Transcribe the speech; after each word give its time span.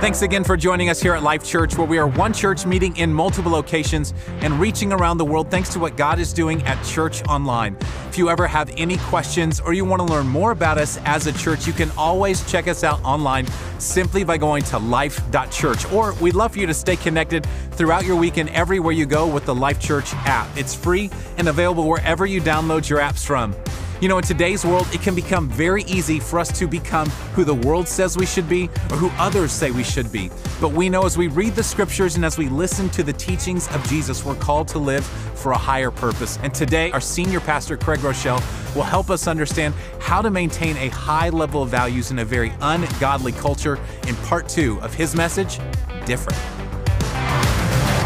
Thanks 0.00 0.22
again 0.22 0.44
for 0.44 0.56
joining 0.56 0.88
us 0.88 0.98
here 0.98 1.12
at 1.12 1.22
Life 1.22 1.44
Church, 1.44 1.76
where 1.76 1.86
we 1.86 1.98
are 1.98 2.06
one 2.06 2.32
church 2.32 2.64
meeting 2.64 2.96
in 2.96 3.12
multiple 3.12 3.52
locations 3.52 4.14
and 4.40 4.58
reaching 4.58 4.94
around 4.94 5.18
the 5.18 5.26
world 5.26 5.50
thanks 5.50 5.68
to 5.74 5.78
what 5.78 5.98
God 5.98 6.18
is 6.18 6.32
doing 6.32 6.62
at 6.62 6.82
Church 6.86 7.22
Online. 7.28 7.76
If 8.08 8.16
you 8.16 8.30
ever 8.30 8.46
have 8.46 8.72
any 8.78 8.96
questions 8.96 9.60
or 9.60 9.74
you 9.74 9.84
want 9.84 10.00
to 10.00 10.10
learn 10.10 10.26
more 10.26 10.52
about 10.52 10.78
us 10.78 10.98
as 11.04 11.26
a 11.26 11.34
church, 11.34 11.66
you 11.66 11.74
can 11.74 11.90
always 11.98 12.50
check 12.50 12.66
us 12.66 12.82
out 12.82 12.98
online 13.04 13.46
simply 13.78 14.24
by 14.24 14.38
going 14.38 14.62
to 14.64 14.78
life.church. 14.78 15.92
Or 15.92 16.14
we'd 16.14 16.34
love 16.34 16.54
for 16.54 16.60
you 16.60 16.66
to 16.66 16.74
stay 16.74 16.96
connected 16.96 17.46
throughout 17.72 18.06
your 18.06 18.16
week 18.16 18.38
and 18.38 18.48
everywhere 18.48 18.94
you 18.94 19.04
go 19.04 19.26
with 19.26 19.44
the 19.44 19.54
Life 19.54 19.80
Church 19.80 20.14
app. 20.14 20.48
It's 20.56 20.74
free 20.74 21.10
and 21.36 21.46
available 21.46 21.86
wherever 21.86 22.24
you 22.24 22.40
download 22.40 22.88
your 22.88 23.00
apps 23.00 23.22
from. 23.22 23.54
You 24.00 24.08
know, 24.08 24.16
in 24.16 24.24
today's 24.24 24.64
world, 24.64 24.88
it 24.94 25.02
can 25.02 25.14
become 25.14 25.50
very 25.50 25.82
easy 25.82 26.20
for 26.20 26.38
us 26.38 26.58
to 26.58 26.66
become 26.66 27.10
who 27.34 27.44
the 27.44 27.54
world 27.54 27.86
says 27.86 28.16
we 28.16 28.24
should 28.24 28.48
be 28.48 28.64
or 28.90 28.96
who 28.96 29.10
others 29.18 29.52
say 29.52 29.70
we 29.72 29.84
should 29.84 30.10
be. 30.10 30.30
But 30.58 30.72
we 30.72 30.88
know 30.88 31.04
as 31.04 31.18
we 31.18 31.28
read 31.28 31.54
the 31.54 31.62
scriptures 31.62 32.16
and 32.16 32.24
as 32.24 32.38
we 32.38 32.48
listen 32.48 32.88
to 32.90 33.02
the 33.02 33.12
teachings 33.12 33.68
of 33.74 33.86
Jesus, 33.90 34.24
we're 34.24 34.36
called 34.36 34.68
to 34.68 34.78
live 34.78 35.04
for 35.04 35.52
a 35.52 35.58
higher 35.58 35.90
purpose. 35.90 36.38
And 36.42 36.54
today, 36.54 36.90
our 36.92 37.00
senior 37.00 37.40
pastor, 37.40 37.76
Craig 37.76 37.98
Groeschel, 37.98 38.40
will 38.74 38.84
help 38.84 39.10
us 39.10 39.26
understand 39.26 39.74
how 40.00 40.22
to 40.22 40.30
maintain 40.30 40.78
a 40.78 40.88
high 40.88 41.28
level 41.28 41.62
of 41.62 41.68
values 41.68 42.10
in 42.10 42.20
a 42.20 42.24
very 42.24 42.54
ungodly 42.62 43.32
culture 43.32 43.78
in 44.08 44.16
part 44.16 44.48
two 44.48 44.80
of 44.80 44.94
his 44.94 45.14
message, 45.14 45.58
Different. 46.06 46.38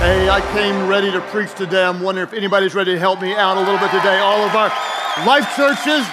Hey, 0.01 0.29
I 0.29 0.41
came 0.53 0.89
ready 0.89 1.12
to 1.12 1.20
preach 1.20 1.55
today. 1.55 1.84
I'm 1.84 2.01
wondering 2.01 2.27
if 2.27 2.34
anybody's 2.34 2.75
ready 2.75 2.92
to 2.92 2.98
help 2.98 3.23
me 3.23 3.34
out 3.34 3.56
a 3.56 3.61
little 3.61 3.79
bit 3.79 3.92
today. 3.92 4.19
All 4.19 4.42
of 4.42 4.55
our 4.56 4.70
Life 5.19 5.55
Churches, 5.55 6.05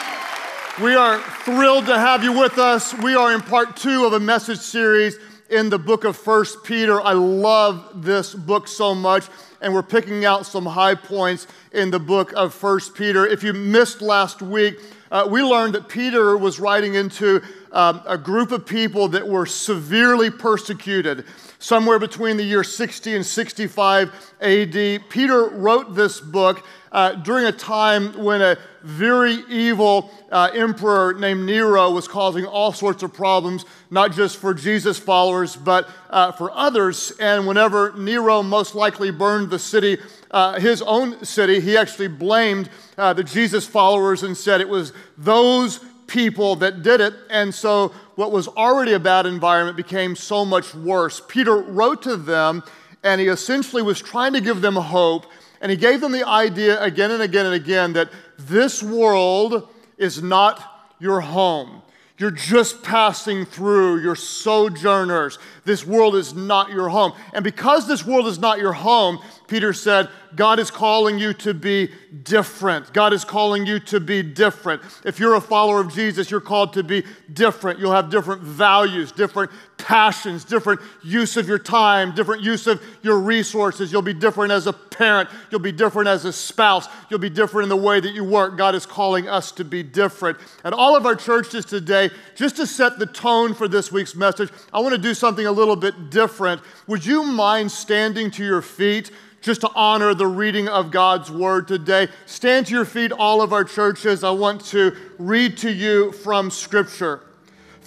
we 0.79 0.93
are 0.93 1.19
thrilled 1.43 1.87
to 1.87 1.97
have 1.97 2.23
you 2.23 2.39
with 2.39 2.59
us. 2.59 2.93
We 2.93 3.15
are 3.15 3.33
in 3.33 3.41
part 3.41 3.75
two 3.75 4.05
of 4.05 4.13
a 4.13 4.19
message 4.19 4.59
series 4.59 5.17
in 5.49 5.71
the 5.71 5.79
book 5.79 6.03
of 6.03 6.15
First 6.15 6.63
Peter. 6.63 7.01
I 7.01 7.13
love 7.13 8.03
this 8.03 8.35
book 8.35 8.67
so 8.67 8.93
much, 8.93 9.25
and 9.59 9.73
we're 9.73 9.81
picking 9.81 10.23
out 10.23 10.45
some 10.45 10.67
high 10.67 10.93
points 10.93 11.47
in 11.71 11.89
the 11.89 11.97
book 11.97 12.31
of 12.33 12.53
First 12.53 12.93
Peter. 12.93 13.25
If 13.25 13.41
you 13.41 13.53
missed 13.53 14.03
last 14.03 14.43
week, 14.43 14.79
uh, 15.09 15.27
we 15.27 15.41
learned 15.41 15.73
that 15.73 15.89
Peter 15.89 16.37
was 16.37 16.59
writing 16.59 16.93
into 16.93 17.41
um, 17.71 18.03
a 18.05 18.19
group 18.19 18.51
of 18.51 18.67
people 18.67 19.07
that 19.09 19.27
were 19.27 19.47
severely 19.47 20.29
persecuted 20.29 21.25
somewhere 21.61 21.99
between 21.99 22.37
the 22.37 22.43
year 22.43 22.63
60 22.63 23.15
and 23.15 23.25
65 23.25 24.33
AD. 24.41 25.09
Peter 25.09 25.47
wrote 25.49 25.95
this 25.95 26.19
book 26.19 26.65
uh, 26.91 27.13
during 27.13 27.45
a 27.45 27.51
time 27.51 28.11
when 28.21 28.41
a 28.41 28.57
very 28.81 29.43
evil 29.47 30.11
uh, 30.31 30.49
emperor 30.55 31.13
named 31.13 31.45
Nero 31.45 31.91
was 31.91 32.07
causing 32.07 32.45
all 32.45 32.73
sorts 32.73 33.03
of 33.03 33.13
problems, 33.13 33.63
not 33.91 34.11
just 34.11 34.37
for 34.37 34.53
Jesus 34.55 34.97
followers, 34.97 35.55
but 35.55 35.87
uh, 36.09 36.31
for 36.31 36.51
others. 36.51 37.13
And 37.19 37.47
whenever 37.47 37.93
Nero 37.95 38.41
most 38.41 38.73
likely 38.73 39.11
burned 39.11 39.51
the 39.51 39.59
city, 39.59 39.99
uh, 40.31 40.59
his 40.59 40.81
own 40.81 41.23
city, 41.23 41.61
he 41.61 41.77
actually 41.77 42.07
blamed 42.07 42.69
uh, 42.97 43.13
the 43.13 43.23
Jesus 43.23 43.67
followers 43.67 44.23
and 44.23 44.35
said 44.35 44.61
it 44.61 44.67
was 44.67 44.93
those 45.15 45.79
people 46.07 46.57
that 46.57 46.81
did 46.81 46.99
it. 47.01 47.13
And 47.29 47.53
so 47.53 47.93
what 48.21 48.31
was 48.31 48.47
already 48.49 48.93
a 48.93 48.99
bad 48.99 49.25
environment 49.25 49.75
became 49.75 50.15
so 50.15 50.45
much 50.45 50.75
worse. 50.75 51.19
Peter 51.27 51.57
wrote 51.57 52.03
to 52.03 52.15
them 52.15 52.61
and 53.01 53.19
he 53.19 53.25
essentially 53.25 53.81
was 53.81 53.99
trying 53.99 54.33
to 54.33 54.39
give 54.39 54.61
them 54.61 54.75
hope. 54.75 55.25
And 55.59 55.71
he 55.71 55.75
gave 55.75 56.01
them 56.01 56.11
the 56.11 56.27
idea 56.27 56.79
again 56.83 57.09
and 57.09 57.23
again 57.23 57.47
and 57.47 57.55
again 57.55 57.93
that 57.93 58.11
this 58.37 58.83
world 58.83 59.67
is 59.97 60.21
not 60.21 60.61
your 60.99 61.19
home. 61.21 61.81
You're 62.19 62.29
just 62.29 62.83
passing 62.83 63.43
through. 63.43 64.01
You're 64.03 64.15
sojourners. 64.15 65.39
This 65.65 65.83
world 65.83 66.15
is 66.15 66.35
not 66.35 66.69
your 66.69 66.89
home. 66.89 67.13
And 67.33 67.43
because 67.43 67.87
this 67.87 68.05
world 68.05 68.27
is 68.27 68.37
not 68.37 68.59
your 68.59 68.73
home, 68.73 69.17
Peter 69.51 69.73
said, 69.73 70.07
God 70.33 70.59
is 70.59 70.71
calling 70.71 71.19
you 71.19 71.33
to 71.33 71.53
be 71.53 71.89
different. 72.23 72.93
God 72.93 73.11
is 73.11 73.25
calling 73.25 73.65
you 73.65 73.81
to 73.81 73.99
be 73.99 74.23
different. 74.23 74.81
If 75.03 75.19
you're 75.19 75.33
a 75.33 75.41
follower 75.41 75.81
of 75.81 75.93
Jesus, 75.93 76.31
you're 76.31 76.39
called 76.39 76.71
to 76.75 76.83
be 76.83 77.03
different. 77.33 77.77
You'll 77.77 77.91
have 77.91 78.09
different 78.09 78.41
values, 78.43 79.11
different 79.11 79.51
passions, 79.77 80.45
different 80.45 80.79
use 81.03 81.35
of 81.35 81.49
your 81.49 81.59
time, 81.59 82.15
different 82.15 82.43
use 82.43 82.65
of 82.65 82.81
your 83.01 83.19
resources. 83.19 83.91
You'll 83.91 84.01
be 84.01 84.13
different 84.13 84.53
as 84.53 84.67
a 84.67 84.73
parent. 84.73 85.29
You'll 85.49 85.59
be 85.59 85.73
different 85.73 86.07
as 86.07 86.23
a 86.23 86.31
spouse. 86.31 86.87
You'll 87.09 87.19
be 87.19 87.29
different 87.29 87.63
in 87.63 87.69
the 87.69 87.75
way 87.75 87.99
that 87.99 88.13
you 88.13 88.23
work. 88.23 88.57
God 88.57 88.73
is 88.73 88.85
calling 88.85 89.27
us 89.27 89.51
to 89.53 89.65
be 89.65 89.83
different. 89.83 90.37
And 90.63 90.73
all 90.73 90.95
of 90.95 91.05
our 91.05 91.15
churches 91.15 91.65
today, 91.65 92.09
just 92.35 92.55
to 92.55 92.65
set 92.65 92.99
the 92.99 93.05
tone 93.05 93.53
for 93.53 93.67
this 93.67 93.91
week's 93.91 94.15
message, 94.15 94.49
I 94.71 94.79
want 94.79 94.95
to 94.95 95.01
do 95.01 95.13
something 95.13 95.45
a 95.45 95.51
little 95.51 95.75
bit 95.75 96.09
different. 96.09 96.61
Would 96.87 97.05
you 97.05 97.23
mind 97.23 97.69
standing 97.69 98.31
to 98.31 98.45
your 98.45 98.61
feet? 98.61 99.11
Just 99.41 99.61
to 99.61 99.71
honor 99.73 100.13
the 100.13 100.27
reading 100.27 100.67
of 100.67 100.91
God's 100.91 101.29
word 101.31 101.67
today. 101.67 102.07
Stand 102.25 102.67
to 102.67 102.73
your 102.73 102.85
feet, 102.85 103.11
all 103.11 103.41
of 103.41 103.51
our 103.51 103.63
churches. 103.63 104.23
I 104.23 104.29
want 104.29 104.63
to 104.67 104.95
read 105.17 105.57
to 105.57 105.71
you 105.71 106.11
from 106.11 106.51
Scripture. 106.51 107.21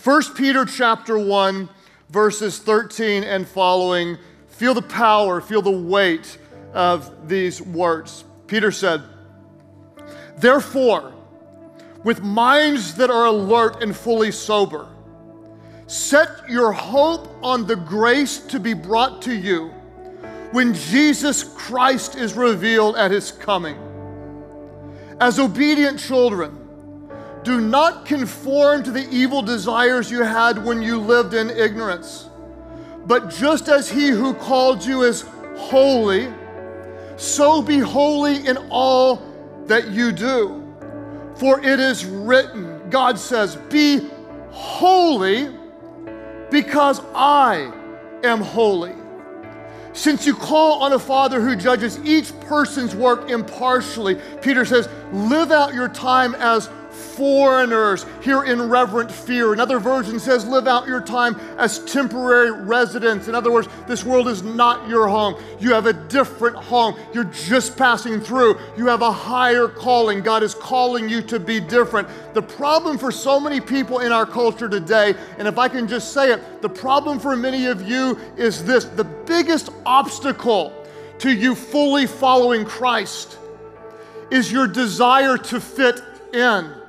1 0.03 0.35
Peter 0.35 0.65
chapter 0.65 1.17
1, 1.17 1.69
verses 2.11 2.59
13 2.59 3.23
and 3.23 3.47
following. 3.47 4.19
Feel 4.49 4.75
the 4.75 4.83
power, 4.83 5.41
feel 5.41 5.63
the 5.63 5.71
weight 5.71 6.39
of 6.73 7.29
these 7.29 7.63
words. 7.63 8.25
Peter 8.49 8.73
said, 8.73 9.03
Therefore, 10.37 11.13
with 12.03 12.21
minds 12.23 12.97
that 12.97 13.11
are 13.11 13.27
alert 13.27 13.83
and 13.83 13.97
fully 13.97 14.33
sober, 14.33 14.89
set 15.87 16.29
your 16.49 16.73
hope 16.73 17.29
on 17.43 17.67
the 17.67 17.77
grace 17.77 18.39
to 18.39 18.59
be 18.59 18.75
brought 18.75 19.23
to 19.23 19.33
you 19.33 19.73
when 20.55 20.73
Jesus 20.73 21.43
Christ 21.43 22.15
is 22.15 22.35
revealed 22.35 22.95
at 22.95 23.11
his 23.11 23.33
coming. 23.33 23.77
As 25.19 25.41
obedient 25.41 25.99
children, 25.99 26.57
do 27.43 27.61
not 27.61 28.07
conform 28.07 28.85
to 28.85 28.93
the 28.93 29.05
evil 29.11 29.43
desires 29.43 30.13
you 30.13 30.23
had 30.23 30.65
when 30.65 30.81
you 30.81 31.01
lived 31.01 31.35
in 31.35 31.51
ignorance. 31.51 32.29
But 33.05 33.31
just 33.31 33.69
as 33.69 33.91
he 33.91 34.11
who 34.11 34.33
called 34.33 34.85
you 34.85 35.03
is 35.03 35.25
holy, 35.57 36.33
so 37.17 37.61
be 37.61 37.81
holy 37.81 38.47
in 38.47 38.57
all 38.71 39.23
that 39.67 39.89
you 39.89 40.13
do. 40.13 40.63
For 41.35 41.59
it 41.65 41.81
is 41.81 42.05
written, 42.05 42.91
God 42.91 43.19
says, 43.19 43.57
Be 43.57 44.09
holy 44.53 45.49
because 46.49 47.01
I 47.13 47.73
am 48.23 48.41
holy. 48.41 49.04
Since 49.95 50.27
you 50.27 50.35
call 50.35 50.83
on 50.83 50.93
a 50.93 50.99
Father 50.99 51.41
who 51.41 51.55
judges 51.55 52.01
each 52.01 52.39
person's 52.41 52.97
work 52.97 53.31
impartially, 53.31 54.17
Peter 54.43 54.65
says, 54.65 54.89
live 55.13 55.53
out 55.53 55.73
your 55.73 55.89
time 55.89 56.35
as 56.35 56.69
foreigners 57.17 58.07
here 58.23 58.45
in 58.45 58.69
reverent 58.69 59.11
fear. 59.11 59.53
Another 59.53 59.79
version 59.79 60.19
says, 60.19 60.47
live 60.47 60.67
out 60.67 60.87
your 60.87 61.01
time 61.01 61.37
as 61.59 61.79
temporary 61.85 62.51
residents. 62.51 63.29
In 63.29 63.35
other 63.35 63.51
words, 63.51 63.69
this 63.87 64.05
world 64.05 64.29
is 64.29 64.43
not 64.43 64.89
your 64.89 65.09
home. 65.09 65.41
You 65.61 65.73
have 65.73 65.87
a 65.87 65.93
different 65.93 66.57
home. 66.57 66.97
You're 67.13 67.25
just 67.25 67.77
passing 67.77 68.21
through. 68.21 68.59
You 68.77 68.87
have 68.87 69.03
a 69.03 69.13
higher 69.13 69.69
calling. 69.69 70.23
God 70.23 70.43
is 70.43 70.55
calling 70.55 71.09
you 71.09 71.23
to 71.23 71.39
be 71.39 71.61
different. 71.61 72.09
The 72.35 72.43
problem 72.43 72.99
for 72.99 73.13
so 73.13 73.39
many 73.39 73.61
people 73.61 74.01
in 74.01 74.13
our 74.13 74.27
culture 74.27 74.69
today, 74.69 75.15
and 75.39 75.47
if 75.47 75.59
I 75.59 75.69
can 75.69 75.87
just 75.89 76.13
say 76.13 76.33
it, 76.33 76.63
the 76.63 76.69
problem 76.69 77.19
for 77.19 77.37
many 77.37 77.67
of 77.67 77.89
you 77.89 78.19
is 78.37 78.65
this 78.65 78.85
the 78.85 79.05
biggest 79.05 79.71
obstacle 79.87 80.73
to 81.19 81.33
you 81.33 81.55
fully 81.55 82.07
following 82.07 82.65
Christ 82.65 83.39
is 84.31 84.51
your 84.51 84.67
desire 84.67 85.37
to 85.37 85.61
fit 85.61 86.01
in. 86.33 86.84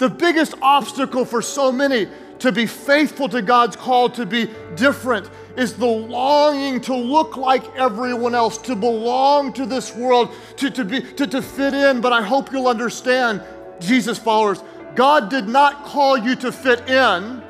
The 0.00 0.08
biggest 0.08 0.54
obstacle 0.62 1.26
for 1.26 1.42
so 1.42 1.70
many 1.70 2.08
to 2.38 2.50
be 2.50 2.64
faithful 2.64 3.28
to 3.28 3.42
God's 3.42 3.76
call 3.76 4.08
to 4.08 4.24
be 4.24 4.48
different 4.74 5.28
is 5.58 5.74
the 5.74 5.84
longing 5.84 6.80
to 6.80 6.96
look 6.96 7.36
like 7.36 7.76
everyone 7.76 8.34
else, 8.34 8.56
to 8.56 8.74
belong 8.74 9.52
to 9.52 9.66
this 9.66 9.94
world, 9.94 10.34
to, 10.56 10.70
to, 10.70 10.86
be, 10.86 11.02
to, 11.02 11.26
to 11.26 11.42
fit 11.42 11.74
in. 11.74 12.00
But 12.00 12.14
I 12.14 12.22
hope 12.22 12.50
you'll 12.50 12.68
understand, 12.68 13.42
Jesus 13.78 14.18
followers, 14.18 14.62
God 14.94 15.28
did 15.28 15.46
not 15.46 15.84
call 15.84 16.16
you 16.16 16.34
to 16.36 16.50
fit 16.50 16.88
in, 16.88 17.42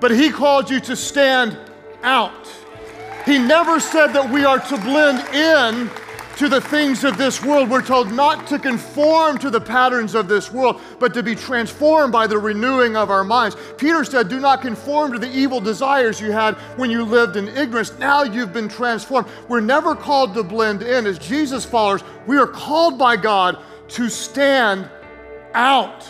but 0.00 0.10
He 0.10 0.30
called 0.30 0.70
you 0.70 0.80
to 0.80 0.96
stand 0.96 1.58
out. 2.02 2.50
He 3.26 3.38
never 3.38 3.78
said 3.78 4.14
that 4.14 4.30
we 4.30 4.46
are 4.46 4.58
to 4.58 4.76
blend 4.78 5.18
in 5.34 5.90
to 6.36 6.48
the 6.48 6.60
things 6.60 7.04
of 7.04 7.16
this 7.16 7.42
world. 7.44 7.70
We're 7.70 7.82
told 7.82 8.10
not 8.12 8.46
to 8.48 8.58
conform 8.58 9.38
to 9.38 9.50
the 9.50 9.60
patterns 9.60 10.14
of 10.14 10.28
this 10.28 10.52
world, 10.52 10.80
but 10.98 11.14
to 11.14 11.22
be 11.22 11.34
transformed 11.34 12.12
by 12.12 12.26
the 12.26 12.38
renewing 12.38 12.96
of 12.96 13.10
our 13.10 13.24
minds. 13.24 13.56
Peter 13.78 14.04
said, 14.04 14.28
Do 14.28 14.40
not 14.40 14.60
conform 14.60 15.12
to 15.12 15.18
the 15.18 15.30
evil 15.30 15.60
desires 15.60 16.20
you 16.20 16.32
had 16.32 16.54
when 16.76 16.90
you 16.90 17.04
lived 17.04 17.36
in 17.36 17.48
ignorance. 17.48 17.96
Now 17.98 18.24
you've 18.24 18.52
been 18.52 18.68
transformed. 18.68 19.28
We're 19.48 19.60
never 19.60 19.94
called 19.94 20.34
to 20.34 20.42
blend 20.42 20.82
in. 20.82 21.06
As 21.06 21.18
Jesus 21.18 21.64
followers, 21.64 22.02
we 22.26 22.36
are 22.36 22.46
called 22.46 22.98
by 22.98 23.16
God 23.16 23.58
to 23.88 24.08
stand 24.08 24.90
out, 25.54 26.04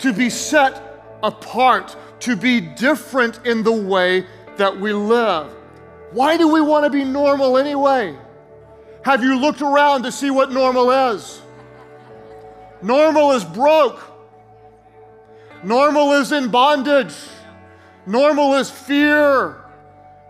to 0.00 0.12
be 0.12 0.28
set 0.28 1.04
apart, 1.22 1.96
to 2.20 2.36
be 2.36 2.60
different 2.60 3.40
in 3.46 3.62
the 3.62 3.72
way 3.72 4.26
that 4.56 4.76
we 4.78 4.92
live. 4.92 5.54
Why 6.10 6.36
do 6.36 6.48
we 6.48 6.60
want 6.60 6.84
to 6.84 6.90
be 6.90 7.04
normal 7.04 7.58
anyway? 7.58 8.16
Have 9.02 9.22
you 9.22 9.38
looked 9.38 9.62
around 9.62 10.02
to 10.02 10.12
see 10.12 10.30
what 10.30 10.52
normal 10.52 10.90
is? 10.90 11.40
Normal 12.82 13.32
is 13.32 13.44
broke. 13.44 14.00
Normal 15.62 16.12
is 16.14 16.32
in 16.32 16.50
bondage. 16.50 17.14
Normal 18.06 18.54
is 18.54 18.70
fear. 18.70 19.56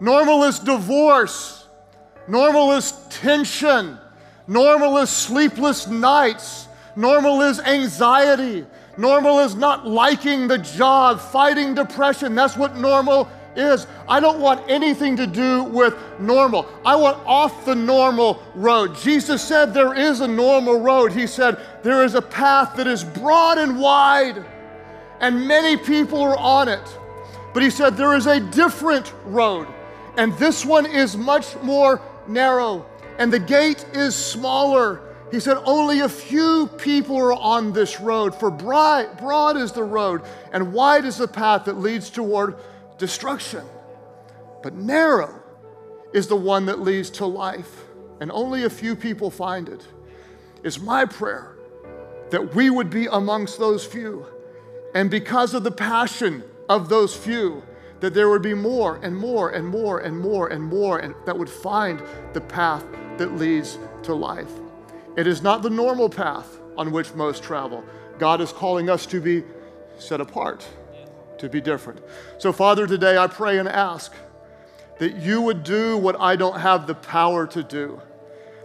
Normal 0.00 0.44
is 0.44 0.58
divorce. 0.58 1.66
Normal 2.26 2.72
is 2.72 2.92
tension. 3.10 3.98
Normal 4.46 4.98
is 4.98 5.10
sleepless 5.10 5.86
nights. 5.86 6.68
Normal 6.96 7.42
is 7.42 7.60
anxiety. 7.60 8.66
Normal 8.96 9.40
is 9.40 9.54
not 9.54 9.86
liking 9.86 10.48
the 10.48 10.58
job, 10.58 11.20
fighting 11.20 11.74
depression. 11.74 12.34
That's 12.34 12.56
what 12.56 12.76
normal 12.76 13.28
is. 13.58 13.86
I 14.08 14.20
don't 14.20 14.40
want 14.40 14.68
anything 14.68 15.16
to 15.16 15.26
do 15.26 15.64
with 15.64 15.96
normal. 16.18 16.66
I 16.84 16.96
want 16.96 17.18
off 17.26 17.64
the 17.64 17.74
normal 17.74 18.42
road. 18.54 18.96
Jesus 18.96 19.42
said 19.42 19.74
there 19.74 19.94
is 19.94 20.20
a 20.20 20.28
normal 20.28 20.80
road. 20.80 21.12
He 21.12 21.26
said 21.26 21.58
there 21.82 22.04
is 22.04 22.14
a 22.14 22.22
path 22.22 22.76
that 22.76 22.86
is 22.86 23.04
broad 23.04 23.58
and 23.58 23.78
wide, 23.78 24.44
and 25.20 25.46
many 25.46 25.76
people 25.76 26.22
are 26.22 26.38
on 26.38 26.68
it. 26.68 26.98
But 27.52 27.62
he 27.62 27.70
said 27.70 27.96
there 27.96 28.14
is 28.14 28.26
a 28.26 28.40
different 28.40 29.12
road, 29.24 29.66
and 30.16 30.32
this 30.34 30.64
one 30.64 30.86
is 30.86 31.16
much 31.16 31.56
more 31.62 32.00
narrow, 32.26 32.86
and 33.18 33.32
the 33.32 33.38
gate 33.38 33.84
is 33.92 34.14
smaller. 34.14 35.02
He 35.30 35.40
said, 35.40 35.58
Only 35.64 36.00
a 36.00 36.08
few 36.08 36.68
people 36.78 37.16
are 37.16 37.32
on 37.32 37.72
this 37.72 38.00
road, 38.00 38.34
for 38.34 38.50
broad, 38.50 39.18
broad 39.18 39.56
is 39.56 39.72
the 39.72 39.82
road, 39.82 40.22
and 40.52 40.72
wide 40.72 41.04
is 41.04 41.18
the 41.18 41.28
path 41.28 41.64
that 41.64 41.78
leads 41.78 42.10
toward 42.10 42.56
destruction. 42.98 43.64
But 44.62 44.74
narrow 44.74 45.42
is 46.12 46.26
the 46.26 46.36
one 46.36 46.66
that 46.66 46.80
leads 46.80 47.10
to 47.10 47.26
life, 47.26 47.84
and 48.20 48.30
only 48.32 48.64
a 48.64 48.70
few 48.70 48.96
people 48.96 49.30
find 49.30 49.68
it. 49.68 49.86
It's 50.62 50.80
my 50.80 51.04
prayer 51.04 51.56
that 52.30 52.54
we 52.54 52.70
would 52.70 52.90
be 52.90 53.06
amongst 53.06 53.58
those 53.58 53.84
few. 53.84 54.26
And 54.94 55.10
because 55.10 55.54
of 55.54 55.64
the 55.64 55.70
passion 55.70 56.42
of 56.68 56.88
those 56.88 57.16
few, 57.16 57.62
that 58.00 58.14
there 58.14 58.28
would 58.28 58.42
be 58.42 58.54
more 58.54 59.00
and 59.02 59.16
more 59.16 59.50
and 59.50 59.66
more 59.66 60.00
and 60.00 60.18
more 60.18 60.48
and 60.48 60.62
more 60.62 60.98
and 60.98 61.14
that 61.26 61.36
would 61.36 61.50
find 61.50 62.02
the 62.32 62.40
path 62.40 62.84
that 63.18 63.36
leads 63.36 63.78
to 64.04 64.14
life. 64.14 64.52
It 65.16 65.26
is 65.26 65.42
not 65.42 65.62
the 65.62 65.70
normal 65.70 66.08
path 66.08 66.60
on 66.76 66.92
which 66.92 67.12
most 67.14 67.42
travel. 67.42 67.84
God 68.18 68.40
is 68.40 68.52
calling 68.52 68.88
us 68.88 69.04
to 69.06 69.20
be 69.20 69.42
set 69.98 70.20
apart 70.20 70.66
to 71.38 71.48
be 71.48 71.60
different. 71.60 72.00
So, 72.38 72.52
Father, 72.52 72.86
today 72.86 73.16
I 73.16 73.26
pray 73.26 73.58
and 73.58 73.68
ask 73.68 74.12
that 74.98 75.16
you 75.16 75.40
would 75.40 75.62
do 75.62 75.96
what 75.96 76.20
I 76.20 76.36
don't 76.36 76.60
have 76.60 76.86
the 76.86 76.94
power 76.94 77.46
to 77.48 77.62
do, 77.62 78.00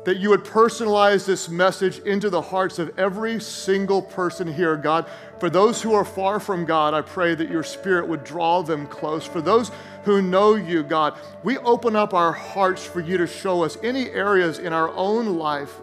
that 0.05 0.17
you 0.17 0.29
would 0.29 0.43
personalize 0.43 1.25
this 1.25 1.47
message 1.47 1.99
into 1.99 2.29
the 2.29 2.41
hearts 2.41 2.79
of 2.79 2.97
every 2.97 3.39
single 3.39 4.01
person 4.01 4.51
here, 4.51 4.75
God. 4.75 5.07
For 5.39 5.49
those 5.49 5.81
who 5.81 5.93
are 5.93 6.05
far 6.05 6.39
from 6.39 6.65
God, 6.65 6.93
I 6.93 7.01
pray 7.01 7.35
that 7.35 7.49
your 7.49 7.63
spirit 7.63 8.07
would 8.07 8.23
draw 8.23 8.61
them 8.61 8.87
close. 8.87 9.25
For 9.25 9.41
those 9.41 9.71
who 10.03 10.21
know 10.21 10.55
you, 10.55 10.83
God, 10.83 11.17
we 11.43 11.57
open 11.59 11.95
up 11.95 12.13
our 12.13 12.33
hearts 12.33 12.85
for 12.85 12.99
you 12.99 13.17
to 13.17 13.27
show 13.27 13.63
us 13.63 13.77
any 13.83 14.09
areas 14.09 14.59
in 14.59 14.73
our 14.73 14.89
own 14.89 15.37
life 15.37 15.79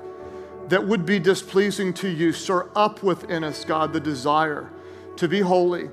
that 0.69 0.87
would 0.87 1.05
be 1.07 1.19
displeasing 1.19 1.93
to 1.95 2.09
you. 2.09 2.33
Stir 2.33 2.69
up 2.77 3.03
within 3.03 3.43
us, 3.43 3.65
God, 3.65 3.93
the 3.93 4.01
desire 4.01 4.71
to 5.17 5.29
be 5.29 5.41
holy 5.41 5.91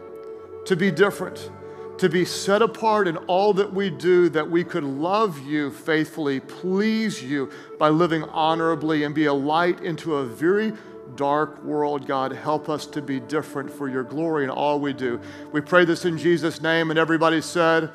to 0.68 0.76
be 0.76 0.92
different, 0.92 1.50
to 1.98 2.10
be 2.10 2.26
set 2.26 2.62
apart 2.62 3.08
in 3.08 3.16
all 3.18 3.54
that 3.54 3.74
we 3.74 3.90
do, 3.90 4.28
that 4.28 4.50
we 4.50 4.66
could 4.66 4.84
love 4.84 5.40
you 5.48 5.72
faithfully, 5.72 6.42
please 6.42 7.24
you 7.24 7.50
by 7.80 7.88
living 7.88 8.24
honorably, 8.26 9.04
and 9.04 9.16
be 9.16 9.26
a 9.26 9.34
light 9.34 9.80
into 9.80 10.16
a 10.16 10.26
very 10.26 10.74
dark 11.16 11.64
world. 11.64 12.06
God, 12.06 12.34
help 12.34 12.68
us 12.68 12.86
to 12.88 13.02
be 13.02 13.22
different 13.22 13.72
for 13.72 13.88
your 13.88 14.04
glory 14.04 14.44
in 14.44 14.50
all 14.50 14.78
we 14.82 14.92
do. 14.92 15.22
We 15.54 15.62
pray 15.62 15.86
this 15.86 16.04
in 16.04 16.18
Jesus' 16.18 16.62
name, 16.62 16.90
and 16.90 17.00
everybody 17.00 17.42
said, 17.42 17.90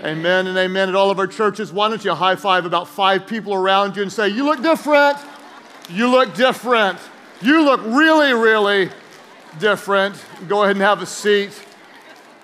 Amen, 0.00 0.18
amen 0.18 0.46
and 0.48 0.58
amen. 0.58 0.88
At 0.88 0.94
all 0.96 1.12
of 1.12 1.20
our 1.20 1.28
churches, 1.28 1.72
why 1.72 1.88
don't 1.88 2.04
you 2.04 2.12
high 2.12 2.36
five 2.36 2.66
about 2.66 2.88
five 2.88 3.26
people 3.28 3.54
around 3.54 3.96
you 3.96 4.02
and 4.02 4.12
say, 4.12 4.28
You 4.28 4.44
look 4.44 4.62
different. 4.62 5.16
You 5.88 6.08
look 6.08 6.34
different. 6.34 6.98
You 7.40 7.62
look 7.62 7.80
really, 7.84 8.32
really 8.32 8.90
different. 9.60 10.22
Go 10.48 10.64
ahead 10.64 10.74
and 10.74 10.82
have 10.82 11.00
a 11.00 11.06
seat 11.06 11.65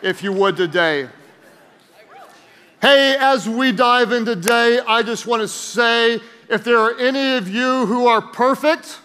if 0.03 0.23
you 0.23 0.33
would 0.33 0.57
today. 0.57 1.09
Hey, 2.81 3.17
as 3.19 3.49
we 3.49 3.71
dive 3.71 4.11
in 4.11 4.25
today, 4.25 4.81
I 4.87 5.03
just 5.03 5.27
want 5.27 5.41
to 5.43 5.49
say 5.49 6.19
if 6.49 6.65
there 6.65 6.79
are 6.79 6.99
any 6.99 7.37
of 7.37 7.49
you 7.49 7.87
who 7.87 8.09
are 8.09 8.21
perfect, 8.21 8.99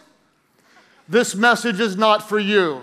this 1.08 1.36
message 1.36 1.80
is 1.80 1.96
not 1.96 2.28
for 2.28 2.40
you. 2.40 2.82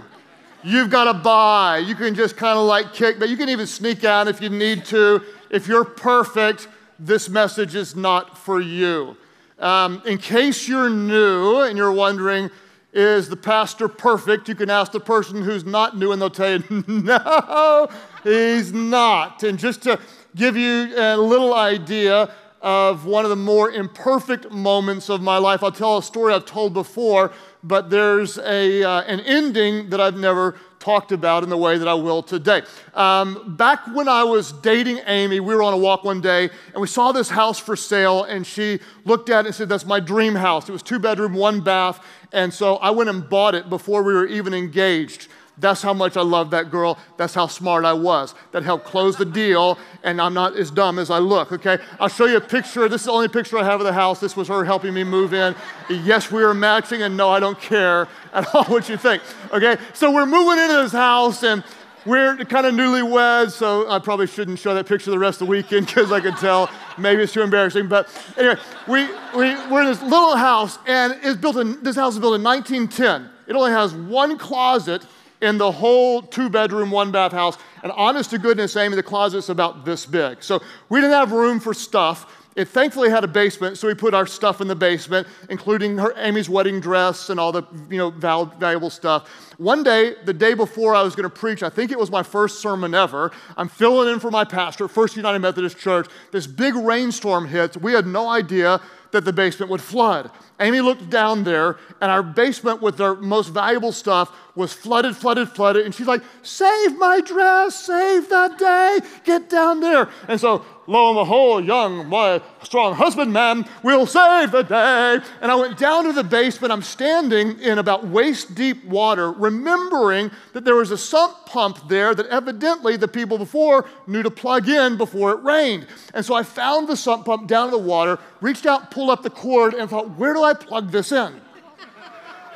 You've 0.62 0.90
got 0.90 1.04
to 1.04 1.14
buy. 1.14 1.78
You 1.78 1.94
can 1.94 2.14
just 2.14 2.36
kind 2.36 2.56
of 2.56 2.64
like 2.64 2.94
kick, 2.94 3.18
but 3.18 3.28
you 3.28 3.36
can 3.36 3.48
even 3.48 3.66
sneak 3.66 4.04
out 4.04 4.28
if 4.28 4.40
you 4.40 4.48
need 4.48 4.84
to. 4.86 5.22
If 5.50 5.66
you're 5.66 5.84
perfect, 5.84 6.68
this 6.98 7.28
message 7.28 7.74
is 7.74 7.96
not 7.96 8.38
for 8.38 8.60
you. 8.60 9.16
Um, 9.58 10.02
in 10.06 10.18
case 10.18 10.68
you're 10.68 10.88
new 10.88 11.60
and 11.60 11.76
you're 11.76 11.92
wondering, 11.92 12.50
is 12.94 13.28
the 13.28 13.36
pastor 13.36 13.88
perfect? 13.88 14.48
You 14.48 14.54
can 14.54 14.70
ask 14.70 14.92
the 14.92 15.00
person 15.00 15.42
who's 15.42 15.64
not 15.64 15.98
new, 15.98 16.12
and 16.12 16.22
they'll 16.22 16.30
tell 16.30 16.60
you, 16.60 16.84
no, 16.88 17.88
he's 18.22 18.72
not. 18.72 19.42
And 19.42 19.58
just 19.58 19.82
to 19.82 19.98
give 20.36 20.56
you 20.56 20.94
a 20.96 21.16
little 21.16 21.54
idea 21.54 22.32
of 22.62 23.04
one 23.04 23.24
of 23.24 23.30
the 23.30 23.36
more 23.36 23.70
imperfect 23.70 24.50
moments 24.50 25.10
of 25.10 25.20
my 25.20 25.36
life, 25.36 25.62
I'll 25.62 25.72
tell 25.72 25.98
a 25.98 26.02
story 26.02 26.32
I've 26.32 26.46
told 26.46 26.72
before, 26.72 27.32
but 27.62 27.90
there's 27.90 28.38
a, 28.38 28.82
uh, 28.82 29.02
an 29.02 29.20
ending 29.20 29.90
that 29.90 30.00
I've 30.00 30.16
never 30.16 30.56
talked 30.84 31.12
about 31.12 31.42
in 31.42 31.48
the 31.48 31.56
way 31.56 31.78
that 31.78 31.88
I 31.88 31.94
will 31.94 32.22
today. 32.22 32.62
Um, 32.92 33.56
back 33.56 33.86
when 33.94 34.06
I 34.06 34.22
was 34.22 34.52
dating 34.52 35.00
Amy, 35.06 35.40
we 35.40 35.54
were 35.54 35.62
on 35.62 35.72
a 35.72 35.78
walk 35.78 36.04
one 36.04 36.20
day 36.20 36.50
and 36.72 36.80
we 36.80 36.86
saw 36.86 37.10
this 37.10 37.30
house 37.30 37.58
for 37.58 37.74
sale, 37.74 38.24
and 38.24 38.46
she 38.46 38.80
looked 39.04 39.30
at 39.30 39.40
it 39.40 39.48
and 39.48 39.54
said, 39.54 39.68
That's 39.68 39.86
my 39.86 39.98
dream 39.98 40.34
house. 40.34 40.68
It 40.68 40.72
was 40.72 40.82
two 40.82 40.98
bedroom, 40.98 41.32
one 41.32 41.62
bath. 41.62 42.04
And 42.34 42.52
so 42.52 42.76
I 42.76 42.90
went 42.90 43.08
and 43.08 43.26
bought 43.26 43.54
it 43.54 43.70
before 43.70 44.02
we 44.02 44.12
were 44.12 44.26
even 44.26 44.52
engaged. 44.52 45.28
That's 45.56 45.82
how 45.82 45.94
much 45.94 46.16
I 46.16 46.22
loved 46.22 46.50
that 46.50 46.68
girl. 46.68 46.98
That's 47.16 47.32
how 47.32 47.46
smart 47.46 47.84
I 47.84 47.92
was. 47.92 48.34
That 48.50 48.64
helped 48.64 48.86
close 48.86 49.16
the 49.16 49.24
deal, 49.24 49.78
and 50.02 50.20
I'm 50.20 50.34
not 50.34 50.56
as 50.56 50.72
dumb 50.72 50.98
as 50.98 51.10
I 51.10 51.18
look, 51.18 51.52
okay? 51.52 51.78
I'll 52.00 52.08
show 52.08 52.26
you 52.26 52.38
a 52.38 52.40
picture. 52.40 52.88
This 52.88 53.02
is 53.02 53.06
the 53.06 53.12
only 53.12 53.28
picture 53.28 53.56
I 53.56 53.62
have 53.62 53.80
of 53.80 53.86
the 53.86 53.92
house. 53.92 54.18
This 54.18 54.36
was 54.36 54.48
her 54.48 54.64
helping 54.64 54.92
me 54.92 55.04
move 55.04 55.32
in. 55.32 55.54
Yes, 55.88 56.32
we 56.32 56.42
were 56.42 56.54
matching, 56.54 57.02
and 57.02 57.16
no, 57.16 57.30
I 57.30 57.38
don't 57.38 57.60
care 57.60 58.08
at 58.32 58.52
all 58.54 58.64
what 58.64 58.88
you 58.88 58.96
think, 58.96 59.22
okay? 59.52 59.76
So 59.92 60.10
we're 60.10 60.26
moving 60.26 60.58
into 60.58 60.74
this 60.82 60.92
house, 60.92 61.44
and 61.44 61.62
we're 62.06 62.36
kind 62.36 62.66
of 62.66 62.74
newlyweds, 62.74 63.52
so 63.52 63.90
I 63.90 63.98
probably 63.98 64.26
shouldn't 64.26 64.58
show 64.58 64.74
that 64.74 64.86
picture 64.86 65.10
the 65.10 65.18
rest 65.18 65.40
of 65.40 65.46
the 65.46 65.50
weekend 65.50 65.86
because 65.86 66.12
I 66.12 66.20
could 66.20 66.36
tell 66.36 66.70
maybe 66.98 67.22
it's 67.22 67.32
too 67.32 67.42
embarrassing. 67.42 67.88
But 67.88 68.08
anyway, 68.36 68.56
we, 68.86 69.06
we, 69.36 69.54
we're 69.70 69.82
in 69.82 69.86
this 69.86 70.02
little 70.02 70.36
house, 70.36 70.78
and 70.86 71.18
it's 71.22 71.40
built 71.40 71.56
in, 71.56 71.82
this 71.82 71.96
house 71.96 72.14
is 72.14 72.20
built 72.20 72.34
in 72.34 72.42
1910. 72.42 73.30
It 73.46 73.56
only 73.56 73.70
has 73.70 73.94
one 73.94 74.38
closet 74.38 75.06
in 75.40 75.58
the 75.58 75.70
whole 75.70 76.22
two 76.22 76.48
bedroom, 76.48 76.90
one 76.90 77.10
bath 77.10 77.32
house. 77.32 77.56
And 77.82 77.92
honest 77.92 78.30
to 78.30 78.38
goodness, 78.38 78.76
Amy, 78.76 78.96
the 78.96 79.02
closet's 79.02 79.48
about 79.48 79.84
this 79.84 80.06
big. 80.06 80.42
So 80.42 80.62
we 80.88 81.00
didn't 81.00 81.12
have 81.12 81.32
room 81.32 81.60
for 81.60 81.74
stuff. 81.74 82.40
It 82.56 82.68
thankfully 82.68 83.10
had 83.10 83.24
a 83.24 83.28
basement, 83.28 83.78
so 83.78 83.88
we 83.88 83.94
put 83.94 84.14
our 84.14 84.26
stuff 84.26 84.60
in 84.60 84.68
the 84.68 84.76
basement, 84.76 85.26
including 85.50 85.98
her 85.98 86.14
Amy's 86.16 86.48
wedding 86.48 86.78
dress 86.78 87.28
and 87.30 87.40
all 87.40 87.50
the 87.50 87.64
you 87.90 87.98
know 87.98 88.10
val- 88.10 88.46
valuable 88.46 88.90
stuff. 88.90 89.28
One 89.58 89.82
day, 89.82 90.14
the 90.24 90.32
day 90.32 90.54
before 90.54 90.94
I 90.94 91.02
was 91.02 91.14
going 91.14 91.28
to 91.28 91.34
preach, 91.34 91.62
I 91.62 91.70
think 91.70 91.90
it 91.90 91.98
was 91.98 92.10
my 92.10 92.22
first 92.22 92.60
sermon 92.60 92.94
ever. 92.94 93.30
I'm 93.56 93.68
filling 93.68 94.12
in 94.12 94.20
for 94.20 94.30
my 94.30 94.44
pastor, 94.44 94.88
First 94.88 95.16
United 95.16 95.38
Methodist 95.38 95.78
Church. 95.78 96.08
This 96.32 96.46
big 96.46 96.74
rainstorm 96.74 97.46
hits. 97.46 97.76
We 97.76 97.92
had 97.92 98.06
no 98.06 98.28
idea 98.28 98.80
that 99.14 99.24
the 99.24 99.32
basement 99.32 99.70
would 99.70 99.80
flood. 99.80 100.28
Amy 100.58 100.80
looked 100.80 101.08
down 101.08 101.44
there, 101.44 101.78
and 102.00 102.10
our 102.10 102.22
basement 102.22 102.82
with 102.82 103.00
our 103.00 103.14
most 103.14 103.48
valuable 103.48 103.92
stuff 103.92 104.32
was 104.56 104.72
flooded, 104.72 105.16
flooded, 105.16 105.48
flooded. 105.48 105.84
And 105.84 105.94
she's 105.94 106.06
like, 106.06 106.22
Save 106.42 106.98
my 106.98 107.20
dress, 107.20 107.76
save 107.86 108.28
that 108.28 108.58
day, 108.58 108.98
get 109.24 109.48
down 109.48 109.80
there. 109.80 110.08
And 110.28 110.40
so 110.40 110.64
lo 110.86 111.10
and 111.10 111.16
behold, 111.16 111.64
young, 111.64 112.08
my 112.08 112.40
strong 112.62 112.94
husbandman 112.94 113.66
will 113.82 114.06
save 114.06 114.50
the 114.50 114.62
day. 114.62 115.18
And 115.40 115.50
I 115.50 115.54
went 115.54 115.78
down 115.78 116.04
to 116.04 116.12
the 116.12 116.24
basement. 116.24 116.72
I'm 116.72 116.82
standing 116.82 117.60
in 117.60 117.78
about 117.78 118.06
waist 118.06 118.54
deep 118.54 118.84
water, 118.84 119.30
remembering 119.44 120.30
that 120.54 120.64
there 120.64 120.74
was 120.74 120.90
a 120.90 120.98
sump 120.98 121.46
pump 121.46 121.88
there 121.88 122.14
that 122.14 122.26
evidently 122.26 122.96
the 122.96 123.06
people 123.06 123.38
before 123.38 123.86
knew 124.06 124.22
to 124.22 124.30
plug 124.30 124.68
in 124.68 124.96
before 124.96 125.32
it 125.32 125.42
rained. 125.42 125.86
And 126.14 126.24
so 126.24 126.34
I 126.34 126.42
found 126.42 126.88
the 126.88 126.96
sump 126.96 127.26
pump 127.26 127.46
down 127.46 127.66
in 127.66 127.70
the 127.70 127.78
water, 127.78 128.18
reached 128.40 128.66
out, 128.66 128.90
pulled 128.90 129.10
up 129.10 129.22
the 129.22 129.30
cord, 129.30 129.74
and 129.74 129.88
thought, 129.88 130.10
where 130.18 130.34
do 130.34 130.42
I 130.42 130.54
plug 130.54 130.90
this 130.90 131.12
in? 131.12 131.40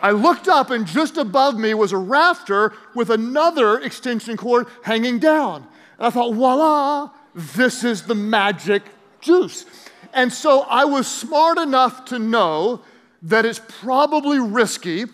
I 0.00 0.12
looked 0.12 0.48
up, 0.48 0.70
and 0.70 0.86
just 0.86 1.16
above 1.16 1.58
me 1.58 1.74
was 1.74 1.92
a 1.92 1.98
rafter 1.98 2.72
with 2.94 3.10
another 3.10 3.80
extension 3.80 4.36
cord 4.36 4.66
hanging 4.82 5.18
down. 5.18 5.66
And 5.98 6.06
I 6.06 6.10
thought, 6.10 6.34
voila, 6.34 7.10
this 7.34 7.84
is 7.84 8.02
the 8.02 8.14
magic 8.14 8.82
juice. 9.20 9.64
And 10.12 10.32
so 10.32 10.62
I 10.62 10.84
was 10.84 11.06
smart 11.06 11.58
enough 11.58 12.04
to 12.06 12.18
know 12.18 12.82
that 13.22 13.44
it's 13.44 13.60
probably 13.80 14.38
risky 14.38 15.06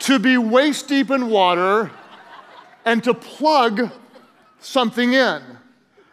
to 0.00 0.18
be 0.18 0.36
waist 0.36 0.88
deep 0.88 1.10
in 1.10 1.28
water 1.28 1.90
and 2.84 3.04
to 3.04 3.14
plug 3.14 3.90
something 4.58 5.12
in. 5.12 5.42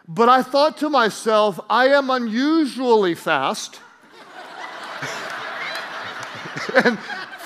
But 0.06 0.28
I 0.28 0.42
thought 0.42 0.78
to 0.78 0.88
myself, 0.88 1.60
I 1.68 1.88
am 1.88 2.08
unusually 2.08 3.14
fast. 3.14 3.80
and 6.84 6.98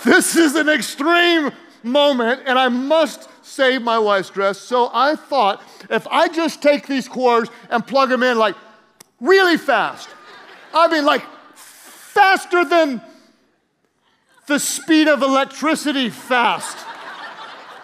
this 0.05 0.37
is 0.37 0.55
an 0.55 0.69
extreme 0.69 1.51
moment, 1.83 2.43
and 2.47 2.59
I 2.59 2.69
must 2.69 3.29
save 3.45 3.83
my 3.83 3.99
wife's 3.99 4.31
dress. 4.31 4.59
So 4.59 4.91
I 4.93 5.17
thought 5.17 5.63
if 5.91 6.07
I 6.09 6.29
just 6.29 6.63
take 6.63 6.87
these 6.87 7.09
cords 7.09 7.51
and 7.69 7.87
plug 7.87 8.09
them 8.09 8.23
in 8.23 8.39
like 8.39 8.55
really 9.21 9.57
fast, 9.57 10.09
I 10.73 10.89
mean, 10.89 11.05
like 11.05 11.25
faster 11.55 12.65
than 12.65 13.01
the 14.53 14.61
speed 14.61 15.09
of 15.09 15.23
electricity 15.23 16.11
fast. 16.11 16.77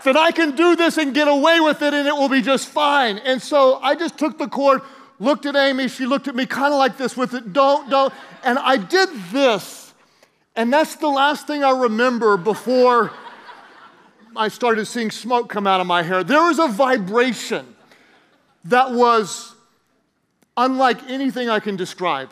that 0.04 0.16
I 0.16 0.30
can 0.30 0.54
do 0.54 0.76
this 0.76 0.96
and 0.96 1.14
get 1.14 1.26
away 1.28 1.60
with 1.60 1.82
it 1.82 1.92
and 1.94 2.06
it 2.06 2.14
will 2.14 2.28
be 2.28 2.42
just 2.42 2.68
fine. 2.68 3.18
And 3.18 3.42
so 3.42 3.76
I 3.76 3.94
just 3.94 4.18
took 4.18 4.38
the 4.38 4.48
cord, 4.48 4.82
looked 5.18 5.44
at 5.46 5.56
Amy, 5.56 5.88
she 5.88 6.06
looked 6.06 6.28
at 6.28 6.34
me 6.34 6.46
kind 6.46 6.72
of 6.72 6.78
like 6.78 6.96
this 6.96 7.16
with 7.16 7.34
it, 7.34 7.52
don't, 7.52 7.90
don't. 7.90 8.12
And 8.44 8.58
I 8.58 8.76
did 8.76 9.08
this. 9.32 9.92
And 10.56 10.72
that's 10.72 10.96
the 10.96 11.08
last 11.08 11.46
thing 11.46 11.64
I 11.64 11.70
remember 11.70 12.36
before 12.36 13.12
I 14.36 14.48
started 14.48 14.86
seeing 14.86 15.10
smoke 15.10 15.48
come 15.48 15.66
out 15.66 15.80
of 15.80 15.86
my 15.86 16.02
hair. 16.02 16.22
There 16.22 16.42
was 16.42 16.58
a 16.58 16.68
vibration 16.68 17.66
that 18.64 18.92
was 18.92 19.54
unlike 20.56 21.08
anything 21.08 21.48
I 21.48 21.60
can 21.60 21.76
describe. 21.76 22.30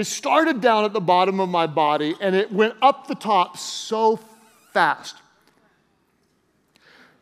It 0.00 0.06
started 0.06 0.62
down 0.62 0.86
at 0.86 0.94
the 0.94 1.00
bottom 1.00 1.40
of 1.40 1.50
my 1.50 1.66
body 1.66 2.14
and 2.22 2.34
it 2.34 2.50
went 2.50 2.72
up 2.80 3.06
the 3.06 3.14
top 3.14 3.58
so 3.58 4.18
fast. 4.72 5.14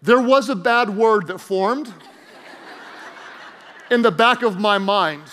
There 0.01 0.21
was 0.21 0.49
a 0.49 0.55
bad 0.55 0.91
word 0.91 1.27
that 1.27 1.41
formed 1.41 1.93
in 3.91 4.03
the 4.03 4.13
back 4.13 4.43
of 4.43 4.61
my 4.61 4.79
mind. 4.79 5.25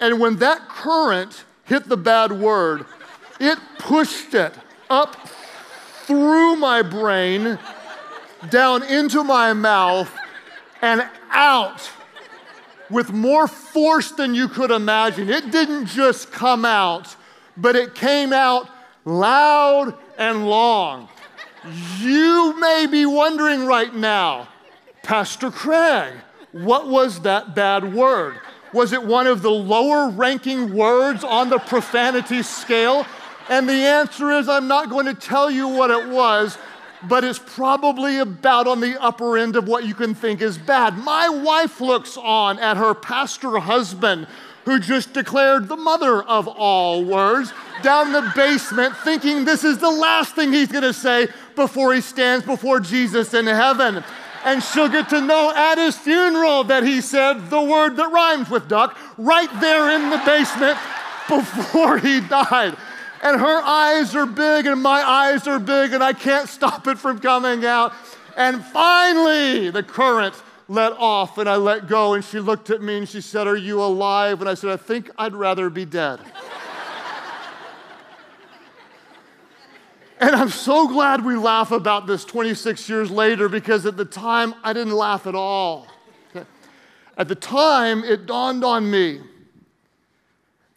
And 0.00 0.18
when 0.18 0.38
that 0.38 0.68
current 0.68 1.44
hit 1.66 1.88
the 1.88 1.96
bad 1.96 2.32
word, 2.32 2.84
it 3.38 3.56
pushed 3.78 4.34
it 4.34 4.52
up 4.90 5.28
through 6.02 6.56
my 6.56 6.82
brain, 6.82 7.60
down 8.48 8.82
into 8.82 9.22
my 9.22 9.52
mouth, 9.52 10.12
and 10.82 11.08
out 11.30 11.88
with 12.90 13.12
more 13.12 13.46
force 13.46 14.10
than 14.10 14.34
you 14.34 14.48
could 14.48 14.70
imagine. 14.70 15.28
It 15.30 15.50
didn't 15.50 15.86
just 15.86 16.32
come 16.32 16.64
out, 16.64 17.14
but 17.56 17.76
it 17.76 17.94
came 17.94 18.32
out 18.32 18.68
loud 19.04 19.94
and 20.18 20.46
long. 20.46 21.08
You 21.98 22.58
may 22.58 22.86
be 22.90 23.06
wondering 23.06 23.66
right 23.66 23.94
now, 23.94 24.48
Pastor 25.02 25.50
Craig, 25.50 26.14
what 26.52 26.88
was 26.88 27.20
that 27.20 27.54
bad 27.54 27.94
word? 27.94 28.40
Was 28.72 28.92
it 28.92 29.02
one 29.02 29.26
of 29.26 29.42
the 29.42 29.50
lower 29.50 30.10
ranking 30.10 30.74
words 30.74 31.24
on 31.24 31.50
the 31.50 31.58
profanity 31.58 32.42
scale? 32.42 33.06
And 33.48 33.68
the 33.68 33.72
answer 33.72 34.30
is 34.30 34.48
I'm 34.48 34.68
not 34.68 34.90
going 34.90 35.06
to 35.06 35.14
tell 35.14 35.50
you 35.50 35.66
what 35.68 35.90
it 35.90 36.08
was, 36.08 36.56
but 37.08 37.24
it's 37.24 37.38
probably 37.38 38.18
about 38.18 38.66
on 38.66 38.80
the 38.80 39.00
upper 39.00 39.38
end 39.38 39.56
of 39.56 39.66
what 39.66 39.84
you 39.84 39.94
can 39.94 40.14
think 40.14 40.40
is 40.40 40.58
bad. 40.58 40.98
My 40.98 41.28
wife 41.28 41.80
looks 41.80 42.16
on 42.16 42.58
at 42.58 42.76
her 42.76 42.94
pastor 42.94 43.58
husband, 43.58 44.26
who 44.64 44.78
just 44.78 45.14
declared 45.14 45.68
the 45.68 45.76
mother 45.76 46.22
of 46.22 46.46
all 46.46 47.04
words, 47.04 47.52
down 47.82 48.12
the 48.12 48.30
basement, 48.36 48.94
thinking 48.98 49.44
this 49.44 49.64
is 49.64 49.78
the 49.78 49.90
last 49.90 50.34
thing 50.34 50.52
he's 50.52 50.70
gonna 50.70 50.92
say 50.92 51.28
before 51.56 51.94
he 51.94 52.00
stands 52.00 52.44
before 52.44 52.80
Jesus 52.80 53.32
in 53.32 53.46
heaven. 53.46 54.04
And 54.44 54.62
she'll 54.62 54.88
get 54.88 55.08
to 55.10 55.20
know 55.20 55.52
at 55.54 55.76
his 55.76 55.96
funeral 55.96 56.64
that 56.64 56.82
he 56.82 57.00
said 57.00 57.50
the 57.50 57.60
word 57.60 57.96
that 57.96 58.10
rhymes 58.10 58.48
with 58.48 58.68
duck 58.68 58.96
right 59.18 59.50
there 59.60 59.90
in 59.90 60.10
the 60.10 60.22
basement 60.24 60.78
before 61.28 61.98
he 61.98 62.20
died 62.20 62.76
and 63.22 63.40
her 63.40 63.62
eyes 63.62 64.14
are 64.14 64.26
big 64.26 64.66
and 64.66 64.82
my 64.82 65.02
eyes 65.02 65.46
are 65.46 65.58
big 65.58 65.92
and 65.92 66.02
I 66.02 66.12
can't 66.12 66.48
stop 66.48 66.86
it 66.86 66.98
from 66.98 67.18
coming 67.18 67.64
out. 67.64 67.92
And 68.36 68.64
finally, 68.64 69.70
the 69.70 69.82
current 69.82 70.34
let 70.68 70.92
off 70.92 71.36
and 71.38 71.48
I 71.48 71.56
let 71.56 71.88
go. 71.88 72.14
And 72.14 72.24
she 72.24 72.40
looked 72.40 72.70
at 72.70 72.80
me 72.80 72.98
and 72.98 73.08
she 73.08 73.20
said, 73.20 73.46
Are 73.46 73.56
you 73.56 73.82
alive? 73.82 74.40
And 74.40 74.48
I 74.48 74.54
said, 74.54 74.70
I 74.70 74.76
think 74.76 75.10
I'd 75.18 75.34
rather 75.34 75.68
be 75.68 75.84
dead. 75.84 76.20
and 80.20 80.34
I'm 80.34 80.48
so 80.48 80.88
glad 80.88 81.24
we 81.24 81.36
laugh 81.36 81.72
about 81.72 82.06
this 82.06 82.24
26 82.24 82.88
years 82.88 83.10
later 83.10 83.48
because 83.48 83.84
at 83.84 83.96
the 83.96 84.04
time 84.04 84.54
I 84.64 84.72
didn't 84.72 84.94
laugh 84.94 85.26
at 85.26 85.34
all. 85.34 85.88
At 87.16 87.28
the 87.28 87.34
time, 87.34 88.02
it 88.02 88.24
dawned 88.24 88.64
on 88.64 88.90
me 88.90 89.20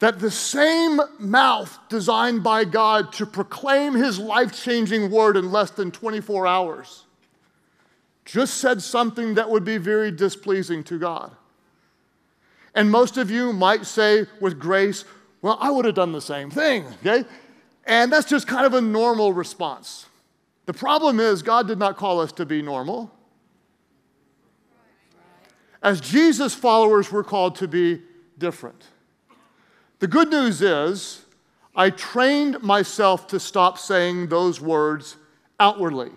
that 0.04 0.20
the 0.20 0.30
same 0.30 1.00
mouth 1.18 1.80
designed 1.88 2.44
by 2.44 2.66
God 2.66 3.14
to 3.14 3.26
proclaim 3.26 3.94
his 3.94 4.20
life 4.20 4.52
changing 4.52 5.10
word 5.10 5.38
in 5.38 5.50
less 5.50 5.72
than 5.72 5.92
24 5.92 6.46
hours 6.46 7.06
just 8.26 8.56
said 8.56 8.82
something 8.82 9.36
that 9.36 9.50
would 9.50 9.64
be 9.64 9.78
very 9.78 10.12
displeasing 10.12 10.84
to 10.84 11.00
God. 11.00 11.32
And 12.76 12.92
most 12.92 13.16
of 13.16 13.32
you 13.32 13.54
might 13.54 13.86
say 13.86 14.26
with 14.42 14.60
grace, 14.60 15.06
well, 15.42 15.58
I 15.62 15.72
would 15.72 15.86
have 15.86 15.96
done 15.96 16.12
the 16.12 16.20
same 16.20 16.52
thing, 16.52 16.86
okay? 17.00 17.24
And 17.86 18.12
that's 18.12 18.28
just 18.28 18.46
kind 18.46 18.66
of 18.66 18.74
a 18.74 18.82
normal 18.82 19.32
response. 19.32 20.08
The 20.66 20.74
problem 20.74 21.22
is, 21.22 21.42
God 21.42 21.66
did 21.66 21.80
not 21.80 21.96
call 21.96 22.20
us 22.20 22.34
to 22.34 22.46
be 22.46 22.62
normal. 22.62 23.10
As 25.82 26.02
Jesus 26.02 26.54
followers, 26.54 27.10
we're 27.10 27.24
called 27.24 27.56
to 27.56 27.70
be 27.70 28.02
different. 28.38 28.84
The 30.04 30.10
good 30.10 30.32
news 30.32 30.62
is, 30.62 31.24
I 31.74 31.90
trained 31.90 32.62
myself 32.62 33.26
to 33.28 33.40
stop 33.40 33.78
saying 33.78 34.28
those 34.28 34.60
words 34.60 35.16
outwardly. 35.62 36.12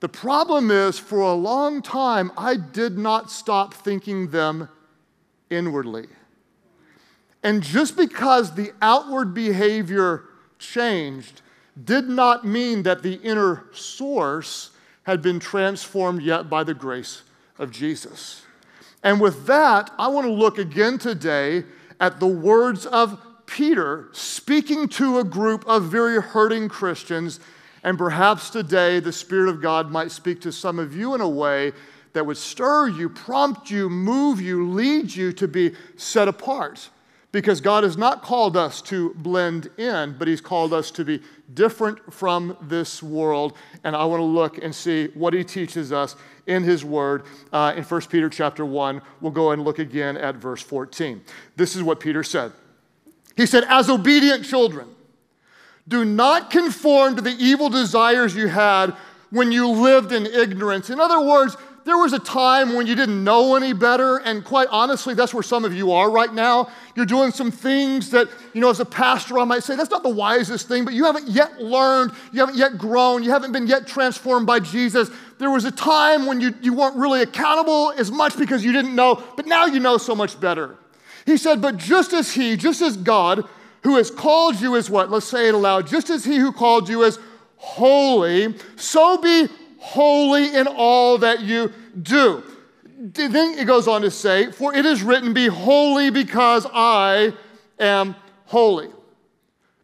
The 0.00 0.08
problem 0.08 0.72
is, 0.72 0.98
for 0.98 1.20
a 1.20 1.32
long 1.32 1.80
time, 1.80 2.32
I 2.36 2.56
did 2.56 2.98
not 2.98 3.30
stop 3.30 3.72
thinking 3.72 4.30
them 4.30 4.68
inwardly. 5.48 6.08
And 7.44 7.62
just 7.62 7.96
because 7.96 8.56
the 8.56 8.72
outward 8.82 9.32
behavior 9.32 10.24
changed 10.58 11.42
did 11.84 12.08
not 12.08 12.44
mean 12.44 12.82
that 12.82 13.04
the 13.04 13.20
inner 13.22 13.66
source 13.70 14.70
had 15.04 15.22
been 15.22 15.38
transformed 15.38 16.22
yet 16.22 16.50
by 16.50 16.64
the 16.64 16.74
grace 16.74 17.22
of 17.60 17.70
Jesus. 17.70 18.42
And 19.04 19.20
with 19.20 19.46
that, 19.46 19.92
I 19.96 20.08
want 20.08 20.26
to 20.26 20.32
look 20.32 20.58
again 20.58 20.98
today 20.98 21.62
at 22.00 22.18
the 22.18 22.26
words 22.26 22.86
of 22.86 23.20
Peter 23.46 24.08
speaking 24.12 24.88
to 24.88 25.18
a 25.18 25.24
group 25.24 25.66
of 25.66 25.84
very 25.84 26.20
hurting 26.20 26.68
Christians. 26.68 27.40
And 27.82 27.98
perhaps 27.98 28.50
today 28.50 29.00
the 29.00 29.12
Spirit 29.12 29.50
of 29.50 29.60
God 29.60 29.90
might 29.90 30.10
speak 30.10 30.40
to 30.42 30.52
some 30.52 30.78
of 30.78 30.96
you 30.96 31.14
in 31.14 31.20
a 31.20 31.28
way 31.28 31.72
that 32.12 32.26
would 32.26 32.36
stir 32.36 32.88
you, 32.88 33.08
prompt 33.08 33.70
you, 33.70 33.88
move 33.88 34.40
you, 34.40 34.70
lead 34.70 35.14
you 35.14 35.32
to 35.34 35.46
be 35.46 35.72
set 35.96 36.26
apart. 36.26 36.88
Because 37.32 37.60
God 37.60 37.84
has 37.84 37.96
not 37.96 38.22
called 38.22 38.56
us 38.56 38.82
to 38.82 39.14
blend 39.14 39.70
in, 39.78 40.16
but 40.18 40.26
He's 40.26 40.40
called 40.40 40.72
us 40.72 40.90
to 40.92 41.04
be 41.04 41.22
different 41.54 42.12
from 42.12 42.56
this 42.60 43.02
world. 43.02 43.56
And 43.84 43.94
I 43.94 44.04
want 44.04 44.20
to 44.20 44.24
look 44.24 44.58
and 44.62 44.74
see 44.74 45.08
what 45.14 45.32
He 45.32 45.44
teaches 45.44 45.92
us 45.92 46.16
in 46.50 46.64
his 46.64 46.84
word 46.84 47.22
uh, 47.52 47.72
in 47.76 47.84
1 47.84 48.00
Peter 48.02 48.28
chapter 48.28 48.64
1. 48.64 49.00
We'll 49.20 49.30
go 49.30 49.52
and 49.52 49.64
look 49.64 49.78
again 49.78 50.16
at 50.16 50.34
verse 50.34 50.62
14. 50.62 51.22
This 51.56 51.76
is 51.76 51.82
what 51.82 52.00
Peter 52.00 52.22
said. 52.22 52.52
He 53.36 53.46
said, 53.46 53.64
As 53.68 53.88
obedient 53.88 54.44
children, 54.44 54.88
do 55.86 56.04
not 56.04 56.50
conform 56.50 57.16
to 57.16 57.22
the 57.22 57.36
evil 57.38 57.68
desires 57.68 58.34
you 58.34 58.48
had 58.48 58.90
when 59.30 59.52
you 59.52 59.68
lived 59.68 60.12
in 60.12 60.26
ignorance. 60.26 60.90
In 60.90 60.98
other 60.98 61.20
words, 61.20 61.56
there 61.84 61.96
was 61.96 62.12
a 62.12 62.18
time 62.18 62.74
when 62.74 62.86
you 62.86 62.94
didn't 62.94 63.24
know 63.24 63.56
any 63.56 63.72
better, 63.72 64.18
and 64.18 64.44
quite 64.44 64.68
honestly, 64.70 65.14
that's 65.14 65.32
where 65.32 65.42
some 65.42 65.64
of 65.64 65.72
you 65.74 65.92
are 65.92 66.10
right 66.10 66.32
now. 66.32 66.70
You're 66.94 67.06
doing 67.06 67.30
some 67.30 67.50
things 67.50 68.10
that, 68.10 68.28
you 68.52 68.60
know, 68.60 68.68
as 68.68 68.80
a 68.80 68.84
pastor, 68.84 69.38
I 69.38 69.44
might 69.44 69.62
say 69.62 69.76
that's 69.76 69.90
not 69.90 70.02
the 70.02 70.10
wisest 70.10 70.68
thing, 70.68 70.84
but 70.84 70.92
you 70.92 71.04
haven't 71.04 71.28
yet 71.28 71.60
learned, 71.60 72.12
you 72.32 72.40
haven't 72.40 72.56
yet 72.56 72.76
grown, 72.76 73.22
you 73.22 73.30
haven't 73.30 73.52
been 73.52 73.66
yet 73.66 73.86
transformed 73.86 74.46
by 74.46 74.60
Jesus. 74.60 75.10
There 75.38 75.50
was 75.50 75.64
a 75.64 75.70
time 75.70 76.26
when 76.26 76.40
you, 76.40 76.54
you 76.60 76.74
weren't 76.74 76.96
really 76.96 77.22
accountable 77.22 77.92
as 77.96 78.10
much 78.10 78.36
because 78.36 78.62
you 78.62 78.72
didn't 78.72 78.94
know, 78.94 79.22
but 79.36 79.46
now 79.46 79.64
you 79.64 79.80
know 79.80 79.96
so 79.96 80.14
much 80.14 80.38
better. 80.38 80.76
He 81.24 81.38
said, 81.38 81.62
But 81.62 81.78
just 81.78 82.12
as 82.12 82.32
He, 82.32 82.56
just 82.56 82.82
as 82.82 82.96
God, 82.96 83.48
who 83.82 83.96
has 83.96 84.10
called 84.10 84.60
you 84.60 84.76
as 84.76 84.90
what? 84.90 85.10
Let's 85.10 85.26
say 85.26 85.48
it 85.48 85.54
aloud. 85.54 85.86
Just 85.86 86.10
as 86.10 86.24
He 86.24 86.36
who 86.36 86.52
called 86.52 86.88
you 86.88 87.04
is 87.04 87.18
holy, 87.56 88.54
so 88.76 89.18
be 89.18 89.48
holy 89.80 90.54
in 90.54 90.66
all 90.68 91.18
that 91.18 91.40
you 91.40 91.72
do. 92.00 92.44
then 92.96 93.58
it 93.58 93.66
goes 93.66 93.88
on 93.88 94.02
to 94.02 94.10
say, 94.10 94.52
For 94.52 94.74
it 94.74 94.86
is 94.86 95.02
written, 95.02 95.32
Be 95.32 95.46
holy 95.46 96.10
because 96.10 96.66
I 96.72 97.32
am 97.78 98.14
holy. 98.44 98.90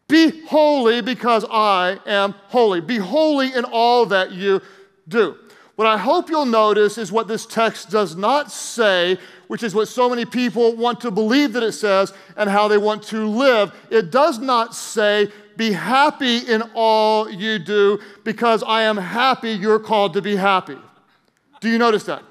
Be 0.07 0.45
holy 0.45 1.01
because 1.01 1.45
I 1.49 1.99
am 2.05 2.33
holy. 2.47 2.79
Be 2.79 2.97
holy 2.97 3.53
in 3.53 3.65
all 3.65 4.05
that 4.05 4.31
you 4.31 4.61
do. 5.07 5.35
What 5.75 5.87
I 5.87 5.97
hope 5.97 6.29
you'll 6.29 6.45
notice 6.45 6.97
is 6.97 7.11
what 7.11 7.27
this 7.27 7.45
text 7.45 7.89
does 7.89 8.15
not 8.15 8.51
say, 8.51 9.19
which 9.47 9.63
is 9.63 9.75
what 9.75 9.87
so 9.87 10.09
many 10.09 10.25
people 10.25 10.75
want 10.75 11.01
to 11.01 11.11
believe 11.11 11.53
that 11.53 11.63
it 11.63 11.73
says 11.73 12.13
and 12.35 12.49
how 12.49 12.67
they 12.67 12.77
want 12.77 13.03
to 13.03 13.27
live. 13.27 13.73
It 13.89 14.11
does 14.11 14.39
not 14.39 14.73
say, 14.73 15.29
Be 15.57 15.71
happy 15.71 16.37
in 16.37 16.61
all 16.75 17.29
you 17.29 17.59
do 17.59 17.99
because 18.23 18.63
I 18.63 18.83
am 18.83 18.95
happy 18.95 19.51
you're 19.51 19.79
called 19.79 20.13
to 20.13 20.21
be 20.21 20.35
happy. 20.35 20.77
Do 21.59 21.69
you 21.69 21.79
notice 21.79 22.03
that? 22.03 22.23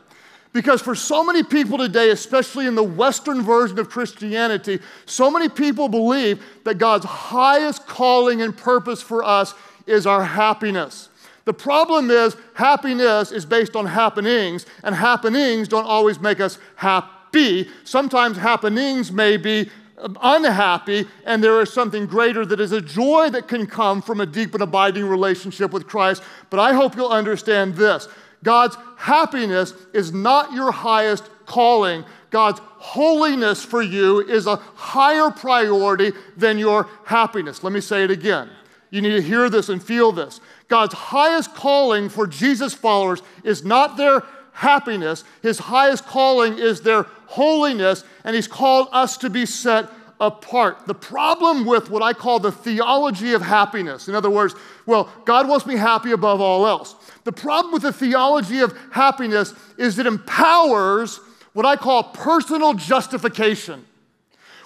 Because 0.53 0.81
for 0.81 0.95
so 0.95 1.23
many 1.23 1.43
people 1.43 1.77
today, 1.77 2.11
especially 2.11 2.67
in 2.67 2.77
the 2.77 2.83
Western 2.83 3.43
version 3.43 3.79
of 3.79 3.91
Christianity, 3.91 4.81
so 5.05 5.31
many 5.31 5.51
people 5.51 5.89
believe 5.89 6.43
that 6.65 6.79
God's 6.79 7.05
highest 7.05 7.87
calling 7.87 8.41
and 8.41 8.57
purpose 8.57 9.03
for 9.03 9.23
us 9.23 9.55
is 9.87 10.07
our 10.07 10.25
happiness. 10.25 11.11
The 11.45 11.53
problem 11.53 12.11
is, 12.11 12.37
happiness 12.55 13.33
is 13.33 13.45
based 13.45 13.77
on 13.77 13.87
happenings, 13.87 14.67
and 14.83 14.95
happenings 14.95 15.69
don't 15.69 15.85
always 15.85 16.19
make 16.21 16.41
us 16.41 16.59
happy. 16.77 17.69
Sometimes 17.85 18.37
happenings 18.37 19.13
may 19.13 19.37
be 19.37 19.69
unhappy, 19.99 21.07
and 21.25 21.43
there 21.43 21.61
is 21.61 21.73
something 21.73 22.07
greater 22.07 22.45
that 22.45 22.61
is 22.61 22.73
a 22.73 22.81
joy 22.81 23.31
that 23.31 23.49
can 23.49 23.67
come 23.67 24.03
from 24.03 24.21
a 24.21 24.27
deep 24.27 24.55
and 24.55 24.63
abiding 24.63 25.07
relationship 25.07 25.73
with 25.73 25.87
Christ. 25.87 26.23
But 26.51 26.61
I 26.61 26.73
hope 26.73 26.97
you'll 26.97 27.09
understand 27.09 27.75
this 27.75 28.09
God's 28.43 28.77
happiness 28.97 29.75
is 29.93 30.13
not 30.13 30.53
your 30.53 30.71
highest 30.71 31.29
calling. 31.47 32.05
God's 32.31 32.61
holiness 32.63 33.65
for 33.65 33.83
you 33.83 34.21
is 34.21 34.47
a 34.47 34.57
higher 34.57 35.31
priority 35.31 36.13
than 36.37 36.59
your 36.59 36.89
happiness. 37.05 37.65
Let 37.65 37.73
me 37.73 37.81
say 37.81 38.05
it 38.05 38.11
again. 38.11 38.51
You 38.91 39.01
need 39.01 39.13
to 39.13 39.23
hear 39.23 39.51
this 39.51 39.69
and 39.69 39.83
feel 39.83 40.13
this. 40.13 40.41
God's 40.69 40.95
highest 40.95 41.55
calling 41.55 42.09
for 42.09 42.27
Jesus 42.27 42.75
followers 42.75 43.23
is 43.43 43.65
not 43.65 43.97
their 43.97 44.23
happiness, 44.57 45.23
His 45.43 45.59
highest 45.59 46.07
calling 46.07 46.59
is 46.59 46.81
their 46.81 47.05
holiness, 47.27 48.05
and 48.25 48.35
He's 48.35 48.49
called 48.49 48.89
us 48.91 49.17
to 49.19 49.31
be 49.31 49.47
set 49.47 49.89
apart. 50.19 50.87
The 50.87 50.95
problem 50.95 51.67
with 51.67 51.91
what 51.91 52.03
I 52.03 52.15
call 52.15 52.41
the 52.41 52.51
theology 52.51 53.35
of 53.35 53.43
happiness, 53.43 54.09
in 54.09 54.15
other 54.15 54.31
words, 54.31 54.55
well, 54.87 55.13
God 55.27 55.47
wants 55.47 55.67
me 55.67 55.77
happy 55.77 56.13
above 56.13 56.41
all 56.41 56.67
else. 56.67 56.95
The 57.25 57.33
problem 57.33 57.73
with 57.73 57.83
the 57.83 57.93
theology 57.93 58.61
of 58.61 58.77
happiness 58.91 59.53
is 59.77 59.99
it 59.99 60.07
empowers 60.07 61.21
what 61.53 61.67
I 61.67 61.77
call 61.77 62.05
personal 62.05 62.73
justification. 62.75 63.85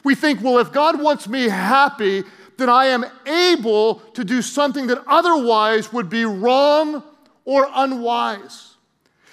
We 0.05 0.15
think, 0.15 0.41
well, 0.41 0.59
if 0.59 0.73
God 0.73 1.01
wants 1.01 1.29
me 1.29 1.49
happy, 1.49 2.23
then 2.59 2.69
I 2.69 2.87
am 2.87 3.05
able 3.27 3.97
to 4.15 4.25
do 4.25 4.41
something 4.41 4.87
that 4.87 5.03
otherwise 5.07 5.93
would 5.93 6.09
be 6.09 6.25
wrong 6.25 7.03
or 7.45 7.69
unwise. 7.75 8.70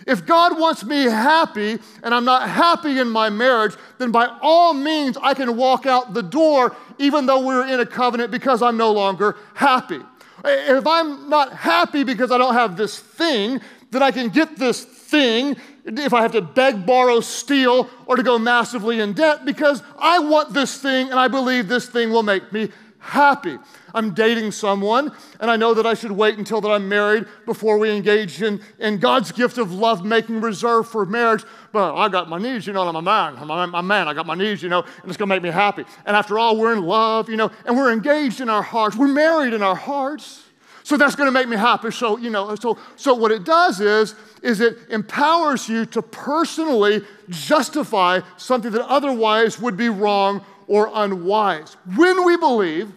If 0.07 0.25
God 0.25 0.57
wants 0.57 0.85
me 0.85 1.03
happy 1.03 1.79
and 2.01 2.15
I'm 2.15 2.23
not 2.23 2.49
happy 2.49 2.97
in 2.97 3.09
my 3.09 3.29
marriage, 3.29 3.75
then 3.97 4.09
by 4.09 4.25
all 4.41 4.73
means 4.73 5.17
I 5.21 5.33
can 5.33 5.57
walk 5.57 5.85
out 5.85 6.13
the 6.13 6.23
door 6.23 6.75
even 6.97 7.25
though 7.25 7.45
we're 7.45 7.67
in 7.67 7.81
a 7.81 7.85
covenant 7.85 8.31
because 8.31 8.61
I'm 8.61 8.77
no 8.77 8.93
longer 8.93 9.35
happy. 9.53 9.99
If 10.45 10.87
I'm 10.87 11.29
not 11.29 11.51
happy 11.51 12.05
because 12.05 12.31
I 12.31 12.37
don't 12.37 12.53
have 12.53 12.77
this 12.77 12.97
thing, 12.97 13.59
then 13.91 14.01
I 14.01 14.11
can 14.11 14.29
get 14.29 14.55
this 14.55 14.85
thing 14.85 15.57
if 15.83 16.13
I 16.13 16.21
have 16.21 16.31
to 16.33 16.41
beg, 16.41 16.85
borrow, 16.85 17.19
steal, 17.19 17.89
or 18.05 18.15
to 18.15 18.23
go 18.23 18.39
massively 18.39 19.01
in 19.01 19.11
debt 19.11 19.43
because 19.43 19.83
I 19.97 20.19
want 20.19 20.53
this 20.53 20.81
thing 20.81 21.09
and 21.09 21.19
I 21.19 21.27
believe 21.27 21.67
this 21.67 21.89
thing 21.89 22.11
will 22.11 22.23
make 22.23 22.51
me 22.53 22.69
happy. 23.07 23.57
I'm 23.93 24.13
dating 24.13 24.51
someone, 24.51 25.11
and 25.39 25.49
I 25.49 25.55
know 25.55 25.73
that 25.73 25.85
I 25.85 25.93
should 25.93 26.11
wait 26.11 26.37
until 26.37 26.61
that 26.61 26.69
I'm 26.69 26.87
married 26.89 27.25
before 27.45 27.77
we 27.77 27.89
engage 27.89 28.41
in, 28.41 28.61
in 28.79 28.99
God's 28.99 29.31
gift 29.31 29.57
of 29.57 29.73
love 29.73 30.05
making 30.05 30.41
reserved 30.41 30.89
for 30.89 31.05
marriage. 31.05 31.43
But 31.71 31.95
I 31.95 32.09
got 32.09 32.29
my 32.29 32.37
needs, 32.37 32.67
you 32.67 32.73
know, 32.73 32.87
I'm 32.87 32.95
a 32.95 33.01
man. 33.01 33.37
I'm 33.37 33.49
a, 33.49 33.53
I'm 33.53 33.73
a 33.73 33.83
man. 33.83 34.07
I 34.07 34.13
got 34.13 34.25
my 34.25 34.35
needs, 34.35 34.61
you 34.61 34.69
know, 34.69 34.81
and 34.81 35.07
it's 35.07 35.17
going 35.17 35.29
to 35.29 35.35
make 35.35 35.41
me 35.41 35.49
happy. 35.49 35.85
And 36.05 36.15
after 36.15 36.37
all, 36.37 36.57
we're 36.57 36.73
in 36.73 36.83
love, 36.83 37.29
you 37.29 37.37
know, 37.37 37.49
and 37.65 37.77
we're 37.77 37.91
engaged 37.91 38.41
in 38.41 38.49
our 38.49 38.61
hearts. 38.61 38.95
We're 38.95 39.07
married 39.07 39.53
in 39.53 39.63
our 39.63 39.75
hearts. 39.75 40.43
So 40.83 40.95
that's 40.95 41.15
going 41.15 41.27
to 41.27 41.33
make 41.33 41.49
me 41.49 41.57
happy. 41.57 41.91
So, 41.91 42.17
you 42.17 42.29
know, 42.29 42.55
so, 42.55 42.77
so 42.95 43.13
what 43.13 43.31
it 43.31 43.43
does 43.43 43.81
is, 43.81 44.15
is 44.41 44.61
it 44.61 44.77
empowers 44.89 45.67
you 45.67 45.85
to 45.87 46.01
personally 46.01 47.01
justify 47.29 48.21
something 48.37 48.71
that 48.71 48.87
otherwise 48.87 49.59
would 49.59 49.75
be 49.75 49.89
wrong 49.89 50.45
or 50.67 50.89
unwise. 50.93 51.75
When 51.95 52.25
we 52.25 52.37
believe 52.37 52.91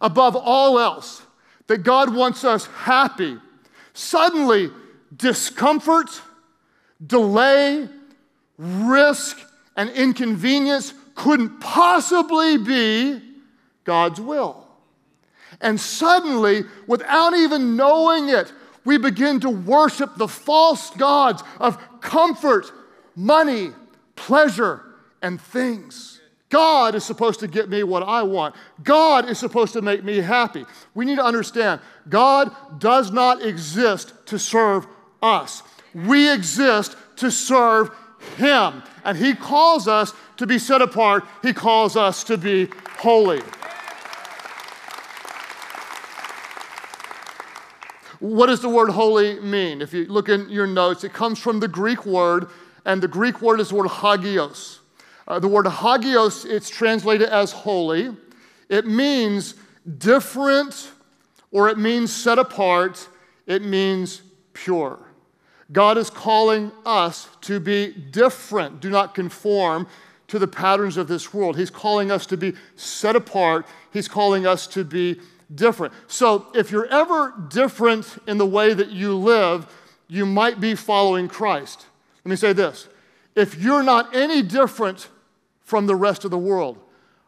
above 0.00 0.36
all 0.36 0.78
else 0.78 1.22
that 1.66 1.78
God 1.78 2.14
wants 2.14 2.44
us 2.44 2.66
happy, 2.66 3.38
suddenly 3.92 4.70
discomfort, 5.14 6.08
delay, 7.06 7.88
risk, 8.58 9.38
and 9.76 9.90
inconvenience 9.90 10.94
couldn't 11.14 11.60
possibly 11.60 12.56
be 12.58 13.20
God's 13.84 14.20
will. 14.20 14.66
And 15.60 15.78
suddenly, 15.80 16.64
without 16.86 17.34
even 17.34 17.76
knowing 17.76 18.28
it, 18.28 18.52
we 18.84 18.98
begin 18.98 19.40
to 19.40 19.50
worship 19.50 20.16
the 20.16 20.28
false 20.28 20.90
gods 20.90 21.42
of 21.58 21.78
comfort, 22.00 22.72
money, 23.14 23.70
pleasure, 24.16 24.82
and 25.20 25.40
things. 25.40 26.19
God 26.50 26.96
is 26.96 27.04
supposed 27.04 27.40
to 27.40 27.48
get 27.48 27.70
me 27.70 27.84
what 27.84 28.02
I 28.02 28.22
want. 28.24 28.56
God 28.82 29.28
is 29.28 29.38
supposed 29.38 29.72
to 29.72 29.82
make 29.82 30.04
me 30.04 30.18
happy. 30.18 30.66
We 30.94 31.04
need 31.04 31.16
to 31.16 31.24
understand 31.24 31.80
God 32.08 32.54
does 32.78 33.12
not 33.12 33.42
exist 33.42 34.12
to 34.26 34.38
serve 34.38 34.86
us, 35.22 35.62
we 35.94 36.30
exist 36.30 36.96
to 37.16 37.30
serve 37.30 37.90
Him. 38.36 38.82
And 39.04 39.16
He 39.16 39.34
calls 39.34 39.88
us 39.88 40.12
to 40.36 40.46
be 40.46 40.58
set 40.58 40.82
apart, 40.82 41.24
He 41.42 41.52
calls 41.52 41.96
us 41.96 42.24
to 42.24 42.36
be 42.36 42.68
holy. 42.98 43.40
What 48.18 48.46
does 48.48 48.60
the 48.60 48.68
word 48.68 48.90
holy 48.90 49.40
mean? 49.40 49.80
If 49.80 49.94
you 49.94 50.04
look 50.04 50.28
in 50.28 50.50
your 50.50 50.66
notes, 50.66 51.04
it 51.04 51.12
comes 51.14 51.38
from 51.38 51.60
the 51.60 51.68
Greek 51.68 52.04
word, 52.04 52.48
and 52.84 53.02
the 53.02 53.08
Greek 53.08 53.40
word 53.40 53.60
is 53.60 53.70
the 53.70 53.76
word 53.76 53.88
hagios. 53.88 54.79
Uh, 55.30 55.38
the 55.38 55.46
word 55.46 55.64
hagios, 55.64 56.44
it's 56.44 56.68
translated 56.68 57.28
as 57.28 57.52
holy. 57.52 58.10
It 58.68 58.84
means 58.84 59.54
different 59.98 60.90
or 61.52 61.68
it 61.68 61.78
means 61.78 62.12
set 62.12 62.40
apart. 62.40 63.08
It 63.46 63.62
means 63.62 64.22
pure. 64.54 64.98
God 65.70 65.98
is 65.98 66.10
calling 66.10 66.72
us 66.84 67.28
to 67.42 67.60
be 67.60 67.92
different. 67.92 68.80
Do 68.80 68.90
not 68.90 69.14
conform 69.14 69.86
to 70.26 70.40
the 70.40 70.48
patterns 70.48 70.96
of 70.96 71.06
this 71.06 71.32
world. 71.32 71.56
He's 71.56 71.70
calling 71.70 72.10
us 72.10 72.26
to 72.26 72.36
be 72.36 72.54
set 72.74 73.14
apart. 73.14 73.68
He's 73.92 74.08
calling 74.08 74.48
us 74.48 74.66
to 74.68 74.82
be 74.82 75.20
different. 75.54 75.94
So, 76.08 76.48
if 76.56 76.72
you're 76.72 76.86
ever 76.86 77.34
different 77.48 78.18
in 78.26 78.38
the 78.38 78.46
way 78.46 78.74
that 78.74 78.90
you 78.90 79.16
live, 79.16 79.68
you 80.08 80.26
might 80.26 80.58
be 80.58 80.74
following 80.74 81.28
Christ. 81.28 81.86
Let 82.24 82.30
me 82.30 82.36
say 82.36 82.52
this 82.52 82.88
if 83.36 83.54
you're 83.54 83.84
not 83.84 84.12
any 84.12 84.42
different 84.42 85.08
from 85.70 85.86
the 85.86 85.94
rest 85.94 86.24
of 86.24 86.32
the 86.32 86.38
world. 86.38 86.76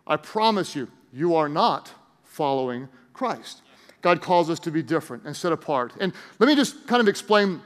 I 0.04 0.16
promise 0.16 0.74
you, 0.74 0.88
you 1.12 1.36
are 1.36 1.48
not 1.48 1.92
following 2.24 2.88
Christ. 3.12 3.62
God 4.00 4.20
calls 4.20 4.50
us 4.50 4.58
to 4.60 4.72
be 4.72 4.82
different 4.82 5.22
and 5.26 5.36
set 5.36 5.52
apart. 5.52 5.92
And 6.00 6.12
let 6.40 6.48
me 6.48 6.56
just 6.56 6.88
kind 6.88 7.00
of 7.00 7.06
explain 7.06 7.60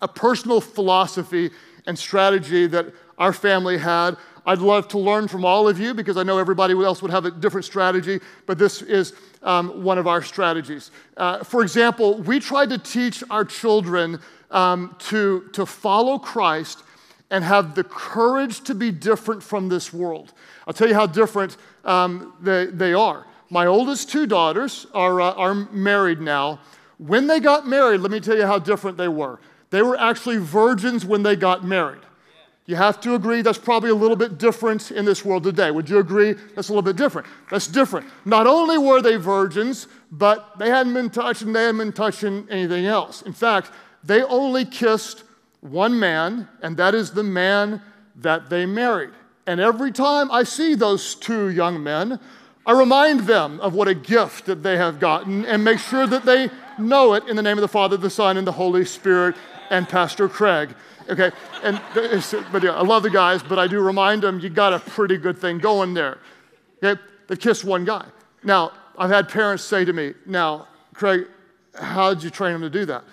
a 0.00 0.08
personal 0.08 0.62
philosophy 0.62 1.50
and 1.86 1.98
strategy 1.98 2.66
that 2.66 2.86
our 3.18 3.34
family 3.34 3.76
had. 3.76 4.16
I'd 4.46 4.60
love 4.60 4.88
to 4.88 4.98
learn 4.98 5.28
from 5.28 5.44
all 5.44 5.68
of 5.68 5.78
you 5.78 5.92
because 5.92 6.16
I 6.16 6.22
know 6.22 6.38
everybody 6.38 6.72
else 6.72 7.02
would 7.02 7.10
have 7.10 7.26
a 7.26 7.30
different 7.30 7.66
strategy, 7.66 8.18
but 8.46 8.56
this 8.56 8.80
is 8.80 9.12
um, 9.42 9.84
one 9.84 9.98
of 9.98 10.06
our 10.06 10.22
strategies. 10.22 10.92
Uh, 11.18 11.44
for 11.44 11.60
example, 11.60 12.22
we 12.22 12.40
tried 12.40 12.70
to 12.70 12.78
teach 12.78 13.22
our 13.28 13.44
children 13.44 14.18
um, 14.50 14.96
to, 15.10 15.50
to 15.52 15.66
follow 15.66 16.18
Christ 16.18 16.84
and 17.30 17.42
have 17.42 17.74
the 17.74 17.84
courage 17.84 18.60
to 18.62 18.74
be 18.74 18.90
different 18.90 19.42
from 19.42 19.68
this 19.68 19.92
world. 19.92 20.32
I'll 20.66 20.74
tell 20.74 20.88
you 20.88 20.94
how 20.94 21.06
different 21.06 21.56
um, 21.84 22.34
they, 22.40 22.66
they 22.66 22.94
are. 22.94 23.26
My 23.50 23.66
oldest 23.66 24.10
two 24.10 24.26
daughters 24.26 24.86
are, 24.94 25.20
uh, 25.20 25.32
are 25.32 25.54
married 25.54 26.20
now. 26.20 26.60
When 26.98 27.26
they 27.26 27.40
got 27.40 27.66
married, 27.66 28.00
let 28.00 28.10
me 28.10 28.20
tell 28.20 28.36
you 28.36 28.46
how 28.46 28.58
different 28.58 28.96
they 28.96 29.08
were. 29.08 29.40
They 29.70 29.82
were 29.82 29.98
actually 29.98 30.38
virgins 30.38 31.04
when 31.04 31.22
they 31.22 31.36
got 31.36 31.64
married. 31.64 32.00
You 32.66 32.74
have 32.74 33.00
to 33.02 33.14
agree 33.14 33.42
that's 33.42 33.58
probably 33.58 33.90
a 33.90 33.94
little 33.94 34.16
bit 34.16 34.38
different 34.38 34.90
in 34.90 35.04
this 35.04 35.24
world 35.24 35.44
today. 35.44 35.70
Would 35.70 35.88
you 35.88 35.98
agree? 35.98 36.32
That's 36.32 36.68
a 36.68 36.72
little 36.72 36.82
bit 36.82 36.96
different. 36.96 37.28
That's 37.48 37.68
different. 37.68 38.08
Not 38.24 38.48
only 38.48 38.76
were 38.76 39.00
they 39.00 39.16
virgins, 39.16 39.86
but 40.10 40.58
they 40.58 40.68
hadn't 40.68 40.94
been 40.94 41.10
touched 41.10 41.42
and 41.42 41.54
they 41.54 41.62
hadn't 41.62 41.78
been 41.78 41.92
touching 41.92 42.46
anything 42.50 42.86
else. 42.86 43.22
In 43.22 43.32
fact, 43.32 43.70
they 44.02 44.22
only 44.24 44.64
kissed 44.64 45.22
one 45.70 45.98
man, 45.98 46.48
and 46.62 46.76
that 46.76 46.94
is 46.94 47.10
the 47.10 47.22
man 47.22 47.82
that 48.16 48.50
they 48.50 48.66
married. 48.66 49.10
And 49.46 49.60
every 49.60 49.92
time 49.92 50.30
I 50.30 50.42
see 50.42 50.74
those 50.74 51.14
two 51.14 51.50
young 51.50 51.82
men, 51.82 52.18
I 52.64 52.72
remind 52.72 53.20
them 53.20 53.60
of 53.60 53.74
what 53.74 53.86
a 53.86 53.94
gift 53.94 54.46
that 54.46 54.62
they 54.62 54.76
have 54.76 54.98
gotten 54.98 55.44
and 55.44 55.62
make 55.62 55.78
sure 55.78 56.06
that 56.06 56.24
they 56.24 56.50
know 56.78 57.14
it 57.14 57.28
in 57.28 57.36
the 57.36 57.42
name 57.42 57.56
of 57.56 57.62
the 57.62 57.68
Father, 57.68 57.96
the 57.96 58.10
Son, 58.10 58.36
and 58.36 58.46
the 58.46 58.52
Holy 58.52 58.84
Spirit, 58.84 59.36
and 59.70 59.88
Pastor 59.88 60.28
Craig. 60.28 60.74
Okay, 61.08 61.30
and 61.62 61.80
but 62.50 62.64
yeah, 62.64 62.72
I 62.72 62.82
love 62.82 63.04
the 63.04 63.10
guys, 63.10 63.40
but 63.42 63.58
I 63.58 63.68
do 63.68 63.80
remind 63.80 64.22
them 64.22 64.40
you 64.40 64.50
got 64.50 64.72
a 64.72 64.80
pretty 64.80 65.16
good 65.16 65.38
thing 65.38 65.58
going 65.58 65.94
there. 65.94 66.18
Okay, 66.82 67.00
they 67.28 67.36
kissed 67.36 67.64
one 67.64 67.84
guy. 67.84 68.04
Now, 68.42 68.72
I've 68.98 69.10
had 69.10 69.28
parents 69.28 69.62
say 69.62 69.84
to 69.84 69.92
me, 69.92 70.14
Now, 70.26 70.66
Craig, 70.94 71.26
how 71.74 72.12
did 72.12 72.24
you 72.24 72.30
train 72.30 72.52
them 72.52 72.62
to 72.62 72.70
do 72.70 72.84
that? 72.86 73.04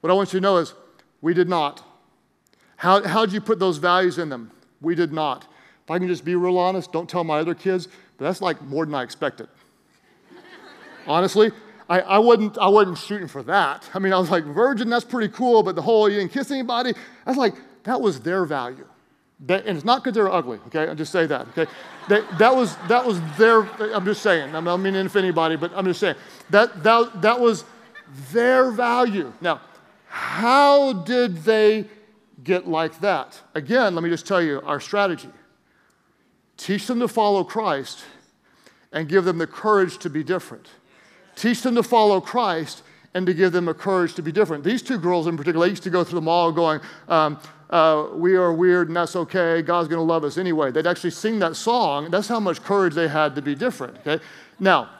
What 0.00 0.10
I 0.10 0.14
want 0.14 0.32
you 0.32 0.40
to 0.40 0.42
know 0.42 0.56
is 0.56 0.74
we 1.22 1.32
did 1.32 1.48
not. 1.48 1.82
How, 2.76 3.02
how 3.06 3.24
did 3.24 3.32
you 3.32 3.40
put 3.40 3.58
those 3.58 3.78
values 3.78 4.18
in 4.18 4.28
them? 4.28 4.50
We 4.80 4.94
did 4.94 5.12
not. 5.12 5.46
If 5.84 5.90
I 5.90 5.98
can 5.98 6.08
just 6.08 6.24
be 6.24 6.34
real 6.34 6.58
honest, 6.58 6.92
don't 6.92 7.08
tell 7.08 7.24
my 7.24 7.38
other 7.38 7.54
kids, 7.54 7.86
but 8.18 8.26
that's 8.26 8.42
like 8.42 8.60
more 8.62 8.84
than 8.84 8.94
I 8.94 9.02
expected. 9.02 9.48
Honestly, 11.06 11.52
I, 11.88 12.00
I, 12.00 12.18
wasn't, 12.18 12.58
I 12.58 12.68
wasn't 12.68 12.98
shooting 12.98 13.28
for 13.28 13.42
that. 13.44 13.88
I 13.94 13.98
mean, 13.98 14.12
I 14.12 14.18
was 14.18 14.30
like, 14.30 14.44
virgin, 14.44 14.90
that's 14.90 15.04
pretty 15.04 15.32
cool, 15.32 15.62
but 15.62 15.76
the 15.76 15.82
whole 15.82 16.08
you 16.08 16.18
didn't 16.18 16.32
kiss 16.32 16.50
anybody, 16.50 16.92
that's 17.24 17.38
like, 17.38 17.54
that 17.84 18.00
was 18.00 18.20
their 18.20 18.44
value. 18.44 18.86
That, 19.46 19.66
and 19.66 19.76
it's 19.76 19.84
not 19.84 20.02
because 20.02 20.14
they're 20.14 20.32
ugly, 20.32 20.58
okay? 20.68 20.88
I 20.88 20.94
just 20.94 21.10
say 21.10 21.26
that, 21.26 21.48
okay? 21.48 21.66
That, 22.08 22.38
that, 22.38 22.54
was, 22.54 22.76
that 22.88 23.04
was 23.04 23.20
their, 23.36 23.62
I'm 23.92 24.04
just 24.04 24.22
saying, 24.22 24.54
I'm 24.54 24.64
not 24.64 24.76
meaning 24.76 25.04
if 25.04 25.16
anybody, 25.16 25.56
but 25.56 25.72
I'm 25.74 25.84
just 25.84 25.98
saying, 25.98 26.14
that, 26.50 26.82
that, 26.84 27.22
that 27.22 27.40
was 27.40 27.64
their 28.32 28.70
value. 28.70 29.32
Now, 29.40 29.60
how 30.12 30.92
did 30.92 31.38
they 31.38 31.86
get 32.44 32.68
like 32.68 33.00
that? 33.00 33.40
Again, 33.54 33.94
let 33.94 34.04
me 34.04 34.10
just 34.10 34.26
tell 34.26 34.42
you 34.42 34.60
our 34.62 34.78
strategy 34.78 35.30
teach 36.58 36.86
them 36.86 37.00
to 37.00 37.08
follow 37.08 37.42
Christ 37.42 38.04
and 38.92 39.08
give 39.08 39.24
them 39.24 39.38
the 39.38 39.46
courage 39.46 39.96
to 39.98 40.10
be 40.10 40.22
different. 40.22 40.68
Teach 41.34 41.62
them 41.62 41.74
to 41.76 41.82
follow 41.82 42.20
Christ 42.20 42.82
and 43.14 43.24
to 43.24 43.32
give 43.32 43.52
them 43.52 43.64
the 43.64 43.72
courage 43.72 44.12
to 44.16 44.22
be 44.22 44.30
different. 44.30 44.64
These 44.64 44.82
two 44.82 44.98
girls 44.98 45.26
in 45.26 45.38
particular, 45.38 45.66
they 45.66 45.70
used 45.70 45.82
to 45.84 45.90
go 45.90 46.04
through 46.04 46.20
the 46.20 46.26
mall 46.26 46.52
going, 46.52 46.82
um, 47.08 47.40
uh, 47.70 48.08
We 48.12 48.36
are 48.36 48.52
weird 48.52 48.88
and 48.88 48.96
that's 48.96 49.16
okay. 49.16 49.62
God's 49.62 49.88
going 49.88 49.98
to 49.98 50.04
love 50.04 50.24
us 50.24 50.36
anyway. 50.36 50.70
They'd 50.70 50.86
actually 50.86 51.10
sing 51.10 51.38
that 51.38 51.56
song. 51.56 52.10
That's 52.10 52.28
how 52.28 52.38
much 52.38 52.62
courage 52.62 52.94
they 52.94 53.08
had 53.08 53.34
to 53.36 53.40
be 53.40 53.54
different. 53.54 53.96
Okay? 54.06 54.22
Now, 54.60 54.90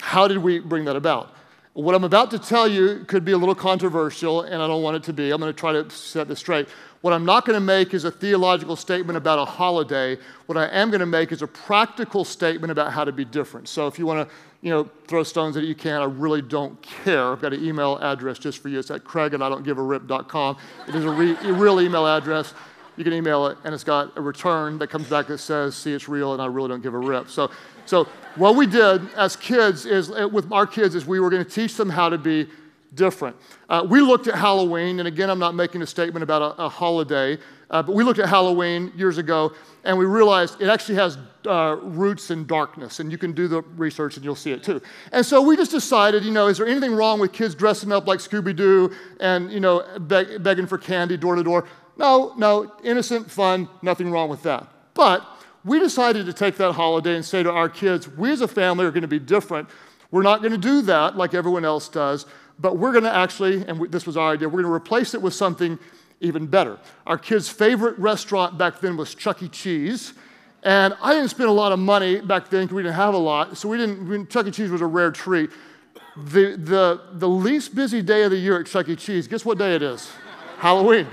how 0.00 0.26
did 0.26 0.38
we 0.38 0.58
bring 0.58 0.86
that 0.86 0.96
about? 0.96 1.34
What 1.76 1.94
I'm 1.94 2.04
about 2.04 2.30
to 2.30 2.38
tell 2.38 2.66
you 2.66 3.04
could 3.06 3.22
be 3.22 3.32
a 3.32 3.36
little 3.36 3.54
controversial, 3.54 4.40
and 4.40 4.62
I 4.62 4.66
don't 4.66 4.82
want 4.82 4.96
it 4.96 5.02
to 5.02 5.12
be. 5.12 5.30
I'm 5.30 5.38
going 5.38 5.52
to 5.52 5.58
try 5.58 5.72
to 5.72 5.90
set 5.90 6.26
this 6.26 6.38
straight. 6.38 6.70
What 7.02 7.12
I'm 7.12 7.26
not 7.26 7.44
going 7.44 7.52
to 7.52 7.60
make 7.60 7.92
is 7.92 8.04
a 8.04 8.10
theological 8.10 8.76
statement 8.76 9.18
about 9.18 9.38
a 9.38 9.44
holiday. 9.44 10.16
What 10.46 10.56
I 10.56 10.68
am 10.68 10.88
going 10.88 11.00
to 11.00 11.06
make 11.06 11.32
is 11.32 11.42
a 11.42 11.46
practical 11.46 12.24
statement 12.24 12.70
about 12.70 12.94
how 12.94 13.04
to 13.04 13.12
be 13.12 13.26
different. 13.26 13.68
So 13.68 13.86
if 13.88 13.98
you 13.98 14.06
want 14.06 14.26
to, 14.26 14.34
you 14.62 14.70
know, 14.70 14.88
throw 15.06 15.22
stones 15.22 15.58
at 15.58 15.64
it, 15.64 15.66
you 15.66 15.74
can. 15.74 16.00
I 16.00 16.06
really 16.06 16.40
don't 16.40 16.80
care. 16.80 17.32
I've 17.32 17.42
got 17.42 17.52
an 17.52 17.62
email 17.62 17.98
address 17.98 18.38
just 18.38 18.62
for 18.62 18.70
you. 18.70 18.78
It's 18.78 18.90
at 18.90 19.04
craig 19.04 19.34
and 19.34 19.44
I 19.44 19.50
don't 19.50 19.62
give 19.62 19.76
a 19.76 19.82
rip.com. 19.82 20.56
It 20.88 20.94
is 20.94 21.04
a, 21.04 21.10
re- 21.10 21.36
a 21.42 21.52
real 21.52 21.78
email 21.82 22.06
address 22.06 22.54
you 22.96 23.04
can 23.04 23.12
email 23.12 23.46
it, 23.48 23.58
and 23.64 23.74
it's 23.74 23.84
got 23.84 24.16
a 24.16 24.20
return 24.22 24.78
that 24.78 24.88
comes 24.88 25.06
back 25.08 25.26
that 25.26 25.36
says, 25.36 25.76
see, 25.76 25.92
it's 25.92 26.08
real, 26.08 26.32
and 26.32 26.40
I 26.40 26.46
really 26.46 26.68
don't 26.68 26.82
give 26.82 26.94
a 26.94 26.98
rip. 26.98 27.28
So, 27.28 27.50
so 27.84 28.08
what 28.36 28.56
we 28.56 28.66
did 28.66 29.08
as 29.14 29.36
kids 29.36 29.86
is, 29.86 30.10
uh, 30.10 30.28
with 30.30 30.50
our 30.52 30.66
kids, 30.66 30.94
is 30.94 31.06
we 31.06 31.20
were 31.20 31.30
going 31.30 31.44
to 31.44 31.50
teach 31.50 31.76
them 31.76 31.88
how 31.88 32.08
to 32.08 32.18
be 32.18 32.48
different. 32.94 33.36
Uh, 33.68 33.86
we 33.88 34.00
looked 34.00 34.26
at 34.26 34.34
Halloween, 34.34 34.98
and 34.98 35.08
again, 35.08 35.30
I'm 35.30 35.38
not 35.38 35.54
making 35.54 35.82
a 35.82 35.86
statement 35.86 36.22
about 36.22 36.42
a, 36.42 36.64
a 36.64 36.68
holiday, 36.68 37.38
uh, 37.70 37.82
but 37.82 37.94
we 37.94 38.04
looked 38.04 38.18
at 38.18 38.28
Halloween 38.28 38.92
years 38.96 39.18
ago, 39.18 39.52
and 39.84 39.98
we 39.98 40.04
realized 40.04 40.60
it 40.60 40.68
actually 40.68 40.96
has 40.96 41.18
uh, 41.46 41.76
roots 41.80 42.30
in 42.30 42.46
darkness, 42.46 43.00
and 43.00 43.12
you 43.12 43.18
can 43.18 43.32
do 43.32 43.48
the 43.48 43.62
research 43.76 44.16
and 44.16 44.24
you'll 44.24 44.34
see 44.34 44.52
it 44.52 44.62
too. 44.62 44.80
And 45.12 45.24
so 45.24 45.40
we 45.40 45.56
just 45.56 45.70
decided, 45.70 46.24
you 46.24 46.32
know, 46.32 46.48
is 46.48 46.58
there 46.58 46.66
anything 46.66 46.94
wrong 46.94 47.20
with 47.20 47.32
kids 47.32 47.54
dressing 47.54 47.92
up 47.92 48.06
like 48.06 48.20
Scooby 48.20 48.54
Doo 48.54 48.94
and, 49.20 49.52
you 49.52 49.60
know, 49.60 49.84
beg- 50.00 50.42
begging 50.42 50.66
for 50.66 50.78
candy 50.78 51.16
door 51.16 51.36
to 51.36 51.42
door? 51.42 51.66
No, 51.96 52.34
no, 52.36 52.72
innocent, 52.82 53.30
fun, 53.30 53.68
nothing 53.82 54.10
wrong 54.10 54.28
with 54.28 54.42
that. 54.42 54.66
But 54.94 55.26
we 55.66 55.80
decided 55.80 56.26
to 56.26 56.32
take 56.32 56.56
that 56.56 56.72
holiday 56.72 57.16
and 57.16 57.24
say 57.24 57.42
to 57.42 57.50
our 57.50 57.68
kids, 57.68 58.08
we 58.08 58.30
as 58.30 58.40
a 58.40 58.48
family 58.48 58.86
are 58.86 58.92
going 58.92 59.02
to 59.02 59.08
be 59.08 59.18
different. 59.18 59.68
We're 60.12 60.22
not 60.22 60.40
going 60.40 60.52
to 60.52 60.58
do 60.58 60.80
that 60.82 61.16
like 61.16 61.34
everyone 61.34 61.64
else 61.64 61.88
does, 61.88 62.24
but 62.60 62.78
we're 62.78 62.92
going 62.92 63.04
to 63.04 63.12
actually, 63.12 63.66
and 63.66 63.80
we, 63.80 63.88
this 63.88 64.06
was 64.06 64.16
our 64.16 64.32
idea, 64.32 64.48
we're 64.48 64.62
going 64.62 64.72
to 64.72 64.72
replace 64.72 65.12
it 65.12 65.20
with 65.20 65.34
something 65.34 65.76
even 66.20 66.46
better. 66.46 66.78
Our 67.04 67.18
kids' 67.18 67.48
favorite 67.48 67.98
restaurant 67.98 68.56
back 68.56 68.80
then 68.80 68.96
was 68.96 69.14
Chuck 69.14 69.42
E. 69.42 69.48
Cheese. 69.48 70.14
And 70.62 70.96
I 71.02 71.14
didn't 71.14 71.28
spend 71.28 71.48
a 71.48 71.52
lot 71.52 71.72
of 71.72 71.78
money 71.78 72.20
back 72.20 72.48
then 72.48 72.62
because 72.62 72.76
we 72.76 72.82
didn't 72.82 72.94
have 72.94 73.14
a 73.14 73.18
lot. 73.18 73.58
So 73.58 73.68
we 73.68 73.76
didn't, 73.76 74.30
Chuck 74.30 74.46
E. 74.46 74.52
Cheese 74.52 74.70
was 74.70 74.80
a 74.80 74.86
rare 74.86 75.10
treat. 75.10 75.50
The, 76.16 76.56
the, 76.56 77.00
the 77.12 77.28
least 77.28 77.74
busy 77.74 78.02
day 78.02 78.22
of 78.22 78.30
the 78.30 78.38
year 78.38 78.60
at 78.60 78.66
Chuck 78.66 78.88
E. 78.88 78.94
Cheese, 78.94 79.26
guess 79.26 79.44
what 79.44 79.58
day 79.58 79.74
it 79.74 79.82
is? 79.82 80.08
Halloween. 80.58 81.08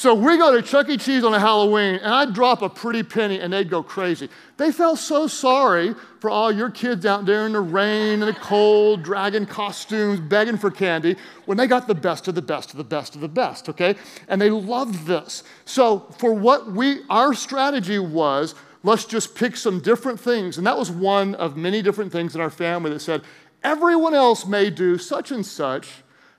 So 0.00 0.14
we 0.14 0.38
go 0.38 0.50
to 0.58 0.62
Chuck 0.62 0.88
E. 0.88 0.96
Cheese 0.96 1.24
on 1.24 1.34
a 1.34 1.38
Halloween, 1.38 1.96
and 1.96 2.06
I'd 2.06 2.32
drop 2.32 2.62
a 2.62 2.70
pretty 2.70 3.02
penny, 3.02 3.38
and 3.38 3.52
they'd 3.52 3.68
go 3.68 3.82
crazy. 3.82 4.30
They 4.56 4.72
felt 4.72 4.98
so 4.98 5.26
sorry 5.26 5.94
for 6.20 6.30
all 6.30 6.50
your 6.50 6.70
kids 6.70 7.04
out 7.04 7.26
there 7.26 7.44
in 7.44 7.52
the 7.52 7.60
rain 7.60 8.22
and 8.22 8.34
the 8.34 8.40
cold, 8.40 9.02
dragging 9.02 9.44
costumes, 9.44 10.18
begging 10.18 10.56
for 10.56 10.70
candy, 10.70 11.16
when 11.44 11.58
they 11.58 11.66
got 11.66 11.86
the 11.86 11.94
best 11.94 12.28
of 12.28 12.34
the 12.34 12.40
best 12.40 12.70
of 12.70 12.78
the 12.78 12.84
best 12.84 13.14
of 13.14 13.20
the 13.20 13.28
best, 13.28 13.68
okay? 13.68 13.94
And 14.26 14.40
they 14.40 14.48
loved 14.48 15.04
this. 15.06 15.44
So 15.66 16.06
for 16.16 16.32
what 16.32 16.72
we, 16.72 17.02
our 17.10 17.34
strategy 17.34 17.98
was, 17.98 18.54
let's 18.82 19.04
just 19.04 19.34
pick 19.34 19.54
some 19.54 19.80
different 19.80 20.18
things. 20.18 20.56
And 20.56 20.66
that 20.66 20.78
was 20.78 20.90
one 20.90 21.34
of 21.34 21.58
many 21.58 21.82
different 21.82 22.10
things 22.10 22.34
in 22.34 22.40
our 22.40 22.48
family 22.48 22.90
that 22.92 23.00
said, 23.00 23.20
everyone 23.62 24.14
else 24.14 24.46
may 24.46 24.70
do 24.70 24.96
such 24.96 25.30
and 25.30 25.44
such, 25.44 25.90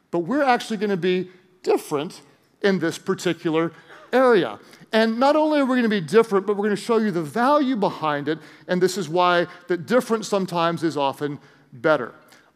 but 0.10 0.22
we're 0.22 0.42
actually 0.42 0.78
going 0.78 0.90
to 0.90 0.98
be 0.98 1.30
different 1.62 2.22
in 2.62 2.80
this 2.80 2.98
particular 2.98 3.72
area. 4.14 4.60
And 4.94 5.20
not 5.20 5.36
only 5.36 5.60
are 5.60 5.66
we 5.66 5.76
going 5.76 5.84
to 5.84 5.90
be 5.90 6.02
different, 6.02 6.46
but 6.46 6.58
we're 6.58 6.66
going 6.66 6.76
to 6.76 6.82
show 6.82 6.98
you 6.98 7.12
the 7.12 7.22
value 7.22 7.76
behind 7.76 8.28
it. 8.28 8.40
And 8.68 8.82
this 8.82 8.98
is 8.98 9.08
why 9.08 9.48
that 9.68 9.86
different 9.86 10.26
sometimes 10.26 10.84
is 10.84 10.98
often 10.98 11.40
better. 11.72 12.14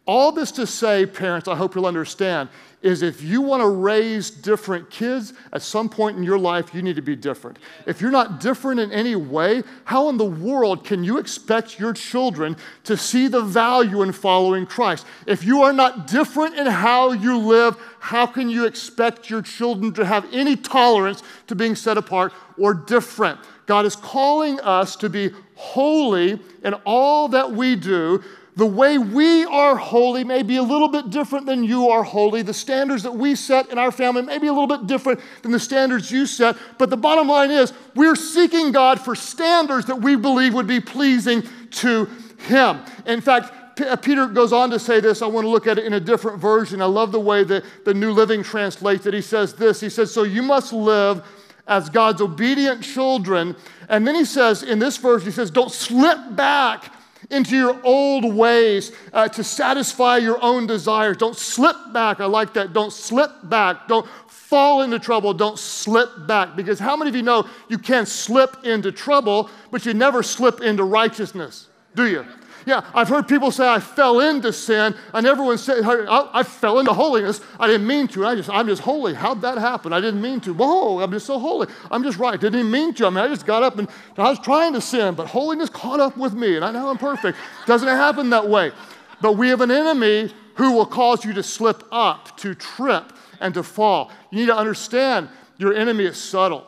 All 0.07 0.31
this 0.31 0.51
to 0.53 0.67
say, 0.67 1.07
parents, 1.07 1.47
I 1.47 1.55
hope 1.55 1.73
you'll 1.73 1.87
understand, 1.87 2.49
is 2.83 3.01
if 3.01 3.23
you 3.23 3.41
want 3.41 3.63
to 3.63 3.67
raise 3.67 4.29
different 4.29 4.91
kids, 4.91 5.33
at 5.51 5.63
some 5.63 5.89
point 5.89 6.15
in 6.17 6.23
your 6.23 6.37
life, 6.37 6.75
you 6.75 6.83
need 6.83 6.97
to 6.97 7.01
be 7.01 7.15
different. 7.15 7.57
If 7.87 7.99
you're 7.99 8.11
not 8.11 8.39
different 8.39 8.79
in 8.79 8.91
any 8.91 9.15
way, 9.15 9.63
how 9.85 10.07
in 10.09 10.17
the 10.17 10.25
world 10.25 10.85
can 10.85 11.03
you 11.03 11.17
expect 11.17 11.79
your 11.79 11.93
children 11.93 12.55
to 12.83 12.95
see 12.95 13.27
the 13.27 13.41
value 13.41 14.03
in 14.03 14.11
following 14.11 14.67
Christ? 14.67 15.07
If 15.25 15.43
you 15.43 15.63
are 15.63 15.73
not 15.73 16.05
different 16.05 16.53
in 16.53 16.67
how 16.67 17.13
you 17.13 17.39
live, 17.39 17.75
how 17.99 18.27
can 18.27 18.47
you 18.47 18.65
expect 18.65 19.31
your 19.31 19.41
children 19.41 19.91
to 19.93 20.05
have 20.05 20.31
any 20.31 20.55
tolerance 20.55 21.23
to 21.47 21.55
being 21.55 21.73
set 21.73 21.97
apart 21.97 22.31
or 22.59 22.75
different? 22.75 23.39
God 23.65 23.87
is 23.87 23.95
calling 23.95 24.59
us 24.59 24.95
to 24.97 25.09
be 25.09 25.31
holy 25.55 26.39
in 26.63 26.73
all 26.85 27.29
that 27.29 27.51
we 27.51 27.75
do 27.75 28.23
the 28.55 28.65
way 28.65 28.97
we 28.97 29.43
are 29.43 29.75
holy 29.75 30.23
may 30.23 30.41
be 30.41 30.55
a 30.55 30.63
little 30.63 30.87
bit 30.87 31.09
different 31.09 31.45
than 31.45 31.63
you 31.63 31.89
are 31.89 32.03
holy. 32.03 32.41
The 32.41 32.53
standards 32.53 33.03
that 33.03 33.13
we 33.13 33.35
set 33.35 33.69
in 33.69 33.77
our 33.77 33.91
family 33.91 34.21
may 34.21 34.37
be 34.37 34.47
a 34.47 34.53
little 34.53 34.67
bit 34.67 34.87
different 34.87 35.19
than 35.41 35.51
the 35.51 35.59
standards 35.59 36.09
you 36.09 36.25
set. 36.25 36.55
But 36.77 36.89
the 36.89 36.97
bottom 36.97 37.27
line 37.27 37.51
is, 37.51 37.73
we're 37.95 38.15
seeking 38.15 38.71
God 38.71 38.99
for 38.99 39.13
standards 39.13 39.87
that 39.87 40.01
we 40.01 40.15
believe 40.15 40.53
would 40.53 40.67
be 40.67 40.79
pleasing 40.79 41.43
to 41.71 42.05
Him. 42.47 42.79
In 43.05 43.19
fact, 43.19 43.81
uh, 43.81 43.97
Peter 43.97 44.25
goes 44.27 44.53
on 44.53 44.69
to 44.69 44.79
say 44.79 45.01
this. 45.01 45.21
I 45.21 45.27
want 45.27 45.43
to 45.43 45.49
look 45.49 45.67
at 45.67 45.77
it 45.77 45.83
in 45.83 45.91
a 45.91 45.99
different 45.99 46.39
version. 46.39 46.81
I 46.81 46.85
love 46.85 47.11
the 47.11 47.19
way 47.19 47.43
that 47.43 47.65
the 47.83 47.93
New 47.93 48.11
Living 48.11 48.41
translates 48.41 49.05
it. 49.05 49.13
He 49.13 49.21
says 49.21 49.53
this 49.53 49.81
He 49.81 49.89
says, 49.89 50.13
So 50.13 50.23
you 50.23 50.41
must 50.41 50.71
live 50.71 51.25
as 51.67 51.89
God's 51.89 52.21
obedient 52.21 52.83
children. 52.83 53.55
And 53.89 54.07
then 54.07 54.15
he 54.15 54.25
says, 54.25 54.63
in 54.63 54.79
this 54.79 54.97
verse, 54.97 55.25
he 55.25 55.31
says, 55.31 55.51
Don't 55.51 55.71
slip 55.71 56.35
back 56.35 56.94
into 57.29 57.55
your 57.55 57.79
old 57.83 58.33
ways 58.33 58.91
uh, 59.13 59.27
to 59.29 59.43
satisfy 59.43 60.17
your 60.17 60.41
own 60.43 60.67
desires. 60.67 61.17
Don't 61.17 61.37
slip 61.37 61.75
back. 61.93 62.19
I 62.19 62.25
like 62.25 62.53
that. 62.53 62.73
Don't 62.73 62.93
slip 62.93 63.31
back. 63.43 63.87
Don't 63.87 64.07
fall 64.27 64.81
into 64.83 64.99
trouble. 64.99 65.33
Don't 65.33 65.59
slip 65.59 66.27
back. 66.27 66.55
Because 66.55 66.79
how 66.79 66.95
many 66.95 67.09
of 67.09 67.15
you 67.15 67.23
know 67.23 67.47
you 67.67 67.77
can 67.77 68.05
slip 68.05 68.63
into 68.63 68.91
trouble, 68.91 69.49
but 69.71 69.85
you 69.85 69.93
never 69.93 70.23
slip 70.23 70.61
into 70.61 70.83
righteousness? 70.83 71.67
Do 71.95 72.07
you? 72.07 72.25
Yeah, 72.65 72.83
I've 72.93 73.09
heard 73.09 73.27
people 73.27 73.51
say 73.51 73.67
I 73.67 73.79
fell 73.79 74.19
into 74.19 74.51
sin, 74.51 74.95
and 75.13 75.27
everyone 75.27 75.57
said 75.57 75.83
I, 75.83 76.29
I 76.33 76.43
fell 76.43 76.79
into 76.79 76.93
holiness. 76.93 77.41
I 77.59 77.67
didn't 77.67 77.85
mean 77.85 78.07
to. 78.09 78.25
I 78.25 78.35
just, 78.35 78.49
I'm 78.49 78.67
just 78.67 78.81
holy. 78.81 79.13
How'd 79.13 79.41
that 79.41 79.57
happen? 79.57 79.93
I 79.93 80.01
didn't 80.01 80.21
mean 80.21 80.39
to. 80.41 80.53
Whoa, 80.53 80.99
I'm 80.99 81.11
just 81.11 81.25
so 81.27 81.37
holy. 81.39 81.67
I'm 81.91 82.03
just 82.03 82.17
right. 82.17 82.39
Didn't 82.39 82.59
even 82.59 82.71
mean 82.71 82.93
to. 82.95 83.07
I 83.07 83.09
mean, 83.09 83.19
I 83.19 83.27
just 83.27 83.45
got 83.45 83.61
up 83.63 83.77
and 83.77 83.87
I 84.17 84.29
was 84.29 84.39
trying 84.39 84.73
to 84.73 84.81
sin, 84.81 85.13
but 85.15 85.27
holiness 85.27 85.69
caught 85.69 85.99
up 85.99 86.17
with 86.17 86.33
me, 86.33 86.55
and 86.55 86.65
I 86.65 86.71
know 86.71 86.89
I'm 86.89 86.97
perfect. 86.97 87.37
Doesn't 87.65 87.87
it 87.87 87.91
happen 87.91 88.29
that 88.31 88.47
way. 88.47 88.71
But 89.21 89.33
we 89.33 89.49
have 89.49 89.61
an 89.61 89.71
enemy 89.71 90.33
who 90.55 90.71
will 90.71 90.85
cause 90.85 91.23
you 91.23 91.33
to 91.33 91.43
slip 91.43 91.83
up, 91.91 92.37
to 92.37 92.55
trip. 92.55 93.11
and 93.39 93.53
to 93.53 93.63
fall. 93.63 94.11
You 94.31 94.39
need 94.39 94.45
to 94.47 94.57
understand 94.57 95.29
your 95.57 95.73
enemy 95.73 96.05
is 96.05 96.17
subtle, 96.17 96.65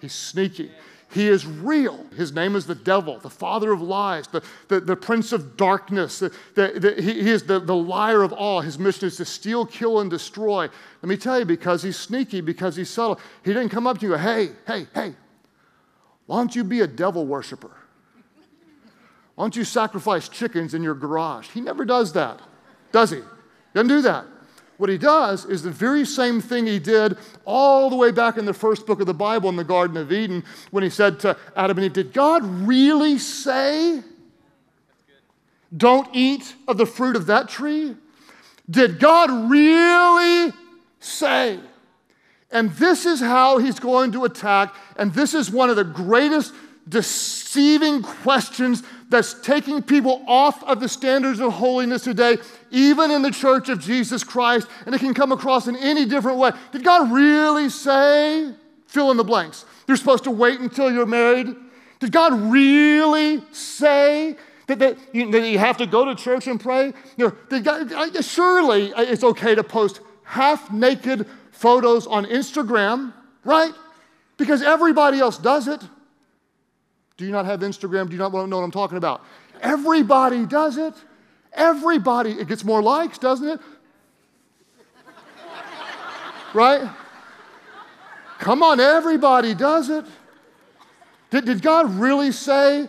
he's 0.00 0.12
sneaky. 0.12 0.70
He 1.14 1.28
is 1.28 1.46
real. 1.46 2.04
His 2.16 2.32
name 2.32 2.56
is 2.56 2.66
the 2.66 2.74
devil, 2.74 3.20
the 3.20 3.30
father 3.30 3.70
of 3.70 3.80
lies, 3.80 4.26
the, 4.26 4.42
the, 4.66 4.80
the 4.80 4.96
prince 4.96 5.30
of 5.30 5.56
darkness. 5.56 6.18
The, 6.18 6.32
the, 6.56 7.00
he, 7.00 7.22
he 7.22 7.30
is 7.30 7.44
the, 7.44 7.60
the 7.60 7.76
liar 7.76 8.24
of 8.24 8.32
all. 8.32 8.62
His 8.62 8.80
mission 8.80 9.06
is 9.06 9.18
to 9.18 9.24
steal, 9.24 9.64
kill, 9.64 10.00
and 10.00 10.10
destroy. 10.10 10.62
Let 11.02 11.08
me 11.08 11.16
tell 11.16 11.38
you, 11.38 11.44
because 11.44 11.84
he's 11.84 11.96
sneaky, 11.96 12.40
because 12.40 12.74
he's 12.74 12.90
subtle, 12.90 13.20
he 13.44 13.52
didn't 13.52 13.68
come 13.68 13.86
up 13.86 13.98
to 13.98 14.06
you 14.08 14.14
hey, 14.16 14.50
hey, 14.66 14.88
hey, 14.92 15.14
why 16.26 16.38
don't 16.38 16.56
you 16.56 16.64
be 16.64 16.80
a 16.80 16.86
devil 16.88 17.24
worshiper? 17.24 17.70
Why 19.36 19.44
don't 19.44 19.54
you 19.54 19.62
sacrifice 19.62 20.28
chickens 20.28 20.74
in 20.74 20.82
your 20.82 20.96
garage? 20.96 21.48
He 21.50 21.60
never 21.60 21.84
does 21.84 22.12
that, 22.14 22.40
does 22.90 23.12
he? 23.12 23.20
Doesn't 23.72 23.86
do 23.86 24.02
that. 24.02 24.26
What 24.76 24.90
he 24.90 24.98
does 24.98 25.44
is 25.44 25.62
the 25.62 25.70
very 25.70 26.04
same 26.04 26.40
thing 26.40 26.66
he 26.66 26.78
did 26.78 27.16
all 27.44 27.90
the 27.90 27.96
way 27.96 28.10
back 28.10 28.36
in 28.36 28.44
the 28.44 28.54
first 28.54 28.86
book 28.86 29.00
of 29.00 29.06
the 29.06 29.14
Bible 29.14 29.48
in 29.48 29.56
the 29.56 29.64
Garden 29.64 29.96
of 29.96 30.10
Eden 30.10 30.42
when 30.70 30.82
he 30.82 30.90
said 30.90 31.20
to 31.20 31.36
Adam 31.56 31.78
and 31.78 31.86
Eve, 31.86 31.92
Did 31.92 32.12
God 32.12 32.44
really 32.44 33.18
say, 33.18 34.02
Don't 35.76 36.08
eat 36.12 36.54
of 36.66 36.76
the 36.76 36.86
fruit 36.86 37.14
of 37.14 37.26
that 37.26 37.48
tree? 37.48 37.94
Did 38.68 38.98
God 38.98 39.50
really 39.50 40.52
say? 40.98 41.60
And 42.50 42.70
this 42.72 43.04
is 43.04 43.20
how 43.20 43.58
he's 43.58 43.78
going 43.78 44.12
to 44.12 44.24
attack, 44.24 44.74
and 44.96 45.12
this 45.12 45.34
is 45.34 45.50
one 45.50 45.70
of 45.70 45.76
the 45.76 45.84
greatest 45.84 46.52
deceiving 46.88 48.02
questions 48.02 48.82
that's 49.08 49.34
taking 49.40 49.82
people 49.82 50.22
off 50.26 50.62
of 50.64 50.80
the 50.80 50.88
standards 50.88 51.40
of 51.40 51.52
holiness 51.52 52.02
today, 52.02 52.36
even 52.70 53.10
in 53.10 53.22
the 53.22 53.30
church 53.30 53.68
of 53.68 53.78
Jesus 53.78 54.24
Christ, 54.24 54.68
and 54.86 54.94
it 54.94 54.98
can 54.98 55.14
come 55.14 55.32
across 55.32 55.66
in 55.66 55.76
any 55.76 56.04
different 56.04 56.38
way. 56.38 56.50
Did 56.72 56.84
God 56.84 57.10
really 57.10 57.68
say, 57.68 58.52
fill 58.86 59.10
in 59.10 59.16
the 59.16 59.24
blanks, 59.24 59.64
you're 59.86 59.96
supposed 59.96 60.24
to 60.24 60.30
wait 60.30 60.60
until 60.60 60.90
you're 60.90 61.06
married? 61.06 61.54
Did 62.00 62.12
God 62.12 62.34
really 62.52 63.42
say 63.52 64.36
that, 64.66 64.78
that, 64.78 64.98
you, 65.12 65.30
that 65.30 65.48
you 65.48 65.58
have 65.58 65.76
to 65.78 65.86
go 65.86 66.04
to 66.04 66.14
church 66.14 66.46
and 66.46 66.60
pray? 66.60 66.92
You 67.16 67.34
know, 67.50 67.60
God, 67.60 68.24
surely 68.24 68.92
it's 68.96 69.24
okay 69.24 69.54
to 69.54 69.64
post 69.64 70.00
half 70.24 70.72
naked 70.72 71.26
photos 71.52 72.06
on 72.06 72.26
Instagram, 72.26 73.12
right? 73.44 73.72
Because 74.36 74.62
everybody 74.62 75.20
else 75.20 75.38
does 75.38 75.68
it. 75.68 75.80
Do 77.16 77.24
you 77.24 77.30
not 77.30 77.46
have 77.46 77.60
Instagram? 77.60 78.06
Do 78.06 78.12
you 78.12 78.18
not 78.18 78.32
know 78.32 78.56
what 78.56 78.64
I'm 78.64 78.70
talking 78.70 78.98
about? 78.98 79.24
Everybody 79.60 80.46
does 80.46 80.76
it. 80.76 80.94
Everybody. 81.52 82.32
It 82.32 82.48
gets 82.48 82.64
more 82.64 82.82
likes, 82.82 83.18
doesn't 83.18 83.48
it? 83.48 83.60
right? 86.54 86.90
Come 88.38 88.62
on, 88.62 88.80
everybody 88.80 89.54
does 89.54 89.90
it. 89.90 90.04
Did, 91.30 91.46
did 91.46 91.62
God 91.62 91.90
really 91.94 92.32
say 92.32 92.88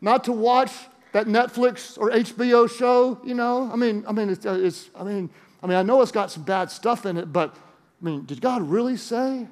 not 0.00 0.24
to 0.24 0.32
watch 0.32 0.72
that 1.12 1.26
Netflix 1.26 1.98
or 1.98 2.10
HBO 2.10 2.68
show? 2.68 3.20
You 3.24 3.34
know, 3.34 3.70
I 3.72 3.76
mean, 3.76 4.04
I 4.06 4.12
mean, 4.12 4.30
it's, 4.30 4.46
uh, 4.46 4.58
it's, 4.60 4.90
I 4.96 5.04
mean, 5.04 5.30
I 5.62 5.66
mean, 5.66 5.76
I 5.76 5.82
know 5.82 6.02
it's 6.02 6.12
got 6.12 6.30
some 6.30 6.42
bad 6.42 6.70
stuff 6.70 7.06
in 7.06 7.16
it, 7.16 7.32
but 7.32 7.54
I 7.54 8.04
mean, 8.04 8.24
did 8.24 8.40
God 8.40 8.62
really 8.62 8.96
say? 8.96 9.46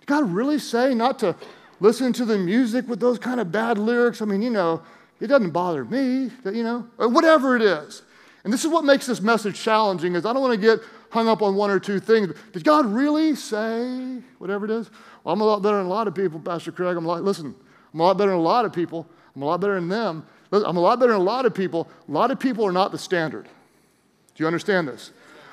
Did 0.00 0.06
God 0.06 0.30
really 0.30 0.58
say 0.58 0.94
not 0.94 1.18
to 1.20 1.34
listen 1.80 2.12
to 2.14 2.24
the 2.24 2.38
music 2.38 2.88
with 2.88 3.00
those 3.00 3.18
kind 3.18 3.40
of 3.40 3.52
bad 3.52 3.78
lyrics. 3.78 4.22
I 4.22 4.24
mean, 4.24 4.42
you 4.42 4.50
know, 4.50 4.82
it 5.20 5.26
doesn't 5.26 5.50
bother 5.50 5.84
me, 5.84 6.30
you 6.44 6.62
know, 6.62 6.86
or 6.98 7.08
whatever 7.08 7.56
it 7.56 7.62
is. 7.62 8.02
And 8.44 8.52
this 8.52 8.64
is 8.64 8.70
what 8.70 8.84
makes 8.84 9.06
this 9.06 9.20
message 9.20 9.60
challenging 9.60 10.14
is 10.14 10.24
I 10.24 10.32
don't 10.32 10.42
want 10.42 10.54
to 10.54 10.60
get 10.60 10.80
hung 11.10 11.28
up 11.28 11.42
on 11.42 11.54
one 11.54 11.70
or 11.70 11.80
two 11.80 12.00
things. 12.00 12.34
Did 12.52 12.64
God 12.64 12.86
really 12.86 13.34
say 13.34 14.20
whatever 14.38 14.64
it 14.64 14.70
is? 14.70 14.90
Well, 15.24 15.32
I'm 15.32 15.40
a 15.40 15.44
lot 15.44 15.62
better 15.62 15.76
than 15.76 15.86
a 15.86 15.90
lot 15.90 16.06
of 16.06 16.14
people, 16.14 16.38
Pastor 16.38 16.72
Craig. 16.72 16.96
I'm 16.96 17.04
like, 17.04 17.22
listen, 17.22 17.54
I'm 17.92 18.00
a 18.00 18.02
lot 18.04 18.18
better 18.18 18.30
than 18.30 18.38
a 18.38 18.42
lot 18.42 18.64
of 18.64 18.72
people. 18.72 19.06
I'm 19.34 19.42
a 19.42 19.46
lot 19.46 19.60
better 19.60 19.74
than 19.74 19.88
them. 19.88 20.26
I'm 20.52 20.76
a 20.76 20.80
lot 20.80 20.98
better 20.98 21.12
than 21.12 21.20
a 21.20 21.24
lot 21.24 21.46
of 21.46 21.54
people. 21.54 21.88
A 22.08 22.12
lot 22.12 22.30
of 22.30 22.38
people 22.38 22.64
are 22.64 22.72
not 22.72 22.92
the 22.92 22.98
standard. 22.98 23.44
Do 23.44 24.42
you 24.42 24.46
understand 24.46 24.88
this? 24.88 25.10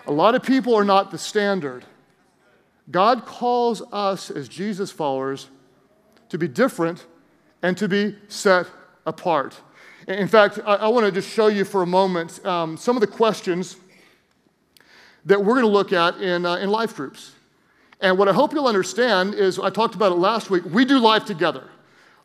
A 0.07 0.11
lot 0.11 0.35
of 0.35 0.43
people 0.43 0.75
are 0.75 0.85
not 0.85 1.11
the 1.11 1.17
standard. 1.17 1.85
God 2.91 3.25
calls 3.25 3.81
us 3.91 4.29
as 4.29 4.47
Jesus 4.47 4.91
followers 4.91 5.49
to 6.29 6.37
be 6.37 6.47
different, 6.47 7.05
and 7.61 7.77
to 7.77 7.87
be 7.87 8.15
set 8.27 8.67
apart. 9.05 9.55
In 10.07 10.27
fact, 10.27 10.59
I, 10.65 10.75
I 10.75 10.87
want 10.87 11.05
to 11.05 11.11
just 11.11 11.29
show 11.29 11.47
you 11.47 11.65
for 11.65 11.81
a 11.81 11.87
moment 11.87 12.45
um, 12.45 12.77
some 12.77 12.95
of 12.95 13.01
the 13.01 13.07
questions 13.07 13.77
that 15.25 15.39
we're 15.39 15.55
going 15.55 15.65
to 15.65 15.71
look 15.71 15.91
at 15.91 16.21
in, 16.21 16.45
uh, 16.45 16.55
in 16.57 16.69
life 16.69 16.95
groups. 16.95 17.31
And 18.01 18.17
what 18.17 18.27
I 18.27 18.33
hope 18.33 18.53
you'll 18.53 18.67
understand 18.67 19.33
is 19.33 19.57
I 19.57 19.69
talked 19.69 19.95
about 19.95 20.11
it 20.11 20.15
last 20.15 20.49
week. 20.49 20.63
We 20.65 20.85
do 20.85 20.99
life 20.99 21.25
together. 21.25 21.69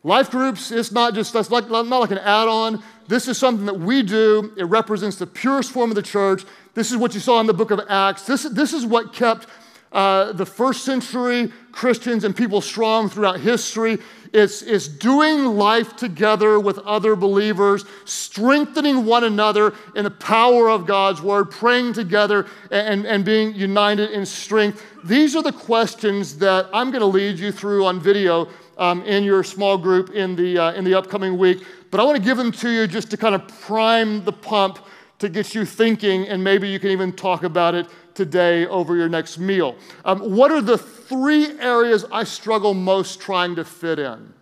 Life 0.03 0.29
groups, 0.31 0.71
it's 0.71 0.91
not 0.91 1.13
just 1.13 1.33
that's 1.33 1.49
like, 1.49 1.69
not 1.69 1.87
like 1.87 2.11
an 2.11 2.17
add 2.19 2.47
on. 2.47 2.83
This 3.07 3.27
is 3.27 3.37
something 3.37 3.65
that 3.65 3.79
we 3.79 4.03
do. 4.03 4.53
It 4.57 4.65
represents 4.65 5.17
the 5.17 5.27
purest 5.27 5.71
form 5.71 5.91
of 5.91 5.95
the 5.95 6.01
church. 6.01 6.43
This 6.73 6.91
is 6.91 6.97
what 6.97 7.13
you 7.13 7.19
saw 7.19 7.39
in 7.39 7.47
the 7.47 7.53
book 7.53 7.71
of 7.71 7.79
Acts. 7.89 8.23
This, 8.25 8.43
this 8.43 8.73
is 8.73 8.85
what 8.85 9.13
kept 9.13 9.47
uh, 9.91 10.31
the 10.31 10.45
first 10.45 10.85
century 10.85 11.51
Christians 11.71 12.23
and 12.23 12.35
people 12.35 12.61
strong 12.61 13.09
throughout 13.09 13.39
history. 13.39 13.97
It's, 14.33 14.61
it's 14.61 14.87
doing 14.87 15.43
life 15.45 15.97
together 15.97 16.57
with 16.59 16.79
other 16.79 17.17
believers, 17.17 17.83
strengthening 18.05 19.05
one 19.05 19.25
another 19.25 19.73
in 19.95 20.05
the 20.05 20.11
power 20.11 20.69
of 20.69 20.85
God's 20.85 21.21
word, 21.21 21.51
praying 21.51 21.93
together 21.93 22.47
and, 22.71 23.05
and 23.05 23.25
being 23.25 23.53
united 23.53 24.11
in 24.11 24.25
strength. 24.25 24.85
These 25.03 25.35
are 25.35 25.43
the 25.43 25.51
questions 25.51 26.37
that 26.37 26.69
I'm 26.73 26.91
going 26.91 27.01
to 27.01 27.07
lead 27.07 27.39
you 27.39 27.51
through 27.51 27.85
on 27.85 27.99
video 27.99 28.47
um, 28.77 29.03
in 29.03 29.25
your 29.25 29.43
small 29.43 29.77
group 29.77 30.11
in 30.11 30.35
the, 30.35 30.57
uh, 30.57 30.71
in 30.73 30.85
the 30.85 30.93
upcoming 30.93 31.37
week. 31.37 31.65
But 31.89 31.99
I 31.99 32.03
want 32.03 32.17
to 32.17 32.23
give 32.23 32.37
them 32.37 32.53
to 32.53 32.69
you 32.69 32.87
just 32.87 33.11
to 33.11 33.17
kind 33.17 33.35
of 33.35 33.45
prime 33.59 34.23
the 34.23 34.31
pump 34.31 34.79
to 35.19 35.29
get 35.29 35.53
you 35.53 35.65
thinking, 35.65 36.27
and 36.29 36.43
maybe 36.43 36.67
you 36.67 36.79
can 36.79 36.89
even 36.89 37.11
talk 37.11 37.43
about 37.43 37.75
it 37.75 37.87
today 38.13 38.65
over 38.67 38.95
your 38.95 39.09
next 39.09 39.37
meal. 39.37 39.75
Um, 40.05 40.35
what 40.35 40.51
are 40.51 40.61
the 40.61 40.77
three 40.77 41.59
areas 41.59 42.05
I 42.11 42.23
struggle 42.23 42.73
most 42.73 43.19
trying 43.19 43.55
to 43.55 43.65
fit 43.65 43.99
in? 43.99 44.33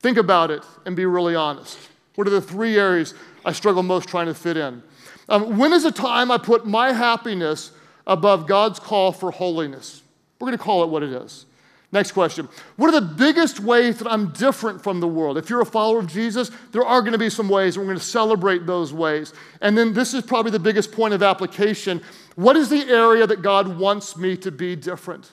Think 0.00 0.16
about 0.16 0.50
it 0.50 0.64
and 0.86 0.96
be 0.96 1.06
really 1.06 1.34
honest. 1.34 1.78
What 2.14 2.26
are 2.26 2.30
the 2.30 2.40
three 2.40 2.76
areas 2.78 3.14
I 3.44 3.52
struggle 3.52 3.82
most 3.82 4.08
trying 4.08 4.26
to 4.26 4.34
fit 4.34 4.56
in? 4.56 4.82
Um, 5.28 5.58
when 5.58 5.72
is 5.72 5.84
a 5.84 5.92
time 5.92 6.30
I 6.30 6.38
put 6.38 6.66
my 6.66 6.92
happiness 6.92 7.72
above 8.06 8.46
God's 8.46 8.80
call 8.80 9.12
for 9.12 9.30
holiness? 9.30 10.02
We're 10.38 10.46
going 10.46 10.58
to 10.58 10.64
call 10.64 10.82
it 10.82 10.88
what 10.88 11.02
it 11.02 11.12
is. 11.12 11.46
Next 11.92 12.12
question. 12.12 12.48
What 12.76 12.94
are 12.94 13.00
the 13.00 13.06
biggest 13.14 13.58
ways 13.58 13.98
that 13.98 14.08
I'm 14.10 14.28
different 14.28 14.82
from 14.82 15.00
the 15.00 15.08
world? 15.08 15.36
If 15.36 15.50
you're 15.50 15.60
a 15.60 15.66
follower 15.66 15.98
of 15.98 16.06
Jesus, 16.06 16.50
there 16.70 16.84
are 16.84 17.00
going 17.00 17.12
to 17.12 17.18
be 17.18 17.28
some 17.28 17.48
ways, 17.48 17.76
and 17.76 17.84
we're 17.84 17.92
going 17.92 17.98
to 17.98 18.04
celebrate 18.04 18.64
those 18.64 18.92
ways. 18.92 19.32
And 19.60 19.76
then 19.76 19.92
this 19.92 20.14
is 20.14 20.22
probably 20.22 20.52
the 20.52 20.60
biggest 20.60 20.92
point 20.92 21.14
of 21.14 21.22
application. 21.22 22.00
What 22.40 22.56
is 22.56 22.70
the 22.70 22.88
area 22.88 23.26
that 23.26 23.42
God 23.42 23.76
wants 23.76 24.16
me 24.16 24.34
to 24.38 24.50
be 24.50 24.74
different? 24.74 25.30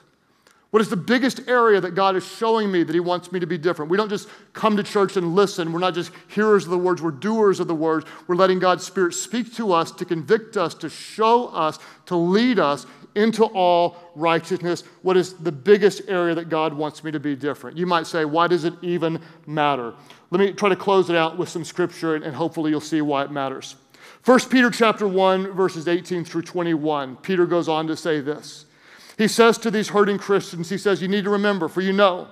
What 0.72 0.82
is 0.82 0.90
the 0.90 0.98
biggest 0.98 1.48
area 1.48 1.80
that 1.80 1.96
God 1.96 2.18
is 2.18 2.28
showing 2.28 2.70
me 2.70 2.84
that 2.84 2.94
He 2.94 3.00
wants 3.00 3.32
me 3.32 3.40
to 3.40 3.48
be 3.48 3.58
different? 3.58 3.90
We 3.90 3.96
don't 3.96 4.10
just 4.10 4.28
come 4.52 4.76
to 4.76 4.84
church 4.84 5.16
and 5.16 5.34
listen. 5.34 5.72
We're 5.72 5.80
not 5.80 5.94
just 5.94 6.12
hearers 6.28 6.66
of 6.66 6.72
the 6.72 6.78
words, 6.78 7.02
we're 7.02 7.12
doers 7.12 7.62
of 7.62 7.70
the 7.70 7.76
words. 7.76 8.06
We're 8.28 8.36
letting 8.36 8.60
God's 8.60 8.86
Spirit 8.86 9.14
speak 9.14 9.56
to 9.56 9.72
us, 9.72 9.90
to 9.92 10.04
convict 10.04 10.58
us, 10.58 10.74
to 10.74 10.90
show 10.90 11.48
us, 11.48 11.80
to 12.08 12.18
lead 12.18 12.60
us 12.60 12.86
into 13.16 13.46
all 13.46 13.96
righteousness. 14.14 14.84
What 15.02 15.16
is 15.16 15.36
the 15.36 15.54
biggest 15.54 16.02
area 16.10 16.36
that 16.36 16.50
God 16.50 16.74
wants 16.74 17.06
me 17.06 17.12
to 17.12 17.22
be 17.22 17.38
different? 17.38 17.78
You 17.78 17.86
might 17.86 18.06
say, 18.06 18.26
why 18.26 18.48
does 18.48 18.66
it 18.66 18.74
even 18.82 19.22
matter? 19.46 19.94
Let 20.30 20.40
me 20.42 20.52
try 20.52 20.68
to 20.68 20.76
close 20.76 21.10
it 21.10 21.16
out 21.16 21.38
with 21.38 21.48
some 21.48 21.64
scripture, 21.64 22.16
and 22.16 22.36
hopefully 22.36 22.70
you'll 22.70 22.82
see 22.82 23.00
why 23.00 23.24
it 23.24 23.32
matters. 23.32 23.78
1 24.28 24.40
Peter 24.50 24.70
chapter 24.70 25.08
1, 25.08 25.54
verses 25.54 25.88
18 25.88 26.26
through 26.26 26.42
21, 26.42 27.16
Peter 27.16 27.46
goes 27.46 27.70
on 27.70 27.88
to 27.88 27.96
say 27.96 28.20
this. 28.20 28.66
He 29.18 29.26
says 29.26 29.58
to 29.60 29.72
these 29.72 29.88
hurting 29.88 30.18
Christians, 30.18 30.70
he 30.70 30.78
says, 30.78 31.02
You 31.02 31.08
need 31.08 31.24
to 31.24 31.30
remember, 31.30 31.70
for 31.70 31.80
you 31.80 31.94
know, 31.94 32.28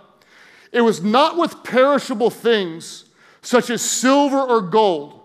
it 0.73 0.81
was 0.81 1.01
not 1.01 1.37
with 1.37 1.63
perishable 1.63 2.29
things 2.29 3.05
such 3.41 3.69
as 3.69 3.81
silver 3.81 4.41
or 4.41 4.59
gold 4.59 5.21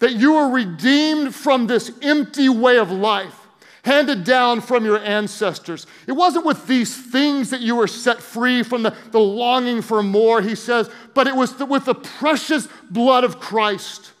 that 0.00 0.12
you 0.12 0.34
were 0.34 0.50
redeemed 0.50 1.34
from 1.34 1.68
this 1.68 1.90
empty 2.02 2.50
way 2.50 2.76
of 2.76 2.90
life 2.90 3.40
handed 3.82 4.24
down 4.24 4.60
from 4.60 4.84
your 4.84 4.98
ancestors. 4.98 5.86
It 6.06 6.12
wasn't 6.12 6.44
with 6.44 6.66
these 6.66 6.94
things 6.94 7.48
that 7.48 7.62
you 7.62 7.76
were 7.76 7.86
set 7.86 8.20
free 8.20 8.62
from 8.62 8.82
the, 8.82 8.94
the 9.10 9.20
longing 9.20 9.80
for 9.80 10.02
more, 10.02 10.42
he 10.42 10.54
says, 10.54 10.90
but 11.14 11.26
it 11.26 11.34
was 11.34 11.56
the, 11.56 11.64
with 11.64 11.86
the 11.86 11.94
precious 11.94 12.68
blood 12.90 13.24
of 13.24 13.40
Christ, 13.40 14.12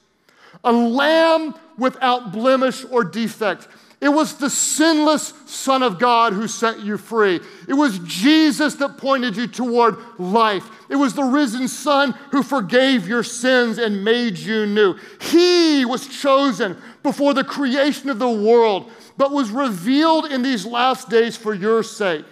a 0.64 0.72
lamb 0.72 1.54
without 1.78 2.32
blemish 2.32 2.84
or 2.90 3.04
defect. 3.04 3.68
It 4.00 4.08
was 4.08 4.34
the 4.36 4.50
sinless 4.50 5.32
Son 5.46 5.82
of 5.82 5.98
God 5.98 6.34
who 6.34 6.46
set 6.46 6.80
you 6.80 6.98
free. 6.98 7.40
It 7.68 7.74
was 7.74 8.00
Jesus 8.00 8.74
that 8.74 8.98
pointed 8.98 9.36
you 9.36 9.46
toward 9.46 9.96
life. 10.18 10.68
It 10.90 10.96
was 10.96 11.14
the 11.14 11.24
risen 11.24 11.68
Son 11.68 12.12
who 12.30 12.42
forgave 12.42 13.08
your 13.08 13.22
sins 13.22 13.78
and 13.78 14.04
made 14.04 14.36
you 14.36 14.66
new. 14.66 14.96
He 15.20 15.84
was 15.86 16.06
chosen 16.06 16.76
before 17.02 17.32
the 17.32 17.44
creation 17.44 18.10
of 18.10 18.18
the 18.18 18.30
world 18.30 18.90
but 19.16 19.30
was 19.30 19.50
revealed 19.50 20.26
in 20.26 20.42
these 20.42 20.66
last 20.66 21.08
days 21.08 21.36
for 21.36 21.54
your 21.54 21.82
sake. 21.82 22.24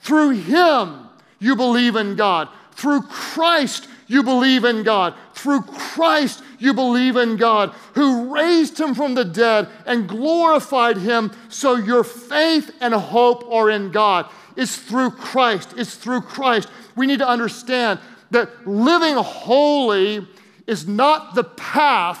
Through 0.00 0.30
him, 0.30 1.08
you 1.38 1.56
believe 1.56 1.96
in 1.96 2.16
God. 2.16 2.48
Through 2.72 3.02
Christ, 3.02 3.88
you 4.10 4.24
believe 4.24 4.64
in 4.64 4.82
God. 4.82 5.14
Through 5.34 5.62
Christ, 5.62 6.42
you 6.58 6.74
believe 6.74 7.14
in 7.14 7.36
God, 7.36 7.70
who 7.94 8.34
raised 8.34 8.78
him 8.80 8.92
from 8.92 9.14
the 9.14 9.24
dead 9.24 9.68
and 9.86 10.08
glorified 10.08 10.96
him, 10.96 11.30
so 11.48 11.76
your 11.76 12.02
faith 12.02 12.74
and 12.80 12.92
hope 12.92 13.48
are 13.52 13.70
in 13.70 13.92
God. 13.92 14.28
It's 14.56 14.76
through 14.76 15.12
Christ. 15.12 15.74
It's 15.76 15.94
through 15.94 16.22
Christ. 16.22 16.68
We 16.96 17.06
need 17.06 17.20
to 17.20 17.28
understand 17.28 18.00
that 18.32 18.66
living 18.66 19.14
holy 19.14 20.26
is 20.66 20.88
not 20.88 21.36
the 21.36 21.44
path 21.44 22.20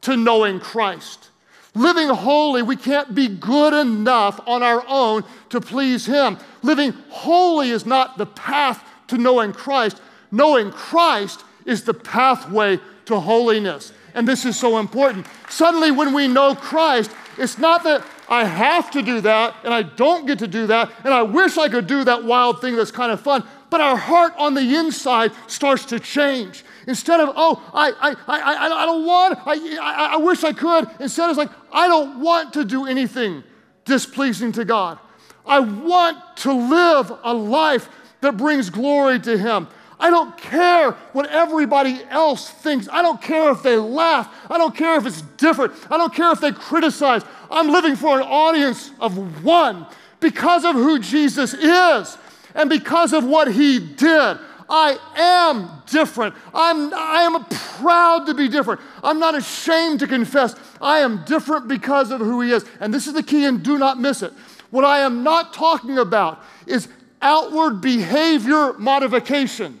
to 0.00 0.16
knowing 0.16 0.58
Christ. 0.58 1.30
Living 1.76 2.08
holy, 2.08 2.62
we 2.62 2.74
can't 2.74 3.14
be 3.14 3.28
good 3.28 3.72
enough 3.72 4.40
on 4.48 4.64
our 4.64 4.84
own 4.88 5.22
to 5.50 5.60
please 5.60 6.06
Him. 6.06 6.38
Living 6.62 6.92
holy 7.08 7.70
is 7.70 7.86
not 7.86 8.18
the 8.18 8.26
path 8.26 8.84
to 9.06 9.16
knowing 9.16 9.52
Christ. 9.52 10.02
Knowing 10.30 10.70
Christ 10.70 11.44
is 11.64 11.84
the 11.84 11.94
pathway 11.94 12.78
to 13.06 13.20
holiness. 13.20 13.92
And 14.14 14.26
this 14.26 14.44
is 14.44 14.58
so 14.58 14.78
important. 14.78 15.26
Suddenly, 15.48 15.90
when 15.90 16.12
we 16.12 16.28
know 16.28 16.54
Christ, 16.54 17.10
it's 17.38 17.58
not 17.58 17.84
that 17.84 18.04
I 18.28 18.44
have 18.44 18.90
to 18.92 19.02
do 19.02 19.20
that 19.22 19.56
and 19.64 19.74
I 19.74 19.82
don't 19.82 20.26
get 20.26 20.38
to 20.38 20.46
do 20.46 20.68
that, 20.68 20.92
and 21.04 21.12
I 21.12 21.22
wish 21.22 21.58
I 21.58 21.68
could 21.68 21.86
do 21.86 22.04
that 22.04 22.24
wild 22.24 22.60
thing 22.60 22.76
that's 22.76 22.92
kind 22.92 23.10
of 23.10 23.20
fun, 23.20 23.44
but 23.70 23.80
our 23.80 23.96
heart 23.96 24.34
on 24.38 24.54
the 24.54 24.76
inside 24.76 25.32
starts 25.48 25.84
to 25.86 25.98
change. 25.98 26.64
Instead 26.86 27.20
of, 27.20 27.32
oh, 27.36 27.62
I, 27.74 27.92
I, 28.00 28.16
I, 28.26 28.82
I, 28.82 28.86
don't 28.86 29.04
want, 29.04 29.38
I, 29.46 29.78
I, 29.80 30.14
I 30.14 30.16
wish 30.16 30.44
I 30.44 30.52
could, 30.52 30.88
instead 31.00 31.28
it's 31.28 31.38
like, 31.38 31.50
I 31.72 31.88
don't 31.88 32.20
want 32.20 32.52
to 32.54 32.64
do 32.64 32.86
anything 32.86 33.42
displeasing 33.84 34.52
to 34.52 34.64
God. 34.64 34.98
I 35.46 35.60
want 35.60 36.18
to 36.38 36.52
live 36.52 37.12
a 37.22 37.34
life 37.34 37.88
that 38.20 38.36
brings 38.36 38.70
glory 38.70 39.18
to 39.20 39.36
Him. 39.36 39.68
I 40.00 40.08
don't 40.08 40.36
care 40.38 40.92
what 41.12 41.26
everybody 41.28 42.00
else 42.08 42.48
thinks. 42.48 42.88
I 42.90 43.02
don't 43.02 43.20
care 43.20 43.50
if 43.50 43.62
they 43.62 43.76
laugh. 43.76 44.34
I 44.50 44.56
don't 44.56 44.74
care 44.74 44.96
if 44.96 45.04
it's 45.04 45.20
different. 45.36 45.74
I 45.90 45.98
don't 45.98 46.12
care 46.12 46.32
if 46.32 46.40
they 46.40 46.52
criticize. 46.52 47.22
I'm 47.50 47.68
living 47.68 47.96
for 47.96 48.18
an 48.18 48.26
audience 48.26 48.90
of 48.98 49.44
one 49.44 49.86
because 50.18 50.64
of 50.64 50.74
who 50.74 50.98
Jesus 50.98 51.52
is 51.52 52.18
and 52.54 52.70
because 52.70 53.12
of 53.12 53.24
what 53.24 53.52
he 53.52 53.78
did. 53.78 54.38
I 54.70 54.98
am 55.16 55.82
different. 55.90 56.34
I'm, 56.54 56.94
I 56.94 57.22
am 57.22 57.44
proud 57.44 58.26
to 58.26 58.34
be 58.34 58.48
different. 58.48 58.80
I'm 59.02 59.18
not 59.18 59.34
ashamed 59.34 60.00
to 60.00 60.06
confess 60.06 60.54
I 60.80 61.00
am 61.00 61.24
different 61.24 61.68
because 61.68 62.10
of 62.10 62.20
who 62.20 62.40
he 62.40 62.52
is. 62.52 62.64
And 62.78 62.94
this 62.94 63.06
is 63.06 63.14
the 63.14 63.22
key, 63.22 63.44
and 63.44 63.62
do 63.62 63.78
not 63.78 64.00
miss 64.00 64.22
it. 64.22 64.32
What 64.70 64.84
I 64.84 65.00
am 65.00 65.24
not 65.24 65.52
talking 65.52 65.98
about 65.98 66.42
is 66.66 66.88
outward 67.20 67.80
behavior 67.80 68.72
modification. 68.74 69.80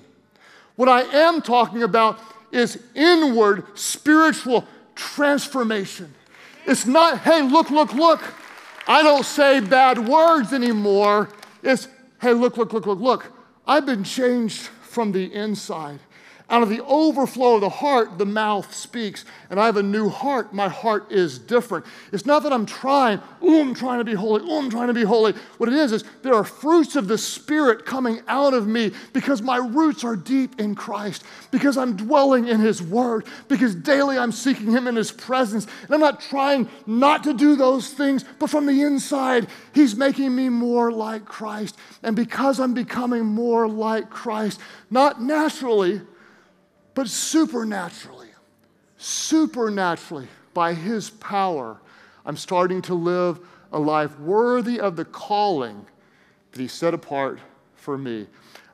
What 0.80 0.88
I 0.88 1.02
am 1.02 1.42
talking 1.42 1.82
about 1.82 2.18
is 2.50 2.82
inward 2.94 3.64
spiritual 3.74 4.66
transformation. 4.94 6.14
It's 6.64 6.86
not, 6.86 7.18
hey, 7.18 7.42
look, 7.42 7.70
look, 7.70 7.92
look. 7.92 8.22
I 8.88 9.02
don't 9.02 9.26
say 9.26 9.60
bad 9.60 9.98
words 10.08 10.54
anymore. 10.54 11.28
It's, 11.62 11.86
hey, 12.22 12.32
look, 12.32 12.56
look, 12.56 12.72
look, 12.72 12.86
look, 12.86 12.98
look. 12.98 13.30
I've 13.66 13.84
been 13.84 14.04
changed 14.04 14.56
from 14.80 15.12
the 15.12 15.30
inside. 15.34 16.00
Out 16.50 16.64
of 16.64 16.68
the 16.68 16.84
overflow 16.84 17.54
of 17.54 17.60
the 17.60 17.68
heart, 17.68 18.18
the 18.18 18.26
mouth 18.26 18.74
speaks. 18.74 19.24
And 19.50 19.60
I 19.60 19.66
have 19.66 19.76
a 19.76 19.84
new 19.84 20.08
heart. 20.08 20.52
My 20.52 20.68
heart 20.68 21.12
is 21.12 21.38
different. 21.38 21.86
It's 22.12 22.26
not 22.26 22.42
that 22.42 22.52
I'm 22.52 22.66
trying, 22.66 23.20
oh, 23.40 23.60
I'm 23.60 23.72
trying 23.72 23.98
to 23.98 24.04
be 24.04 24.14
holy, 24.14 24.42
oh, 24.44 24.58
I'm 24.58 24.68
trying 24.68 24.88
to 24.88 24.94
be 24.94 25.04
holy. 25.04 25.32
What 25.58 25.68
it 25.68 25.76
is, 25.76 25.92
is 25.92 26.04
there 26.22 26.34
are 26.34 26.42
fruits 26.42 26.96
of 26.96 27.06
the 27.06 27.18
Spirit 27.18 27.86
coming 27.86 28.20
out 28.26 28.52
of 28.52 28.66
me 28.66 28.90
because 29.12 29.40
my 29.42 29.58
roots 29.58 30.02
are 30.02 30.16
deep 30.16 30.60
in 30.60 30.74
Christ, 30.74 31.22
because 31.52 31.78
I'm 31.78 31.96
dwelling 31.96 32.48
in 32.48 32.58
His 32.58 32.82
Word, 32.82 33.26
because 33.46 33.76
daily 33.76 34.18
I'm 34.18 34.32
seeking 34.32 34.72
Him 34.72 34.88
in 34.88 34.96
His 34.96 35.12
presence. 35.12 35.68
And 35.84 35.94
I'm 35.94 36.00
not 36.00 36.20
trying 36.20 36.68
not 36.84 37.22
to 37.24 37.32
do 37.32 37.54
those 37.54 37.92
things, 37.92 38.24
but 38.40 38.50
from 38.50 38.66
the 38.66 38.82
inside, 38.82 39.46
He's 39.72 39.94
making 39.94 40.34
me 40.34 40.48
more 40.48 40.90
like 40.90 41.24
Christ. 41.26 41.78
And 42.02 42.16
because 42.16 42.58
I'm 42.58 42.74
becoming 42.74 43.24
more 43.24 43.68
like 43.68 44.10
Christ, 44.10 44.58
not 44.90 45.22
naturally, 45.22 46.00
but 46.94 47.08
supernaturally, 47.08 48.28
supernaturally, 48.96 50.28
by 50.52 50.74
His 50.74 51.10
power, 51.10 51.80
I'm 52.26 52.36
starting 52.36 52.82
to 52.82 52.94
live 52.94 53.40
a 53.72 53.78
life 53.78 54.18
worthy 54.18 54.80
of 54.80 54.96
the 54.96 55.04
calling 55.04 55.86
that 56.52 56.60
He 56.60 56.68
set 56.68 56.94
apart 56.94 57.38
for 57.74 57.96
me. 57.96 58.26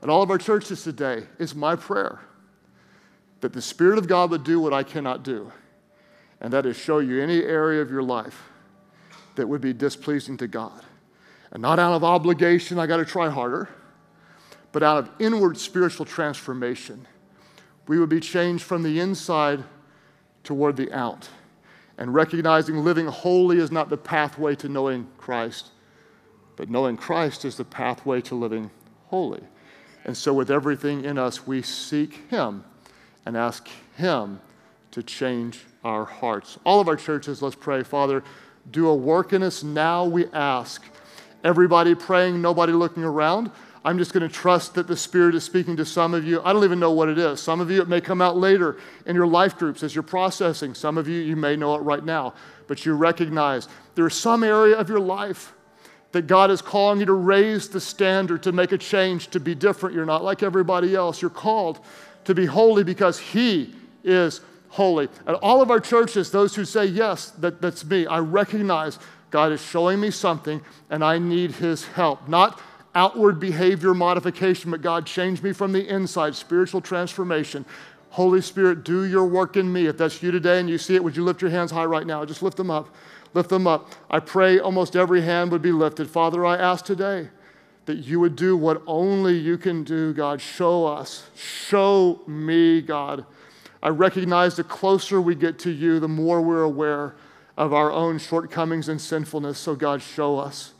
And 0.02 0.10
all 0.10 0.22
of 0.22 0.30
our 0.30 0.38
churches 0.38 0.82
today, 0.82 1.24
it's 1.38 1.54
my 1.54 1.76
prayer 1.76 2.20
that 3.40 3.52
the 3.52 3.62
Spirit 3.62 3.98
of 3.98 4.08
God 4.08 4.30
would 4.30 4.44
do 4.44 4.60
what 4.60 4.72
I 4.72 4.82
cannot 4.82 5.22
do, 5.22 5.52
and 6.40 6.52
that 6.52 6.66
is 6.66 6.76
show 6.76 6.98
you 6.98 7.22
any 7.22 7.42
area 7.42 7.82
of 7.82 7.90
your 7.90 8.02
life 8.02 8.42
that 9.36 9.46
would 9.46 9.60
be 9.60 9.72
displeasing 9.72 10.36
to 10.38 10.48
God. 10.48 10.82
And 11.52 11.62
not 11.62 11.78
out 11.78 11.92
of 11.92 12.02
obligation, 12.02 12.78
I 12.78 12.86
got 12.86 12.96
to 12.96 13.04
try 13.04 13.28
harder, 13.28 13.68
but 14.72 14.82
out 14.82 14.98
of 14.98 15.10
inward 15.18 15.58
spiritual 15.58 16.06
transformation 16.06 17.06
we 17.86 17.98
would 17.98 18.08
be 18.08 18.20
changed 18.20 18.64
from 18.64 18.82
the 18.82 19.00
inside 19.00 19.64
toward 20.42 20.76
the 20.76 20.92
out. 20.92 21.28
And 21.98 22.12
recognizing 22.12 22.84
living 22.84 23.06
holy 23.06 23.58
is 23.58 23.72
not 23.72 23.88
the 23.88 23.96
pathway 23.96 24.54
to 24.56 24.68
knowing 24.68 25.08
Christ, 25.16 25.70
but 26.56 26.68
knowing 26.68 26.96
Christ 26.96 27.44
is 27.44 27.56
the 27.56 27.64
pathway 27.64 28.20
to 28.22 28.34
living 28.34 28.70
holy. 29.06 29.42
And 30.04 30.16
so, 30.16 30.32
with 30.32 30.50
everything 30.50 31.04
in 31.04 31.18
us, 31.18 31.46
we 31.46 31.62
seek 31.62 32.28
Him 32.30 32.64
and 33.24 33.36
ask 33.36 33.68
Him 33.96 34.40
to 34.92 35.02
change 35.02 35.64
our 35.84 36.04
hearts. 36.04 36.58
All 36.64 36.80
of 36.80 36.88
our 36.88 36.96
churches, 36.96 37.42
let's 37.42 37.56
pray. 37.56 37.82
Father, 37.82 38.22
do 38.70 38.88
a 38.88 38.94
work 38.94 39.32
in 39.32 39.42
us 39.42 39.62
now, 39.62 40.04
we 40.04 40.26
ask. 40.32 40.84
Everybody 41.44 41.94
praying, 41.94 42.40
nobody 42.40 42.72
looking 42.72 43.04
around. 43.04 43.50
I'm 43.86 43.98
just 43.98 44.12
going 44.12 44.28
to 44.28 44.34
trust 44.34 44.74
that 44.74 44.88
the 44.88 44.96
Spirit 44.96 45.36
is 45.36 45.44
speaking 45.44 45.76
to 45.76 45.84
some 45.84 46.12
of 46.12 46.26
you. 46.26 46.42
I 46.44 46.52
don't 46.52 46.64
even 46.64 46.80
know 46.80 46.90
what 46.90 47.08
it 47.08 47.18
is. 47.18 47.40
Some 47.40 47.60
of 47.60 47.70
you, 47.70 47.80
it 47.80 47.86
may 47.86 48.00
come 48.00 48.20
out 48.20 48.36
later 48.36 48.78
in 49.06 49.14
your 49.14 49.28
life 49.28 49.56
groups 49.56 49.84
as 49.84 49.94
you're 49.94 50.02
processing. 50.02 50.74
Some 50.74 50.98
of 50.98 51.06
you, 51.06 51.20
you 51.20 51.36
may 51.36 51.54
know 51.54 51.76
it 51.76 51.82
right 51.82 52.04
now, 52.04 52.34
but 52.66 52.84
you 52.84 52.94
recognize 52.94 53.68
there's 53.94 54.16
some 54.16 54.42
area 54.42 54.76
of 54.76 54.88
your 54.88 54.98
life 54.98 55.54
that 56.10 56.26
God 56.26 56.50
is 56.50 56.60
calling 56.60 56.98
you 56.98 57.06
to 57.06 57.12
raise 57.12 57.68
the 57.68 57.80
standard, 57.80 58.42
to 58.42 58.50
make 58.50 58.72
a 58.72 58.78
change, 58.78 59.28
to 59.28 59.38
be 59.38 59.54
different. 59.54 59.94
You're 59.94 60.04
not 60.04 60.24
like 60.24 60.42
everybody 60.42 60.96
else. 60.96 61.22
You're 61.22 61.30
called 61.30 61.78
to 62.24 62.34
be 62.34 62.44
holy 62.44 62.82
because 62.82 63.20
He 63.20 63.72
is 64.02 64.40
holy. 64.68 65.08
And 65.28 65.36
all 65.36 65.62
of 65.62 65.70
our 65.70 65.78
churches, 65.78 66.32
those 66.32 66.56
who 66.56 66.64
say, 66.64 66.86
Yes, 66.86 67.30
that, 67.38 67.62
that's 67.62 67.84
me, 67.84 68.04
I 68.08 68.18
recognize 68.18 68.98
God 69.30 69.52
is 69.52 69.62
showing 69.62 70.00
me 70.00 70.10
something 70.10 70.60
and 70.90 71.04
I 71.04 71.18
need 71.18 71.52
His 71.52 71.86
help. 71.86 72.28
Not 72.28 72.60
outward 72.96 73.38
behavior 73.38 73.94
modification, 73.94 74.72
but 74.72 74.82
God, 74.82 75.06
change 75.06 75.42
me 75.42 75.52
from 75.52 75.72
the 75.72 75.86
inside, 75.86 76.34
spiritual 76.34 76.80
transformation. 76.80 77.64
Holy 78.10 78.40
Spirit, 78.40 78.82
do 78.82 79.04
your 79.04 79.26
work 79.26 79.56
in 79.56 79.70
me. 79.70 79.86
If 79.86 79.98
that's 79.98 80.22
you 80.22 80.30
today 80.30 80.58
and 80.58 80.68
you 80.68 80.78
see 80.78 80.94
it, 80.96 81.04
would 81.04 81.14
you 81.14 81.22
lift 81.22 81.42
your 81.42 81.50
hands 81.50 81.70
high 81.70 81.84
right 81.84 82.06
now? 82.06 82.24
Just 82.24 82.42
lift 82.42 82.56
them 82.56 82.70
up. 82.70 82.88
Lift 83.34 83.50
them 83.50 83.66
up. 83.66 83.90
I 84.10 84.20
pray 84.20 84.58
almost 84.58 84.96
every 84.96 85.20
hand 85.20 85.52
would 85.52 85.60
be 85.60 85.72
lifted. 85.72 86.08
Father, 86.08 86.46
I 86.46 86.56
ask 86.56 86.86
today 86.86 87.28
that 87.84 87.98
you 87.98 88.18
would 88.18 88.34
do 88.34 88.56
what 88.56 88.82
only 88.86 89.36
you 89.36 89.58
can 89.58 89.84
do, 89.84 90.14
God. 90.14 90.40
Show 90.40 90.86
us. 90.86 91.28
Show 91.34 92.22
me, 92.26 92.80
God. 92.80 93.26
I 93.82 93.90
recognize 93.90 94.56
the 94.56 94.64
closer 94.64 95.20
we 95.20 95.34
get 95.34 95.58
to 95.60 95.70
you, 95.70 96.00
the 96.00 96.08
more 96.08 96.40
we're 96.40 96.62
aware 96.62 97.14
of 97.58 97.74
our 97.74 97.92
own 97.92 98.18
shortcomings 98.18 98.88
and 98.88 99.00
sinfulness. 99.00 99.58
So, 99.58 99.76
God, 99.76 100.00
show 100.00 100.38
us. 100.38 100.72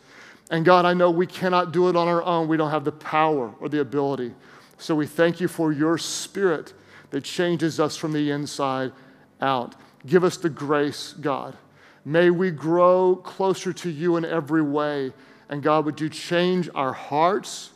And 0.51 0.65
God, 0.65 0.85
I 0.85 0.95
know 0.95 1.11
we 1.11 1.27
cannot 1.27 1.73
do 1.73 1.89
it 1.89 1.97
on 1.97 2.09
our 2.09 2.23
own. 2.23 2.49
We 2.49 2.57
don't 2.57 2.71
have 2.71 2.85
the 2.85 2.93
power 2.93 3.53
or 3.61 3.69
the 3.69 3.81
ability. 3.81 4.33
So 4.79 4.95
we 4.95 5.07
thank 5.07 5.41
you 5.41 5.49
for 5.49 5.73
your 5.73 5.99
spirit 5.99 6.73
that 7.11 7.25
changes 7.25 7.81
us 7.81 7.97
from 7.97 8.13
the 8.13 8.31
inside 8.31 8.93
out. 9.41 9.75
Give 10.07 10.23
us 10.23 10.37
the 10.37 10.51
grace, 10.51 11.15
God. 11.15 11.57
May 12.05 12.31
we 12.31 12.53
grow 12.53 13.17
closer 13.17 13.73
to 13.73 13.91
you 13.91 14.17
in 14.17 14.25
every 14.25 14.63
way. 14.63 15.13
And 15.49 15.63
God, 15.63 15.85
would 15.85 16.01
you 16.01 16.09
change 16.09 16.69
our 16.75 16.93
hearts? 16.93 17.71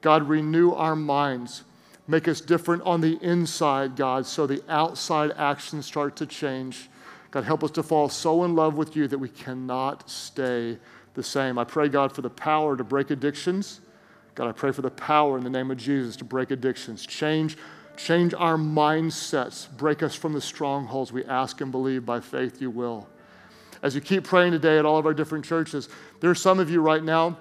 God, 0.00 0.28
renew 0.28 0.72
our 0.72 0.94
minds. 0.94 1.64
Make 2.06 2.28
us 2.28 2.40
different 2.40 2.82
on 2.82 3.00
the 3.00 3.18
inside, 3.22 3.96
God, 3.96 4.26
so 4.26 4.46
the 4.46 4.62
outside 4.68 5.32
actions 5.36 5.86
start 5.86 6.16
to 6.16 6.26
change. 6.26 6.88
God, 7.30 7.44
help 7.44 7.64
us 7.64 7.70
to 7.72 7.82
fall 7.82 8.08
so 8.08 8.44
in 8.44 8.54
love 8.54 8.76
with 8.76 8.96
you 8.96 9.08
that 9.08 9.18
we 9.18 9.28
cannot 9.28 10.10
stay 10.10 10.78
the 11.14 11.22
same. 11.22 11.58
I 11.58 11.64
pray, 11.64 11.88
God, 11.88 12.12
for 12.12 12.22
the 12.22 12.30
power 12.30 12.76
to 12.76 12.84
break 12.84 13.10
addictions. 13.10 13.80
God, 14.34 14.48
I 14.48 14.52
pray 14.52 14.72
for 14.72 14.82
the 14.82 14.90
power 14.90 15.36
in 15.36 15.44
the 15.44 15.50
name 15.50 15.70
of 15.70 15.76
Jesus 15.76 16.16
to 16.16 16.24
break 16.24 16.50
addictions. 16.50 17.04
Change, 17.04 17.56
change 17.96 18.32
our 18.34 18.56
mindsets. 18.56 19.70
Break 19.76 20.02
us 20.02 20.14
from 20.14 20.32
the 20.32 20.40
strongholds. 20.40 21.12
We 21.12 21.24
ask 21.24 21.60
and 21.60 21.70
believe 21.70 22.06
by 22.06 22.20
faith 22.20 22.60
you 22.60 22.70
will. 22.70 23.08
as 23.82 23.94
you 23.94 24.00
keep 24.00 24.24
praying 24.24 24.52
today 24.52 24.78
at 24.78 24.86
all 24.86 24.96
of 24.96 25.06
our 25.06 25.14
different 25.14 25.44
churches, 25.44 25.88
there 26.20 26.30
are 26.30 26.34
some 26.34 26.60
of 26.60 26.70
you 26.70 26.80
right 26.80 27.02
now, 27.02 27.36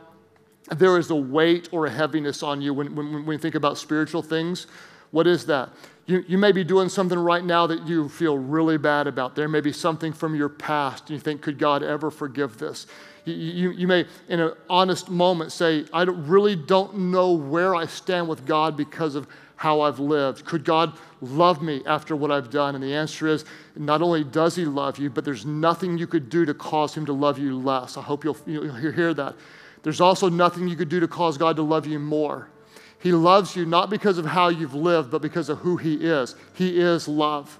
there 0.75 0.97
is 0.97 1.09
a 1.09 1.15
weight 1.15 1.69
or 1.71 1.85
a 1.85 1.91
heaviness 1.91 2.43
on 2.43 2.61
you 2.61 2.73
when, 2.73 2.95
when, 2.95 3.25
when 3.25 3.33
you 3.33 3.37
think 3.37 3.55
about 3.55 3.77
spiritual 3.77 4.21
things. 4.21 4.67
What 5.11 5.27
is 5.27 5.45
that? 5.47 5.69
You, 6.05 6.23
you 6.27 6.37
may 6.37 6.51
be 6.51 6.63
doing 6.63 6.89
something 6.89 7.17
right 7.17 7.43
now 7.43 7.67
that 7.67 7.87
you 7.87 8.09
feel 8.09 8.37
really 8.37 8.77
bad 8.77 9.07
about. 9.07 9.35
There 9.35 9.47
may 9.47 9.61
be 9.61 9.71
something 9.71 10.13
from 10.13 10.35
your 10.35 10.49
past. 10.49 11.09
And 11.09 11.11
you 11.11 11.19
think, 11.19 11.41
could 11.41 11.59
God 11.59 11.83
ever 11.83 12.09
forgive 12.09 12.57
this? 12.57 12.87
You, 13.25 13.71
you, 13.71 13.87
may, 13.87 14.05
in 14.29 14.39
an 14.39 14.53
honest 14.69 15.09
moment, 15.09 15.51
say, 15.51 15.85
I 15.93 16.03
really 16.03 16.55
don't 16.55 16.97
know 16.97 17.33
where 17.33 17.75
I 17.75 17.85
stand 17.85 18.27
with 18.27 18.45
God 18.45 18.75
because 18.75 19.15
of 19.15 19.27
how 19.55 19.81
I've 19.81 19.99
lived. 19.99 20.43
Could 20.43 20.65
God 20.65 20.97
love 21.21 21.61
me 21.61 21.83
after 21.85 22.15
what 22.15 22.31
I've 22.31 22.49
done? 22.49 22.73
And 22.73 22.83
the 22.83 22.95
answer 22.95 23.27
is 23.27 23.45
not 23.75 24.01
only 24.01 24.23
does 24.23 24.55
He 24.55 24.65
love 24.65 24.97
you, 24.97 25.11
but 25.11 25.23
there's 25.23 25.45
nothing 25.45 25.99
you 25.99 26.07
could 26.07 26.29
do 26.29 26.45
to 26.45 26.53
cause 26.55 26.95
Him 26.95 27.05
to 27.05 27.13
love 27.13 27.37
you 27.37 27.59
less. 27.59 27.95
I 27.95 28.01
hope 28.01 28.23
you'll, 28.23 28.37
you'll 28.47 28.73
hear 28.73 29.13
that. 29.13 29.35
There's 29.83 30.01
also 30.01 30.29
nothing 30.29 30.67
you 30.67 30.75
could 30.75 30.89
do 30.89 30.99
to 30.99 31.07
cause 31.07 31.37
God 31.37 31.55
to 31.57 31.61
love 31.61 31.85
you 31.85 31.99
more. 31.99 32.49
He 32.97 33.11
loves 33.11 33.55
you 33.55 33.65
not 33.65 33.89
because 33.91 34.17
of 34.17 34.25
how 34.25 34.49
you've 34.49 34.75
lived, 34.75 35.11
but 35.11 35.21
because 35.21 35.49
of 35.49 35.59
who 35.59 35.77
He 35.77 35.93
is. 35.95 36.35
He 36.53 36.79
is 36.79 37.07
love. 37.07 37.59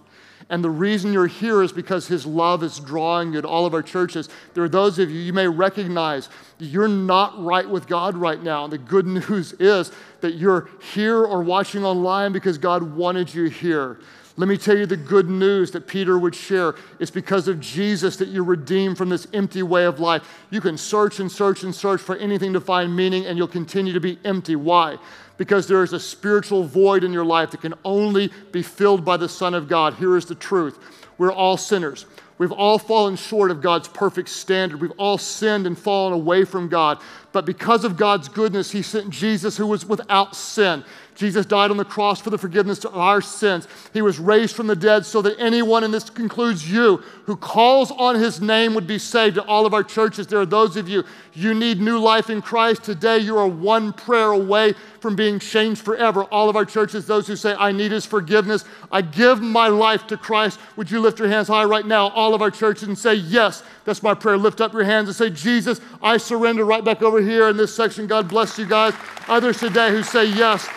And 0.52 0.62
the 0.62 0.70
reason 0.70 1.14
you're 1.14 1.28
here 1.28 1.64
is 1.64 1.72
because 1.72 2.08
His 2.08 2.26
love 2.26 2.62
is 2.62 2.78
drawing 2.78 3.32
you 3.32 3.42
to 3.42 3.48
all 3.48 3.66
of 3.66 3.74
our 3.74 3.82
churches. 3.82 4.28
There 4.54 4.64
are 4.66 4.70
those 4.70 5.00
of 5.00 5.10
you, 5.10 5.18
you 5.18 5.32
may 5.32 5.48
recognize 5.48 6.28
you're 6.60 6.90
not 6.90 7.42
right 7.42 7.68
with 7.68 7.88
God 7.88 8.18
right 8.18 8.44
now. 8.44 8.66
And 8.66 8.74
the 8.74 8.78
good 8.78 9.08
news 9.30 9.54
is 9.54 9.94
that 10.20 10.36
you're 10.36 10.70
here 10.94 11.24
or 11.24 11.42
watching 11.42 11.86
online 11.86 12.34
because 12.34 12.58
God 12.58 12.84
wanted 12.84 13.34
you 13.34 13.46
here. 13.46 13.98
Let 14.36 14.48
me 14.48 14.58
tell 14.58 14.78
you 14.78 14.86
the 14.86 14.98
good 14.98 15.30
news 15.30 15.72
that 15.72 15.88
Peter 15.88 16.20
would 16.20 16.36
share. 16.36 16.76
It's 17.00 17.12
because 17.12 17.48
of 17.48 17.60
Jesus 17.60 18.18
that 18.18 18.30
you're 18.30 18.44
redeemed 18.44 18.98
from 18.98 19.08
this 19.08 19.28
empty 19.34 19.64
way 19.64 19.86
of 19.86 20.00
life. 20.00 20.24
You 20.50 20.60
can 20.60 20.78
search 20.78 21.20
and 21.20 21.32
search 21.32 21.64
and 21.64 21.74
search 21.74 22.02
for 22.02 22.16
anything 22.18 22.52
to 22.54 22.62
find 22.62 22.96
meaning, 22.96 23.26
and 23.26 23.38
you'll 23.38 23.48
continue 23.48 23.94
to 23.94 24.00
be 24.00 24.20
empty. 24.26 24.56
Why? 24.56 24.98
Because 25.42 25.66
there 25.66 25.82
is 25.82 25.92
a 25.92 26.00
spiritual 26.00 26.66
void 26.66 27.04
in 27.04 27.12
your 27.12 27.26
life 27.26 27.50
that 27.50 27.62
can 27.62 27.74
only 27.84 28.32
be 28.52 28.62
filled 28.62 29.04
by 29.04 29.18
the 29.18 29.28
Son 29.28 29.56
of 29.56 29.68
God. 29.68 29.96
Here 29.96 30.16
is 30.16 30.28
the 30.28 30.36
truth 30.36 30.78
we're 31.18 31.34
all 31.34 31.58
sinners. 31.58 32.06
We've 32.38 32.52
all 32.52 32.78
fallen 32.78 33.16
short 33.16 33.50
of 33.50 33.60
God's 33.60 33.88
perfect 33.88 34.30
standard. 34.30 34.80
We've 34.80 34.94
all 35.00 35.18
sinned 35.18 35.66
and 35.66 35.76
fallen 35.76 36.14
away 36.14 36.46
from 36.46 36.70
God. 36.70 37.00
But 37.32 37.48
because 37.48 37.84
of 37.84 37.98
God's 37.98 38.30
goodness, 38.30 38.70
He 38.70 38.84
sent 38.84 39.10
Jesus 39.10 39.58
who 39.58 39.66
was 39.66 39.84
without 39.84 40.36
sin. 40.36 40.84
Jesus 41.16 41.46
died 41.46 41.72
on 41.72 41.78
the 41.78 41.86
cross 41.86 42.22
for 42.22 42.30
the 42.30 42.38
forgiveness 42.38 42.84
of 42.86 42.96
our 42.96 43.22
sins. 43.22 43.68
He 43.94 44.02
was 44.02 44.18
raised 44.18 44.56
from 44.56 44.68
the 44.68 44.76
dead 44.76 45.06
so 45.06 45.22
that 45.22 45.40
anyone, 45.40 45.84
and 45.84 45.94
this 45.94 46.10
concludes 46.10 46.72
you, 46.72 47.04
who 47.26 47.36
calls 47.36 47.92
on 47.92 48.16
his 48.16 48.42
name 48.42 48.74
would 48.74 48.88
be 48.88 48.98
saved. 48.98 49.36
To 49.36 49.44
all 49.44 49.66
of 49.66 49.74
our 49.74 49.84
churches, 49.84 50.28
there 50.28 50.40
are 50.40 50.46
those 50.46 50.78
of 50.78 50.90
you, 50.90 51.04
you 51.34 51.54
need 51.54 51.80
new 51.80 52.00
life 52.00 52.30
in 52.30 52.42
Christ. 52.42 52.84
Today, 52.84 53.20
you 53.20 53.38
are 53.38 53.48
one 53.48 53.94
prayer 53.94 54.32
away 54.32 54.74
from 55.00 55.16
being 55.16 55.40
changed 55.40 55.82
forever. 55.82 56.24
All 56.26 56.50
of 56.50 56.56
our 56.56 56.66
churches, 56.66 57.06
those 57.06 57.28
who 57.28 57.36
say, 57.36 57.56
I 57.58 57.72
need 57.72 57.92
his 57.92 58.06
forgiveness, 58.06 58.66
I 58.92 59.02
give 59.02 59.42
my 59.42 59.68
life 59.68 60.08
to 60.08 60.18
Christ. 60.18 60.60
Would 60.76 60.92
you 60.92 61.00
lift 61.00 61.20
your 61.20 61.28
hands 61.28 61.48
high 61.48 61.64
right 61.64 61.86
now, 61.86 62.10
all 62.10 62.34
of 62.34 62.42
our 62.42 62.52
churches, 62.52 62.88
and 62.88 62.98
say, 62.98 63.16
Yes, 63.16 63.64
that's 63.86 64.04
my 64.04 64.14
prayer. 64.14 64.38
Lift 64.38 64.62
up 64.62 64.74
your 64.74 64.84
hands 64.84 65.08
and 65.08 65.16
say, 65.16 65.30
Jesus, 65.30 65.80
I 66.02 66.18
surrender 66.18 66.66
right 66.66 66.84
back 66.84 67.02
over 67.02 67.22
here 67.22 67.50
in 67.50 67.58
this 67.58 67.76
section. 67.76 68.08
God 68.08 68.28
bless 68.28 68.58
you 68.58 68.66
guys. 68.66 68.94
Others 69.28 69.60
today 69.60 69.92
who 69.92 70.04
say, 70.04 70.26
Yes, 70.26 70.68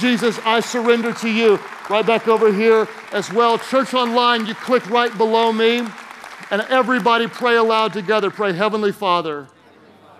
Jesus, 0.00 0.38
I 0.44 0.60
surrender 0.60 1.12
to 1.14 1.28
you. 1.28 1.58
Right 1.90 2.06
back 2.06 2.28
over 2.28 2.52
here 2.52 2.88
as 3.12 3.32
well. 3.32 3.58
Church 3.58 3.94
Online, 3.94 4.46
you 4.46 4.54
click 4.54 4.88
right 4.90 5.16
below 5.16 5.52
me. 5.52 5.86
And 6.50 6.60
everybody 6.68 7.26
pray 7.26 7.56
aloud 7.56 7.92
together. 7.92 8.30
Pray, 8.30 8.52
Heavenly 8.52 8.92
Father, 8.92 9.48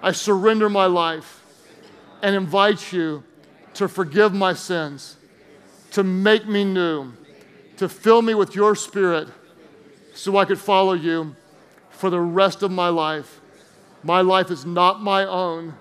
I 0.02 0.12
surrender 0.12 0.68
my 0.68 0.86
life 0.86 1.42
and 2.22 2.34
invite 2.34 2.92
you 2.92 3.22
to 3.74 3.88
forgive 3.88 4.32
my 4.32 4.54
sins, 4.54 5.16
to 5.90 6.02
make 6.02 6.46
me 6.46 6.64
new, 6.64 7.12
to 7.76 7.88
fill 7.88 8.22
me 8.22 8.34
with 8.34 8.54
your 8.54 8.74
spirit 8.74 9.28
so 10.14 10.36
I 10.36 10.44
could 10.44 10.58
follow 10.58 10.92
you 10.92 11.36
for 11.90 12.10
the 12.10 12.20
rest 12.20 12.62
of 12.62 12.70
my 12.70 12.88
life. 12.88 13.40
My 14.02 14.20
life 14.20 14.50
is 14.50 14.64
not 14.64 15.02
my 15.02 15.24
own. 15.24 15.74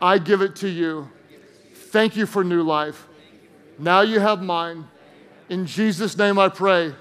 I 0.00 0.18
give 0.18 0.42
it 0.42 0.56
to 0.56 0.68
you. 0.68 1.08
Thank 1.94 2.16
you 2.16 2.26
for 2.26 2.42
new 2.42 2.64
life. 2.64 3.06
Now 3.78 4.00
you 4.00 4.18
have 4.18 4.42
mine. 4.42 4.88
In 5.48 5.64
Jesus' 5.64 6.18
name 6.18 6.40
I 6.40 6.48
pray. 6.48 6.92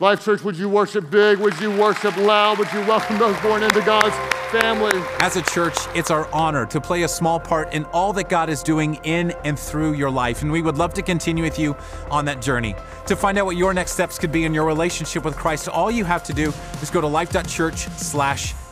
Life 0.00 0.24
Church, 0.24 0.42
would 0.42 0.56
you 0.56 0.68
worship 0.68 1.12
big? 1.12 1.38
Would 1.38 1.60
you 1.60 1.70
worship 1.70 2.16
loud? 2.16 2.58
Would 2.58 2.72
you 2.72 2.80
welcome 2.80 3.18
those 3.18 3.38
born 3.40 3.62
into 3.62 3.80
God's 3.82 4.16
family? 4.50 5.00
As 5.20 5.36
a 5.36 5.42
church, 5.42 5.76
it's 5.94 6.10
our 6.10 6.28
honor 6.32 6.66
to 6.66 6.80
play 6.80 7.04
a 7.04 7.08
small 7.08 7.38
part 7.38 7.72
in 7.72 7.84
all 7.92 8.12
that 8.14 8.28
God 8.28 8.50
is 8.50 8.64
doing 8.64 8.96
in 9.04 9.30
and 9.44 9.56
through 9.56 9.92
your 9.92 10.10
life, 10.10 10.42
and 10.42 10.50
we 10.50 10.60
would 10.60 10.76
love 10.76 10.92
to 10.94 11.02
continue 11.02 11.44
with 11.44 11.60
you 11.60 11.76
on 12.10 12.24
that 12.24 12.42
journey. 12.42 12.74
To 13.06 13.14
find 13.14 13.38
out 13.38 13.46
what 13.46 13.56
your 13.56 13.72
next 13.72 13.92
steps 13.92 14.18
could 14.18 14.32
be 14.32 14.44
in 14.44 14.52
your 14.52 14.66
relationship 14.66 15.24
with 15.24 15.36
Christ, 15.36 15.68
all 15.68 15.88
you 15.88 16.04
have 16.04 16.24
to 16.24 16.32
do 16.32 16.52
is 16.82 16.90
go 16.90 17.00
to 17.00 17.06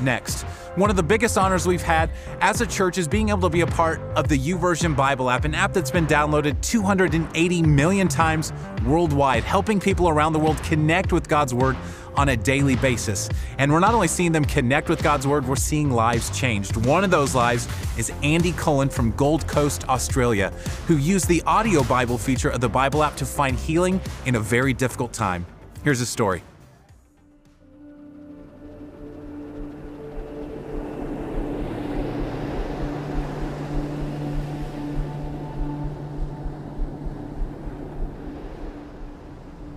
life.church/next. 0.01 0.42
One 0.76 0.90
of 0.90 0.96
the 0.96 1.03
biggest 1.03 1.36
honors 1.36 1.66
we've 1.66 1.82
had 1.82 2.11
as 2.40 2.61
a 2.61 2.66
church 2.66 2.99
is 2.99 3.09
being 3.09 3.30
able 3.30 3.42
to 3.42 3.51
be 3.51 3.62
a 3.62 3.66
part 3.66 4.01
of 4.16 4.28
the 4.28 4.38
YouVersion 4.38 4.94
Bible 4.96 5.30
app, 5.30 5.44
an 5.44 5.55
app 5.55 5.72
that's 5.72 5.90
been 5.90 6.07
downloaded 6.07 6.61
280 6.62 7.62
million 7.62 8.09
times 8.09 8.53
worldwide, 8.86 9.44
helping 9.44 9.80
people 9.80 10.09
around 10.09 10.32
the 10.32 10.38
world 10.38 10.62
connect 10.62 11.12
with 11.12 11.28
God's 11.28 11.53
Word 11.53 11.76
on 12.16 12.30
a 12.30 12.36
daily 12.36 12.74
basis. 12.76 13.28
And 13.59 13.72
we're 13.72 13.80
not 13.80 13.94
only 13.94 14.09
seeing 14.09 14.32
them 14.32 14.44
connect 14.44 14.88
with 14.88 15.03
God's 15.03 15.26
Word, 15.26 15.46
we're 15.46 15.57
seeing 15.57 15.90
lives 15.90 16.36
changed. 16.36 16.76
One 16.76 17.05
of 17.05 17.11
those 17.11 17.34
lives 17.34 17.68
is 17.96 18.12
Andy 18.22 18.53
Cullen 18.53 18.88
from 18.88 19.12
Gold 19.12 19.46
Coast, 19.46 19.88
Australia, 19.88 20.51
who 20.86 20.96
used 20.96 21.28
the 21.28 21.42
audio 21.46 21.82
Bible 21.84 22.18
feature 22.18 22.49
of 22.51 22.61
the 22.61 22.68
Bible 22.68 23.05
app 23.05 23.16
to 23.16 23.24
find 23.24 23.57
healing 23.57 24.01
in 24.26 24.34
a 24.34 24.40
very 24.40 24.72
difficult 24.72 25.12
time. 25.12 25.46
Here's 25.84 26.01
his 26.01 26.09
story. 26.09 26.42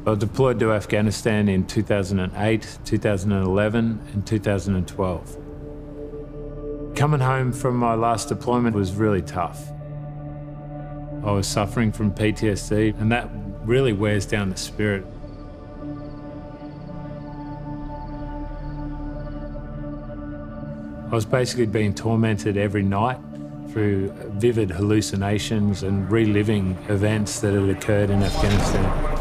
I 0.03 0.15
deployed 0.15 0.59
to 0.61 0.71
Afghanistan 0.71 1.47
in 1.47 1.67
2008, 1.67 2.79
2011, 2.85 4.07
and 4.13 4.25
2012. 4.25 5.37
Coming 6.95 7.19
home 7.19 7.53
from 7.53 7.75
my 7.75 7.93
last 7.93 8.27
deployment 8.27 8.75
was 8.75 8.93
really 8.93 9.21
tough. 9.21 9.63
I 11.23 11.31
was 11.31 11.45
suffering 11.45 11.91
from 11.91 12.11
PTSD, 12.15 12.99
and 12.99 13.11
that 13.11 13.29
really 13.63 13.93
wears 13.93 14.25
down 14.25 14.49
the 14.49 14.57
spirit. 14.57 15.05
I 21.11 21.13
was 21.13 21.27
basically 21.27 21.67
being 21.67 21.93
tormented 21.93 22.57
every 22.57 22.81
night 22.81 23.19
through 23.69 24.13
vivid 24.39 24.71
hallucinations 24.71 25.83
and 25.83 26.09
reliving 26.09 26.75
events 26.89 27.39
that 27.41 27.53
had 27.53 27.69
occurred 27.69 28.09
in 28.09 28.23
Afghanistan. 28.23 29.20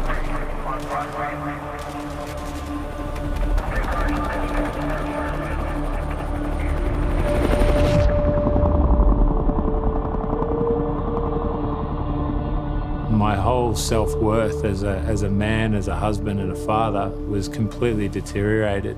Self 13.91 14.15
worth 14.15 14.63
as 14.63 14.83
a, 14.83 14.99
as 14.99 15.21
a 15.21 15.29
man, 15.29 15.73
as 15.73 15.89
a 15.89 15.95
husband, 15.97 16.39
and 16.39 16.49
a 16.49 16.55
father 16.55 17.09
was 17.27 17.49
completely 17.49 18.07
deteriorated. 18.07 18.95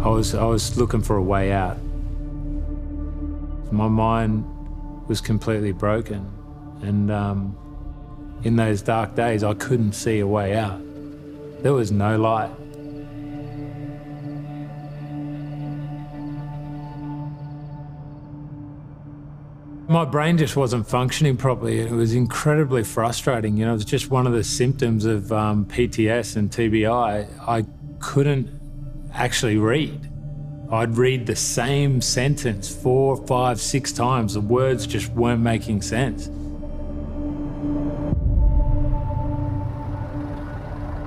I 0.00 0.06
was, 0.06 0.32
I 0.36 0.44
was 0.44 0.78
looking 0.78 1.02
for 1.02 1.16
a 1.16 1.22
way 1.22 1.50
out. 1.50 1.76
My 3.72 3.88
mind 3.88 4.44
was 5.08 5.20
completely 5.20 5.72
broken. 5.72 6.24
And 6.82 7.10
um, 7.10 7.56
in 8.44 8.54
those 8.54 8.80
dark 8.80 9.16
days, 9.16 9.42
I 9.42 9.54
couldn't 9.54 9.94
see 9.94 10.20
a 10.20 10.26
way 10.28 10.56
out. 10.56 10.80
There 11.64 11.72
was 11.72 11.90
no 11.90 12.16
light. 12.16 12.52
My 19.92 20.06
brain 20.06 20.38
just 20.38 20.56
wasn't 20.56 20.88
functioning 20.88 21.36
properly. 21.36 21.80
It 21.80 21.90
was 21.90 22.14
incredibly 22.14 22.82
frustrating. 22.82 23.58
You 23.58 23.66
know, 23.66 23.72
it 23.72 23.74
was 23.74 23.84
just 23.84 24.10
one 24.10 24.26
of 24.26 24.32
the 24.32 24.42
symptoms 24.42 25.04
of 25.04 25.30
um, 25.30 25.66
PTS 25.66 26.36
and 26.36 26.50
TBI. 26.50 27.28
I 27.46 27.66
couldn't 27.98 28.48
actually 29.12 29.58
read. 29.58 30.10
I'd 30.70 30.96
read 30.96 31.26
the 31.26 31.36
same 31.36 32.00
sentence 32.00 32.74
four, 32.74 33.18
five, 33.26 33.60
six 33.60 33.92
times. 33.92 34.32
The 34.32 34.40
words 34.40 34.86
just 34.86 35.10
weren't 35.10 35.42
making 35.42 35.82
sense. 35.82 36.28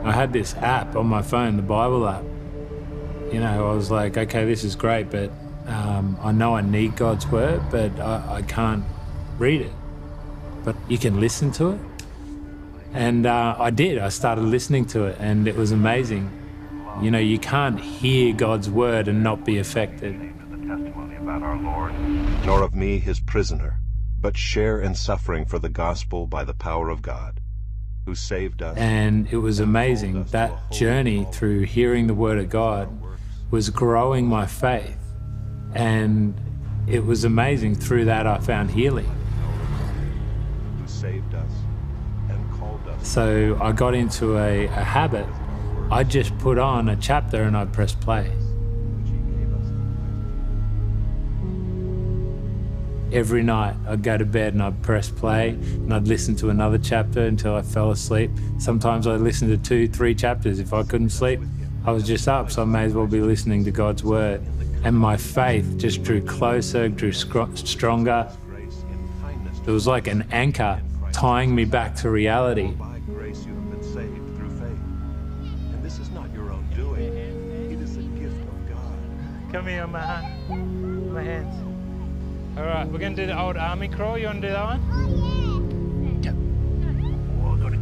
I 0.05 0.11
had 0.11 0.31
this 0.31 0.53
app 0.57 0.95
on 0.95 1.07
my 1.07 1.23
phone, 1.23 1.55
the 1.55 1.63
Bible 1.63 2.07
app. 2.07 2.23
You 3.33 3.39
know, 3.39 3.67
I 3.67 3.73
was 3.73 3.89
like, 3.89 4.15
okay, 4.15 4.45
this 4.45 4.63
is 4.63 4.75
great, 4.75 5.09
but 5.09 5.31
um, 5.67 6.17
I 6.21 6.31
know 6.31 6.55
I 6.55 6.61
need 6.61 6.95
God's 6.95 7.27
word, 7.27 7.61
but 7.71 7.99
I, 7.99 8.35
I, 8.35 8.41
can't 8.43 8.83
read 9.37 9.61
it. 9.61 9.71
But 10.63 10.75
you 10.87 10.97
can 10.97 11.19
listen 11.19 11.51
to 11.53 11.71
it. 11.71 11.79
And 12.93 13.25
uh, 13.25 13.55
I 13.57 13.71
did. 13.71 13.97
I 13.97 14.09
started 14.09 14.43
listening 14.43 14.85
to 14.87 15.05
it, 15.05 15.17
and 15.19 15.47
it 15.47 15.55
was 15.55 15.71
amazing. 15.71 16.31
You 17.01 17.11
know, 17.11 17.19
you 17.19 17.39
can't 17.39 17.79
hear 17.79 18.33
God's 18.33 18.69
word 18.69 19.07
and 19.07 19.23
not 19.23 19.43
be 19.43 19.57
affected. 19.57 20.13
Nor 22.45 22.61
of 22.61 22.75
me, 22.75 22.99
his 22.99 23.19
prisoner, 23.19 23.79
but 24.21 24.37
share 24.37 24.79
in 24.79 24.95
suffering 24.95 25.45
for 25.45 25.59
the 25.59 25.69
gospel 25.69 26.27
by 26.27 26.43
the 26.43 26.53
power 26.53 26.89
of 26.89 27.01
God, 27.01 27.41
who 28.05 28.15
saved 28.15 28.61
us. 28.61 28.77
And 28.77 29.27
it 29.31 29.37
was 29.37 29.59
amazing. 29.59 30.25
That 30.25 30.71
journey 30.71 31.27
through 31.31 31.61
hearing 31.63 32.07
the 32.07 32.13
word 32.13 32.37
of 32.37 32.49
God 32.49 32.89
was 33.51 33.69
growing 33.71 34.27
my 34.27 34.45
faith. 34.45 34.97
And 35.75 36.33
it 36.87 37.05
was 37.05 37.23
amazing. 37.23 37.75
Through 37.75 38.05
that, 38.05 38.25
I 38.25 38.39
found 38.39 38.71
healing. 38.71 39.09
Who 40.79 40.87
saved 40.87 41.35
us 41.35 41.51
and 42.29 42.51
called 42.57 42.81
us. 42.87 43.07
So 43.07 43.59
I 43.61 43.71
got 43.71 43.93
into 43.93 44.37
a, 44.37 44.65
a 44.65 44.69
habit. 44.69 45.27
I 45.91 46.03
just 46.03 46.35
put 46.39 46.57
on 46.57 46.89
a 46.89 46.95
chapter 46.95 47.43
and 47.43 47.55
I'd 47.55 47.71
press 47.71 47.93
play. 47.93 48.31
Every 53.11 53.43
night 53.43 53.75
I'd 53.87 54.01
go 54.01 54.17
to 54.17 54.25
bed 54.25 54.53
and 54.53 54.63
I'd 54.63 54.81
press 54.81 55.09
play 55.09 55.49
and 55.49 55.93
I'd 55.93 56.07
listen 56.07 56.35
to 56.37 56.49
another 56.49 56.77
chapter 56.77 57.21
until 57.21 57.55
I 57.55 57.61
fell 57.61 57.91
asleep. 57.91 58.31
Sometimes 58.57 59.07
I'd 59.07 59.21
listen 59.21 59.47
to 59.49 59.57
two, 59.57 59.87
three 59.87 60.15
chapters. 60.15 60.59
If 60.59 60.73
I 60.73 60.83
couldn't 60.83 61.11
sleep, 61.11 61.39
I 61.85 61.91
was 61.91 62.03
just 62.03 62.27
up, 62.27 62.51
so 62.51 62.63
I 62.63 62.65
may 62.65 62.83
as 62.83 62.93
well 62.93 63.07
be 63.07 63.21
listening 63.21 63.63
to 63.65 63.71
God's 63.71 64.03
word. 64.03 64.41
And 64.85 64.95
my 64.95 65.17
faith 65.17 65.77
just 65.77 66.03
drew 66.03 66.21
closer, 66.21 66.87
grew 66.89 67.11
stronger. 67.11 68.31
It 69.65 69.71
was 69.71 69.87
like 69.87 70.05
an 70.05 70.27
anchor 70.31 70.79
tying 71.11 71.55
me 71.55 71.65
back 71.65 71.95
to 71.95 72.11
reality. 72.11 72.67
By 72.73 72.99
grace 73.07 73.43
you 73.45 73.55
have 73.55 73.71
been 73.71 73.81
saved 73.81 74.37
through 74.37 74.51
faith. 74.59 74.79
And 75.73 75.83
this 75.83 75.97
is 75.97 76.11
not 76.11 76.31
your 76.35 76.51
own 76.51 76.69
doing. 76.75 77.01
It 77.01 77.81
is 77.81 77.97
a 77.97 78.01
gift 78.01 78.35
of 78.35 78.69
God. 78.69 79.51
Come 79.51 79.65
here, 79.65 79.87
my 79.87 80.01
hand. 80.01 81.11
My 81.11 81.23
hands. 81.23 81.55
All 82.55 82.65
right, 82.65 82.87
we're 82.87 82.99
going 82.99 83.15
to 83.15 83.23
do 83.23 83.25
the 83.25 83.41
old 83.41 83.57
army 83.57 83.87
crawl. 83.87 84.19
You 84.19 84.27
want 84.27 84.43
to 84.43 84.47
do 84.49 84.53
that 84.53 84.65
one? 84.65 84.81
Oh, 84.91 85.44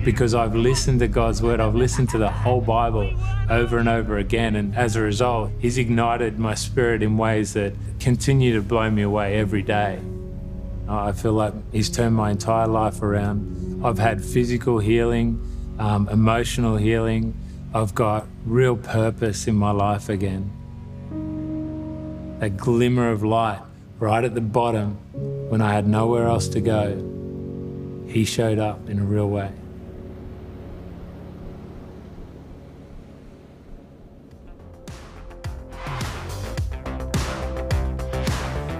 because 0.04 0.34
I've 0.34 0.56
listened 0.56 0.99
to 0.99 1.08
God's 1.08 1.41
word. 1.41 1.60
I've 1.60 1.76
listened 1.76 2.10
to 2.10 2.18
the 2.18 2.30
whole 2.30 2.62
Bible 2.62 3.12
over 3.49 3.78
and 3.78 3.88
over 3.88 4.18
again. 4.18 4.56
And 4.56 4.76
as 4.76 4.95
a 4.95 5.01
result, 5.01 5.51
He's 5.60 5.78
ignited 5.78 6.38
my 6.38 6.56
spirit 6.56 7.01
in 7.01 7.18
ways 7.18 7.54
that 7.54 7.74
continue 7.99 8.54
to 8.54 8.62
blow 8.62 8.89
me 8.89 9.04
away 9.04 9.38
every 9.38 9.62
day. 9.62 9.99
I 10.88 11.14
feel 11.14 11.34
like 11.34 11.54
He's 11.72 11.89
turned 11.89 12.16
my 12.16 12.32
entire 12.32 12.68
life 12.68 13.01
around. 13.01 13.82
I've 13.84 13.99
had 13.99 14.24
physical 14.24 14.80
healing, 14.80 15.41
um, 15.80 16.10
emotional 16.10 16.76
healing. 16.76 17.34
I've 17.74 17.95
got 17.95 18.28
real 18.45 18.76
purpose 18.76 19.47
in 19.47 19.56
my 19.56 19.72
life 19.72 20.10
again. 20.10 20.51
A 22.41 22.49
glimmer 22.49 23.10
of 23.10 23.24
light 23.24 23.62
right 23.99 24.24
at 24.24 24.36
the 24.36 24.41
bottom 24.41 24.97
when 25.49 25.62
I 25.62 25.74
had 25.74 25.88
nowhere 25.88 26.28
else 26.28 26.49
to 26.49 26.60
go. 26.62 27.10
He 28.08 28.26
showed 28.26 28.60
up 28.60 28.89
in 28.89 28.99
a 28.99 29.04
real 29.04 29.30
way. 29.30 29.51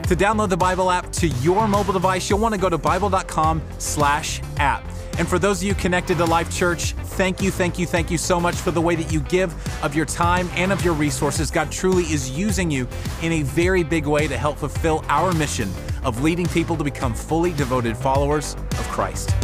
To 0.08 0.16
download 0.16 0.50
the 0.50 0.58
Bible 0.58 0.92
app 0.92 1.12
to 1.14 1.28
your 1.28 1.68
mobile 1.68 1.94
device, 1.94 2.30
you'll 2.30 2.40
want 2.40 2.54
to 2.54 2.60
go 2.60 2.70
to 2.70 2.78
bible.com/app. 2.78 4.84
And 5.18 5.28
for 5.28 5.38
those 5.38 5.62
of 5.62 5.68
you 5.68 5.76
connected 5.76 6.18
to 6.18 6.26
Life 6.26 6.52
Church, 6.52 6.94
thank 6.94 7.42
you, 7.42 7.52
thank 7.52 7.78
you, 7.78 7.86
thank 7.86 8.10
you 8.10 8.18
so 8.18 8.40
much 8.40 8.56
for 8.56 8.72
the 8.72 8.82
way 8.82 8.96
that 8.96 9.14
you 9.14 9.20
give 9.22 9.54
of 9.84 9.96
your 9.96 10.06
time 10.06 10.50
and 10.56 10.72
of 10.72 10.84
your 10.84 10.96
resources. 10.96 11.52
God 11.52 11.72
truly 11.72 12.04
is 12.06 12.32
using 12.32 12.72
you 12.72 12.88
in 13.22 13.32
a 13.32 13.44
very 13.44 13.84
big 13.84 14.08
way 14.08 14.28
to 14.28 14.36
help 14.36 14.58
fulfill 14.58 15.06
our 15.08 15.32
mission 15.34 15.72
of 16.04 16.24
leading 16.24 16.48
people 16.48 16.76
to 16.78 16.84
become 16.84 17.14
fully 17.14 17.54
devoted 17.54 17.96
followers 17.96 18.56
of 18.72 18.88
Christ. 18.90 19.36